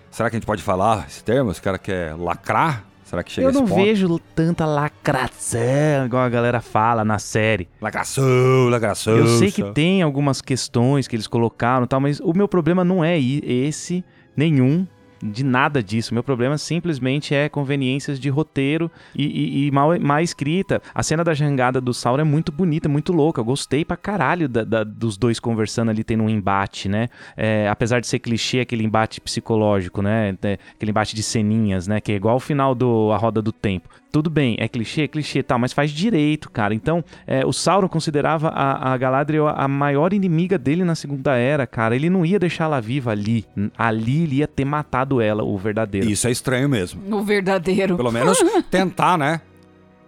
Será 0.09 0.29
que 0.29 0.35
a 0.35 0.39
gente 0.39 0.45
pode 0.45 0.63
falar 0.63 1.05
esse 1.07 1.23
termo? 1.23 1.51
Esse 1.51 1.61
cara 1.61 1.77
quer 1.77 2.15
lacrar? 2.15 2.85
Será 3.03 3.23
que 3.23 3.31
chega 3.31 3.49
Eu 3.49 3.51
não 3.51 3.65
vejo 3.65 4.17
tanta 4.33 4.65
lacração, 4.65 6.05
igual 6.05 6.23
a 6.23 6.29
galera 6.29 6.61
fala 6.61 7.03
na 7.03 7.19
série. 7.19 7.67
Lacração, 7.81 8.69
lacração. 8.69 9.17
Eu 9.17 9.27
sei 9.37 9.51
que 9.51 9.69
tem 9.73 10.01
algumas 10.01 10.41
questões 10.41 11.09
que 11.09 11.15
eles 11.17 11.27
colocaram 11.27 11.83
e 11.83 11.87
tal, 11.87 11.99
mas 11.99 12.21
o 12.21 12.33
meu 12.33 12.47
problema 12.47 12.85
não 12.85 13.03
é 13.03 13.19
esse, 13.19 14.03
nenhum, 14.35 14.87
de 15.23 15.43
nada 15.43 15.81
disso. 15.83 16.13
Meu 16.13 16.23
problema 16.23 16.57
simplesmente 16.57 17.33
é 17.35 17.47
conveniências 17.49 18.19
de 18.19 18.29
roteiro 18.29 18.89
e, 19.15 19.25
e- 19.25 19.67
e 19.67 19.71
mal, 19.71 19.99
má 19.99 20.21
escrita. 20.21 20.81
A 20.93 21.03
cena 21.03 21.23
da 21.23 21.33
jangada 21.33 21.79
do 21.79 21.93
Sauron 21.93 22.21
é 22.21 22.25
muito 22.25 22.51
bonita, 22.51 22.89
muito 22.89 23.13
louca. 23.13 23.39
Eu 23.41 23.45
gostei 23.45 23.85
pra 23.85 23.97
caralho 23.97 24.47
da- 24.49 24.63
da- 24.63 24.83
dos 24.83 25.17
dois 25.17 25.39
conversando 25.39 25.89
ali, 25.89 26.03
tendo 26.03 26.23
um 26.23 26.29
embate, 26.29 26.89
né? 26.89 27.07
É, 27.37 27.67
apesar 27.69 27.99
de 27.99 28.07
ser 28.07 28.19
clichê, 28.19 28.59
aquele 28.61 28.83
embate 28.83 29.21
psicológico, 29.21 30.01
né? 30.01 30.35
É, 30.43 30.57
aquele 30.75 30.91
embate 30.91 31.15
de 31.15 31.23
ceninhas, 31.23 31.87
né? 31.87 31.99
Que 32.01 32.11
é 32.11 32.15
igual 32.15 32.33
ao 32.35 32.39
final 32.39 32.73
do 32.73 33.11
A 33.11 33.17
Roda 33.17 33.41
do 33.41 33.51
Tempo. 33.51 33.89
Tudo 34.11 34.29
bem, 34.29 34.57
é 34.59 34.67
clichê, 34.67 35.03
é 35.03 35.07
clichê, 35.07 35.41
tal, 35.41 35.57
mas 35.57 35.71
faz 35.71 35.89
direito, 35.91 36.49
cara. 36.49 36.73
Então, 36.73 37.03
é, 37.25 37.45
o 37.45 37.53
Sauron 37.53 37.87
considerava 37.87 38.49
a, 38.49 38.93
a 38.93 38.97
Galadriel 38.97 39.47
a 39.47 39.67
maior 39.67 40.11
inimiga 40.11 40.57
dele 40.57 40.83
na 40.83 40.95
Segunda 40.95 41.35
Era, 41.35 41.65
cara. 41.65 41.95
Ele 41.95 42.09
não 42.09 42.25
ia 42.25 42.37
deixá-la 42.37 42.79
viva 42.81 43.11
ali. 43.11 43.45
Ali 43.77 44.23
ele 44.23 44.35
ia 44.37 44.47
ter 44.47 44.65
matado 44.65 45.21
ela, 45.21 45.43
o 45.43 45.57
verdadeiro. 45.57 46.09
Isso 46.09 46.27
é 46.27 46.31
estranho 46.31 46.67
mesmo. 46.67 47.01
O 47.15 47.23
verdadeiro. 47.23 47.95
Pelo 47.95 48.11
menos 48.11 48.37
tentar, 48.69 49.17
né? 49.17 49.41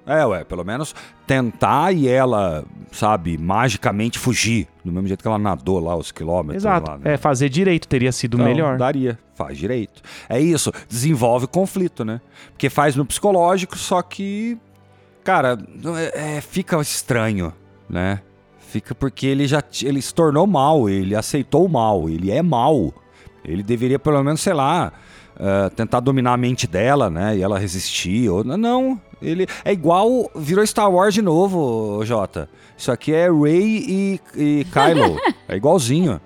É, 0.05 0.25
ué, 0.25 0.43
pelo 0.43 0.63
menos 0.65 0.93
tentar 1.25 1.93
e 1.93 2.07
ela, 2.07 2.65
sabe, 2.91 3.37
magicamente 3.37 4.19
fugir. 4.19 4.67
Do 4.83 4.91
mesmo 4.91 5.07
jeito 5.07 5.21
que 5.21 5.27
ela 5.27 5.37
nadou 5.39 5.79
lá 5.79 5.95
os 5.95 6.11
quilômetros. 6.11 6.57
Exato. 6.63 6.91
Lá, 6.91 6.97
né? 6.97 7.13
É, 7.13 7.17
fazer 7.17 7.47
direito 7.49 7.87
teria 7.87 8.11
sido 8.11 8.35
Então, 8.35 8.45
melhor. 8.45 8.77
Daria, 8.77 9.17
faz 9.33 9.57
direito. 9.57 10.01
É 10.27 10.39
isso, 10.39 10.71
desenvolve 10.89 11.47
conflito, 11.47 12.03
né? 12.03 12.19
Porque 12.51 12.69
faz 12.69 12.95
no 12.95 13.05
psicológico, 13.05 13.77
só 13.77 14.01
que, 14.01 14.57
cara, 15.23 15.57
é- 16.13 16.37
é, 16.37 16.41
fica 16.41 16.79
estranho, 16.81 17.53
né? 17.89 18.19
Fica 18.59 18.93
porque 18.93 19.25
ele 19.27 19.47
já 19.47 19.63
ele 19.83 20.01
se 20.01 20.13
tornou 20.13 20.45
mal, 20.47 20.89
ele 20.89 21.15
aceitou 21.15 21.65
o 21.65 21.69
mal, 21.69 22.09
ele 22.09 22.29
é 22.31 22.41
mal. 22.41 22.93
Ele 23.45 23.61
deveria 23.61 23.99
pelo 23.99 24.23
menos, 24.23 24.41
sei 24.41 24.53
lá, 24.53 24.91
ah, 25.37 25.69
tentar 25.75 25.99
dominar 25.99 26.33
a 26.33 26.37
mente 26.37 26.65
dela, 26.67 27.09
né? 27.09 27.37
E 27.37 27.41
ela 27.43 27.59
resistir. 27.59 28.29
Ou, 28.29 28.43
não, 28.43 28.99
ele 29.23 29.47
é 29.63 29.71
igual, 29.71 30.29
virou 30.35 30.65
Star 30.65 30.91
Wars 30.91 31.13
de 31.13 31.21
novo, 31.21 32.03
Jota. 32.05 32.49
Isso 32.77 32.91
aqui 32.91 33.13
é 33.13 33.29
Rey 33.31 33.85
e, 33.87 34.19
e 34.35 34.65
Kylo. 34.65 35.17
é 35.47 35.55
igualzinho. 35.55 36.19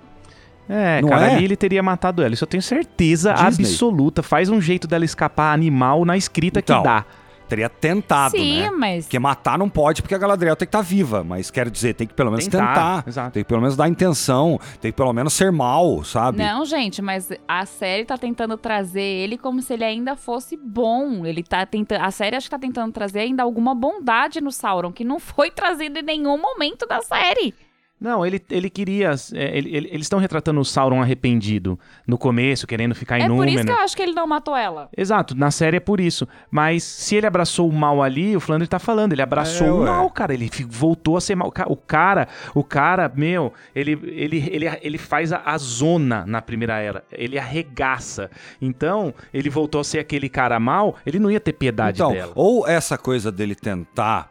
É, 0.68 1.00
Não 1.00 1.08
cara, 1.08 1.28
é? 1.28 1.34
ali 1.36 1.44
ele 1.44 1.56
teria 1.56 1.82
matado 1.82 2.22
ela. 2.22 2.34
Isso 2.34 2.44
eu 2.44 2.48
tenho 2.48 2.62
certeza 2.62 3.32
Disney. 3.32 3.64
absoluta. 3.64 4.22
Faz 4.22 4.50
um 4.50 4.60
jeito 4.60 4.86
dela 4.86 5.04
escapar 5.04 5.54
animal 5.54 6.04
na 6.04 6.16
escrita 6.16 6.58
Então, 6.60 6.82
que 6.82 6.84
dá. 6.88 7.04
Teria 7.48 7.68
tentado, 7.68 8.36
Sim, 8.36 8.60
né? 8.60 8.70
mas. 8.70 9.04
Porque 9.06 9.18
matar 9.18 9.58
não 9.58 9.68
pode, 9.68 10.02
porque 10.02 10.14
a 10.14 10.18
Galadriel 10.18 10.54
tem 10.54 10.66
que 10.66 10.68
estar 10.68 10.82
viva. 10.82 11.24
Mas 11.24 11.50
quero 11.50 11.70
dizer, 11.70 11.94
tem 11.94 12.06
que 12.06 12.14
pelo 12.14 12.30
menos 12.30 12.46
Tentar, 12.46 12.66
tentar. 13.02 13.04
exato. 13.08 13.32
Tem 13.32 13.42
que 13.42 13.48
pelo 13.48 13.60
menos 13.60 13.76
dar 13.76 13.88
intenção. 13.88 14.60
Tem 14.80 14.92
que 14.92 14.96
pelo 14.96 15.12
menos 15.12 15.32
ser 15.32 15.50
mal, 15.50 16.04
sabe? 16.04 16.38
Não, 16.38 16.64
gente, 16.64 17.00
mas 17.00 17.30
a 17.46 17.64
série 17.64 18.04
tá 18.04 18.18
tentando 18.18 18.56
trazer 18.56 19.00
ele 19.00 19.38
como 19.38 19.62
se 19.62 19.72
ele 19.72 19.84
ainda 19.84 20.14
fosse 20.14 20.56
bom. 20.56 21.24
Ele 21.24 21.42
tá 21.42 21.64
tentando. 21.64 22.02
A 22.02 22.10
série 22.10 22.36
acho 22.36 22.46
que 22.46 22.50
tá 22.50 22.58
tentando 22.58 22.92
trazer 22.92 23.20
ainda 23.20 23.42
alguma 23.42 23.74
bondade 23.74 24.40
no 24.40 24.52
Sauron, 24.52 24.92
que 24.92 25.04
não 25.04 25.18
foi 25.18 25.50
trazido 25.52 25.98
em 25.98 26.02
nenhum 26.02 26.36
momento 26.40 26.86
da 26.86 27.00
série. 27.00 27.54
Não, 28.00 28.24
ele, 28.24 28.40
ele 28.50 28.70
queria. 28.70 29.12
é, 29.34 29.58
ele- 29.58 29.76
ele- 29.76 29.88
eles 29.90 30.02
estão 30.06 30.18
retratando 30.20 30.60
o 30.60 30.64
Sauron 30.64 31.02
arrependido 31.02 31.78
no 32.06 32.16
começo, 32.16 32.66
querendo 32.66 32.94
ficar 32.94 33.18
É 33.18 33.22
em 33.24 33.28
por 33.28 33.44
isso 33.46 33.56
que 33.56 33.62
Númenor. 33.62 33.76
eu 33.80 33.84
acho 33.84 33.96
que 33.96 34.02
ele 34.02 34.12
não 34.12 34.26
matou 34.26 34.56
ela. 34.56 34.88
Exato, 34.96 35.34
na 35.36 35.50
série 35.50 35.78
é 35.78 35.80
por 35.80 35.98
isso. 36.00 36.26
Mas 36.50 36.84
se 36.84 37.16
ele 37.16 37.26
abraçou 37.26 37.68
o 37.68 37.72
mal 37.72 38.00
ali, 38.02 38.36
o 38.36 38.40
Flandre 38.40 38.68
tá 38.68 38.78
falando, 38.78 39.12
ele 39.12 39.22
abraçou 39.22 39.66
É, 39.66 39.72
o 39.72 39.84
mal, 39.84 40.08
cara. 40.10 40.32
Ele 40.32 40.48
voltou 40.68 41.16
a 41.16 41.20
ser 41.20 41.34
mal. 41.34 41.52
O 41.66 41.76
cara, 41.76 42.28
o 42.54 42.62
cara, 42.62 43.10
meu, 43.14 43.52
ele, 43.74 43.92
ele, 44.04 44.48
ele, 44.50 44.66
ele 44.80 44.98
faz 44.98 45.32
a, 45.32 45.42
a 45.44 45.58
zona 45.58 46.24
na 46.26 46.40
primeira 46.40 46.78
era. 46.78 47.02
Ele 47.10 47.36
arregaça. 47.38 48.30
Então, 48.62 49.12
ele 49.34 49.50
voltou 49.50 49.80
a 49.80 49.84
ser 49.84 49.98
aquele 49.98 50.28
cara 50.28 50.60
mal, 50.60 50.96
ele 51.04 51.18
não 51.18 51.30
ia 51.30 51.40
ter 51.40 51.52
piedade 51.52 51.98
então, 51.98 52.12
dela. 52.12 52.32
ou 52.34 52.66
essa 52.68 52.96
coisa 52.96 53.32
dele 53.32 53.54
tentar 53.54 54.30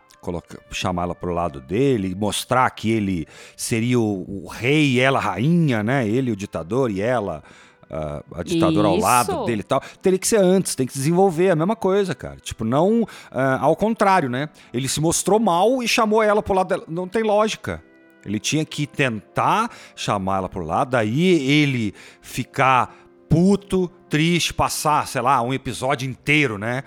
chamá-la 0.72 1.16
pro 1.16 1.34
lado 1.34 1.60
dele, 1.62 2.16
mostrar 2.16 2.70
que 2.72 2.92
ele 2.92 3.26
seria 3.56 4.00
o, 4.00 4.46
o 4.46 4.48
rei 4.48 4.94
e 4.94 5.00
ela 5.00 5.20
a 5.20 5.22
rainha, 5.22 5.84
né? 5.84 6.08
Ele 6.08 6.32
o 6.32 6.36
ditador 6.36 6.92
e 6.92 7.02
ela 7.02 7.44
a 7.90 8.44
ditadora 8.44 8.88
ao 8.88 8.96
Isso. 8.96 9.04
lado 9.04 9.46
dele 9.46 9.62
e 9.62 9.64
tal. 9.64 9.82
Teria 10.02 10.20
que 10.20 10.28
ser 10.28 10.40
antes, 10.40 10.76
tem 10.76 10.86
que 10.86 10.94
desenvolver 10.94 11.52
a 11.52 11.56
mesma 11.56 11.76
coisa, 11.76 12.14
cara. 12.14 12.38
Tipo, 12.38 12.64
não 12.64 13.06
ah, 13.32 13.60
ao 13.62 13.76
contrário, 13.76 14.30
né? 14.30 14.50
Ele 14.74 14.88
se 14.88 15.00
mostrou 15.00 15.40
mal 15.40 15.82
e 15.82 15.88
chamou 15.88 16.22
ela 16.22 16.44
pro 16.44 16.54
lado 16.54 16.68
dela. 16.68 16.84
Não 16.88 17.08
tem 17.08 17.24
lógica. 17.24 17.84
Ele 18.26 18.40
tinha 18.40 18.66
que 18.66 18.86
tentar 18.86 19.72
chamar 19.96 20.38
ela 20.40 20.50
pro 20.50 20.66
lado, 20.66 20.92
daí 20.92 21.50
ele 21.50 21.94
ficar 22.22 22.94
puto, 23.30 23.90
triste, 24.10 24.54
passar, 24.54 25.08
sei 25.08 25.22
lá, 25.22 25.42
um 25.42 25.54
episódio 25.54 26.10
inteiro, 26.10 26.58
né? 26.58 26.84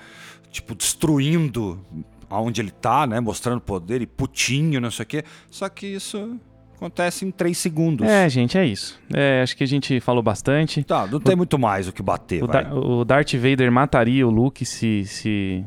Tipo, 0.50 0.74
destruindo 0.74 1.84
aonde 2.30 2.60
ele 2.60 2.70
tá, 2.70 3.06
né? 3.06 3.18
Mostrando 3.20 3.60
poder 3.60 4.00
e 4.00 4.06
putinho, 4.06 4.80
não 4.80 4.90
sei 4.90 5.02
o 5.02 5.06
quê. 5.06 5.24
Só 5.50 5.68
que 5.68 5.86
isso 5.86 6.38
acontece 6.76 7.26
em 7.26 7.30
três 7.30 7.58
segundos. 7.58 8.06
É, 8.08 8.26
gente, 8.28 8.56
é 8.56 8.64
isso. 8.64 8.98
É, 9.12 9.42
acho 9.42 9.54
que 9.56 9.64
a 9.64 9.66
gente 9.66 10.00
falou 10.00 10.22
bastante. 10.22 10.82
Tá, 10.84 11.06
não 11.06 11.20
tem 11.20 11.36
muito 11.36 11.58
mais 11.58 11.88
o 11.88 11.92
que 11.92 12.02
bater, 12.02 12.42
O. 12.42 12.46
Dar- 12.46 12.72
o 12.72 13.04
Darth 13.04 13.34
Vader 13.34 13.70
mataria 13.70 14.26
o 14.26 14.30
Luke 14.30 14.64
se, 14.64 15.04
se, 15.04 15.62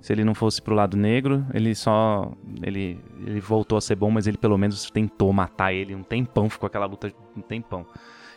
se 0.00 0.12
ele 0.12 0.22
não 0.22 0.34
fosse 0.34 0.62
pro 0.62 0.74
lado 0.74 0.96
negro. 0.96 1.44
Ele 1.52 1.74
só. 1.74 2.30
Ele, 2.62 3.00
ele 3.26 3.40
voltou 3.40 3.76
a 3.76 3.80
ser 3.80 3.96
bom, 3.96 4.10
mas 4.10 4.26
ele 4.26 4.36
pelo 4.36 4.56
menos 4.56 4.88
tentou 4.90 5.32
matar 5.32 5.72
ele 5.72 5.94
um 5.94 6.02
tempão. 6.04 6.48
Ficou 6.48 6.66
aquela 6.68 6.86
luta 6.86 7.12
um 7.36 7.40
tempão. 7.40 7.84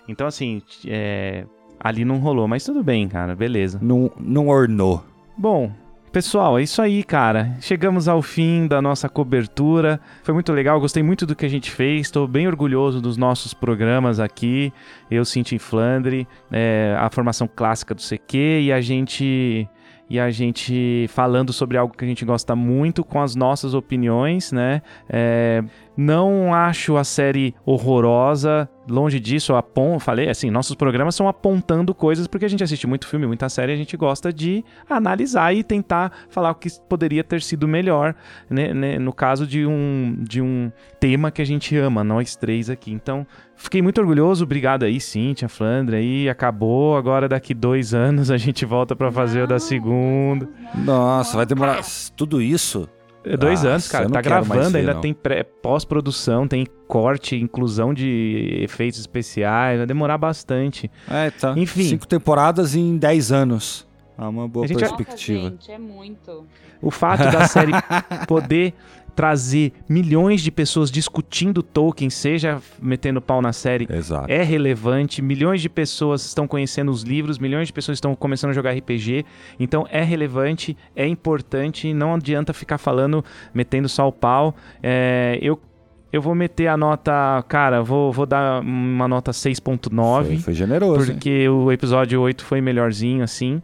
Então, 0.07 0.26
assim, 0.26 0.64
é, 0.88 1.45
ali 1.80 2.03
não 2.03 2.18
rolou, 2.18 2.47
mas 2.47 2.64
tudo 2.64 2.84
bem, 2.84 3.07
cara, 3.07 3.36
beleza. 3.36 3.78
Não, 3.80 4.10
não 4.20 4.47
ornou. 4.47 5.05
Bom, 5.38 5.72
pessoal, 6.10 6.60
é 6.60 6.64
isso 6.64 6.82
aí, 6.82 7.03
cara. 7.03 7.55
Chegamos 7.62 8.07
ao 8.07 8.22
fim 8.22 8.68
da 8.68 8.82
nossa 8.82 9.07
cobertura. 9.07 9.99
Foi 10.24 10.34
muito 10.34 10.51
legal, 10.51 10.80
gostei 10.80 11.03
muito 11.03 11.26
do 11.26 11.36
que 11.36 11.45
a 11.45 11.49
gente 11.49 11.72
fez. 11.72 12.07
Estou 12.07 12.28
bem 12.28 12.47
orgulhoso 12.47 12.99
dos 12.99 13.16
nossos 13.16 13.53
programas 13.53 14.20
aqui. 14.20 14.74
Eu, 15.10 15.24
Cinti 15.24 15.57
Flandre, 15.60 16.28
é, 16.51 16.95
a 16.99 17.10
formação 17.10 17.47
clássica 17.47 17.93
do 17.93 18.01
CQ 18.01 18.62
e 18.62 18.72
a 18.72 18.82
gente. 18.82 19.68
E 20.12 20.20
a 20.20 20.32
gente 20.32 21.05
falando 21.10 21.53
sobre 21.53 21.78
algo 21.78 21.95
que 21.95 22.03
a 22.03 22.07
gente 22.07 22.26
gosta 22.26 22.55
muito 22.55 23.03
com 23.03 23.22
as 23.22 23.36
nossas 23.36 23.76
opiniões, 23.76 24.51
né? 24.51 24.82
É, 25.07 25.64
não 25.95 26.53
acho 26.53 26.97
a 26.97 27.03
série 27.03 27.53
horrorosa, 27.65 28.69
longe 28.87 29.19
disso, 29.19 29.53
apon, 29.53 29.99
falei 29.99 30.29
assim, 30.29 30.49
nossos 30.49 30.75
programas 30.75 31.15
são 31.15 31.27
apontando 31.27 31.93
coisas 31.93 32.27
porque 32.27 32.45
a 32.45 32.49
gente 32.49 32.63
assiste 32.63 32.87
muito 32.87 33.07
filme, 33.07 33.27
muita 33.27 33.49
série, 33.49 33.71
a 33.71 33.75
gente 33.75 33.95
gosta 33.95 34.33
de 34.33 34.63
analisar 34.89 35.53
e 35.53 35.63
tentar 35.63 36.11
falar 36.29 36.51
o 36.51 36.55
que 36.55 36.69
poderia 36.87 37.23
ter 37.23 37.41
sido 37.41 37.67
melhor, 37.67 38.15
né, 38.49 38.73
né, 38.73 38.99
no 38.99 39.13
caso 39.13 39.45
de 39.45 39.65
um, 39.65 40.17
de 40.19 40.41
um 40.41 40.71
tema 40.99 41.31
que 41.31 41.41
a 41.41 41.45
gente 41.45 41.75
ama, 41.77 42.03
nós 42.03 42.35
três 42.35 42.69
aqui. 42.69 42.91
Então, 42.91 43.25
fiquei 43.55 43.81
muito 43.81 43.99
orgulhoso, 43.99 44.43
obrigado 44.43 44.83
aí, 44.83 44.99
Cíntia, 44.99 45.49
Flandre, 45.49 45.97
aí 45.97 46.29
acabou, 46.29 46.97
agora 46.97 47.27
daqui 47.27 47.53
dois 47.53 47.93
anos 47.93 48.31
a 48.31 48.37
gente 48.37 48.65
volta 48.65 48.95
para 48.95 49.11
fazer 49.11 49.43
o 49.43 49.47
da 49.47 49.59
segunda. 49.59 50.47
Nossa, 50.73 51.37
vai 51.37 51.45
demorar 51.45 51.81
tudo 52.15 52.41
isso? 52.41 52.87
É 53.24 53.36
dois 53.36 53.65
Ah, 53.65 53.70
anos, 53.70 53.88
cara. 53.88 54.09
Tá 54.09 54.22
gravando, 54.22 54.70
ver, 54.70 54.80
ainda 54.80 54.93
não. 54.93 55.01
tem 55.01 55.13
pré- 55.13 55.43
pós-produção, 55.43 56.47
tem 56.47 56.65
corte, 56.88 57.36
inclusão 57.36 57.93
de 57.93 58.59
efeitos 58.63 58.99
especiais. 58.99 59.78
Vai 59.78 59.86
demorar 59.86 60.17
bastante. 60.17 60.89
É, 61.09 61.30
tá. 61.32 61.53
Enfim. 61.57 61.84
Cinco 61.84 62.07
temporadas 62.07 62.76
em 62.76 62.97
dez 62.97 63.32
anos. 63.32 63.88
É 64.20 64.28
uma 64.28 64.47
boa 64.47 64.67
gente 64.67 64.80
já- 64.80 64.88
perspectiva. 64.88 65.39
Nossa, 65.43 65.51
gente, 65.51 65.72
é 65.72 65.78
muito. 65.78 66.45
O 66.82 66.91
fato 66.91 67.24
da 67.32 67.47
série 67.47 67.72
poder 68.28 68.74
trazer 69.15 69.74
milhões 69.89 70.41
de 70.41 70.49
pessoas 70.49 70.89
discutindo 70.89 71.61
Tolkien, 71.61 72.09
seja 72.09 72.61
metendo 72.82 73.20
pau 73.22 73.41
na 73.41 73.51
série, 73.51 73.86
Exato. 73.91 74.32
é 74.32 74.41
relevante. 74.43 75.22
Milhões 75.22 75.61
de 75.61 75.67
pessoas 75.67 76.24
estão 76.26 76.47
conhecendo 76.47 76.89
os 76.89 77.03
livros, 77.03 77.38
milhões 77.38 77.67
de 77.67 77.74
pessoas 77.74 77.97
estão 77.97 78.15
começando 78.15 78.51
a 78.51 78.53
jogar 78.53 78.72
RPG. 78.72 79.26
Então 79.59 79.86
é 79.89 80.03
relevante, 80.03 80.78
é 80.95 81.05
importante. 81.05 81.93
Não 81.93 82.13
adianta 82.15 82.53
ficar 82.53 82.78
falando, 82.78 83.24
metendo 83.53 83.89
só 83.89 84.07
o 84.07 84.11
pau. 84.11 84.55
É, 84.82 85.38
eu, 85.41 85.59
eu 86.13 86.22
vou 86.22 86.34
meter 86.34 86.67
a 86.67 86.78
nota. 86.78 87.43
Cara, 87.49 87.82
vou, 87.84 88.13
vou 88.13 88.26
dar 88.26 88.61
uma 88.61 89.07
nota 89.07 89.32
6,9. 89.32 90.24
Foi, 90.26 90.38
foi 90.38 90.53
generoso. 90.53 91.07
hein? 91.11 91.17
Porque 91.17 91.49
o 91.49 91.70
episódio 91.74 92.22
8 92.22 92.45
foi 92.45 92.61
melhorzinho, 92.61 93.22
assim. 93.24 93.61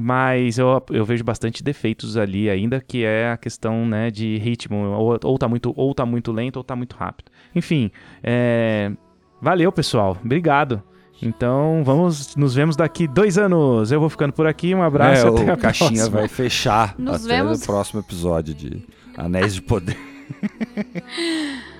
Mas 0.00 0.58
eu, 0.58 0.82
eu 0.90 1.04
vejo 1.04 1.24
bastante 1.24 1.62
defeitos 1.62 2.16
ali 2.16 2.48
ainda, 2.48 2.80
que 2.80 3.04
é 3.04 3.30
a 3.32 3.36
questão 3.36 3.84
né, 3.86 4.10
de 4.10 4.38
ritmo. 4.38 4.76
Ou, 4.76 5.18
ou, 5.24 5.38
tá 5.38 5.48
muito, 5.48 5.72
ou 5.76 5.94
tá 5.94 6.06
muito 6.06 6.30
lento 6.32 6.56
ou 6.56 6.64
tá 6.64 6.76
muito 6.76 6.94
rápido. 6.96 7.30
Enfim, 7.54 7.90
é, 8.22 8.92
valeu, 9.40 9.72
pessoal. 9.72 10.16
Obrigado. 10.24 10.82
Então, 11.20 11.82
vamos, 11.84 12.36
nos 12.36 12.54
vemos 12.54 12.76
daqui 12.76 13.08
dois 13.08 13.36
anos. 13.36 13.90
Eu 13.90 13.98
vou 13.98 14.08
ficando 14.08 14.32
por 14.32 14.46
aqui. 14.46 14.72
Um 14.74 14.82
abraço 14.82 15.26
É, 15.26 15.30
até 15.30 15.44
o 15.50 15.52
a 15.52 15.56
Caixinha 15.56 15.90
próxima. 15.90 16.18
vai 16.20 16.28
fechar 16.28 16.94
Nos 16.96 17.24
até 17.26 17.36
vemos. 17.42 17.62
o 17.62 17.66
próximo 17.66 18.00
episódio 18.00 18.54
de 18.54 18.84
Anéis 19.16 19.52
de 19.54 19.62
Poder. 19.62 19.96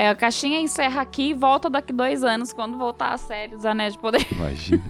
É, 0.00 0.08
a 0.08 0.14
caixinha 0.14 0.58
encerra 0.58 1.02
aqui 1.02 1.28
e 1.28 1.34
volta 1.34 1.68
daqui 1.68 1.92
dois 1.92 2.24
anos, 2.24 2.54
quando 2.54 2.78
voltar 2.78 3.12
a 3.12 3.18
série 3.18 3.54
dos 3.54 3.66
Anéis 3.66 3.92
de 3.92 3.98
Poder. 3.98 4.26
Imagina. 4.32 4.82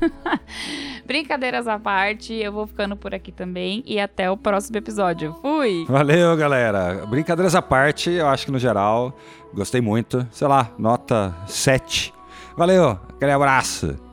Brincadeiras 1.04 1.66
à 1.66 1.80
parte, 1.80 2.32
eu 2.32 2.52
vou 2.52 2.64
ficando 2.64 2.94
por 2.94 3.12
aqui 3.12 3.32
também. 3.32 3.82
E 3.84 3.98
até 3.98 4.30
o 4.30 4.36
próximo 4.36 4.78
episódio. 4.78 5.36
Fui! 5.42 5.84
Valeu, 5.88 6.36
galera. 6.36 7.04
Brincadeiras 7.08 7.56
à 7.56 7.60
parte, 7.60 8.08
eu 8.08 8.28
acho 8.28 8.46
que 8.46 8.52
no 8.52 8.58
geral 8.60 9.12
gostei 9.52 9.80
muito. 9.80 10.24
Sei 10.30 10.46
lá, 10.46 10.70
nota 10.78 11.34
7. 11.48 12.14
Valeu, 12.56 12.96
aquele 13.16 13.32
abraço. 13.32 14.09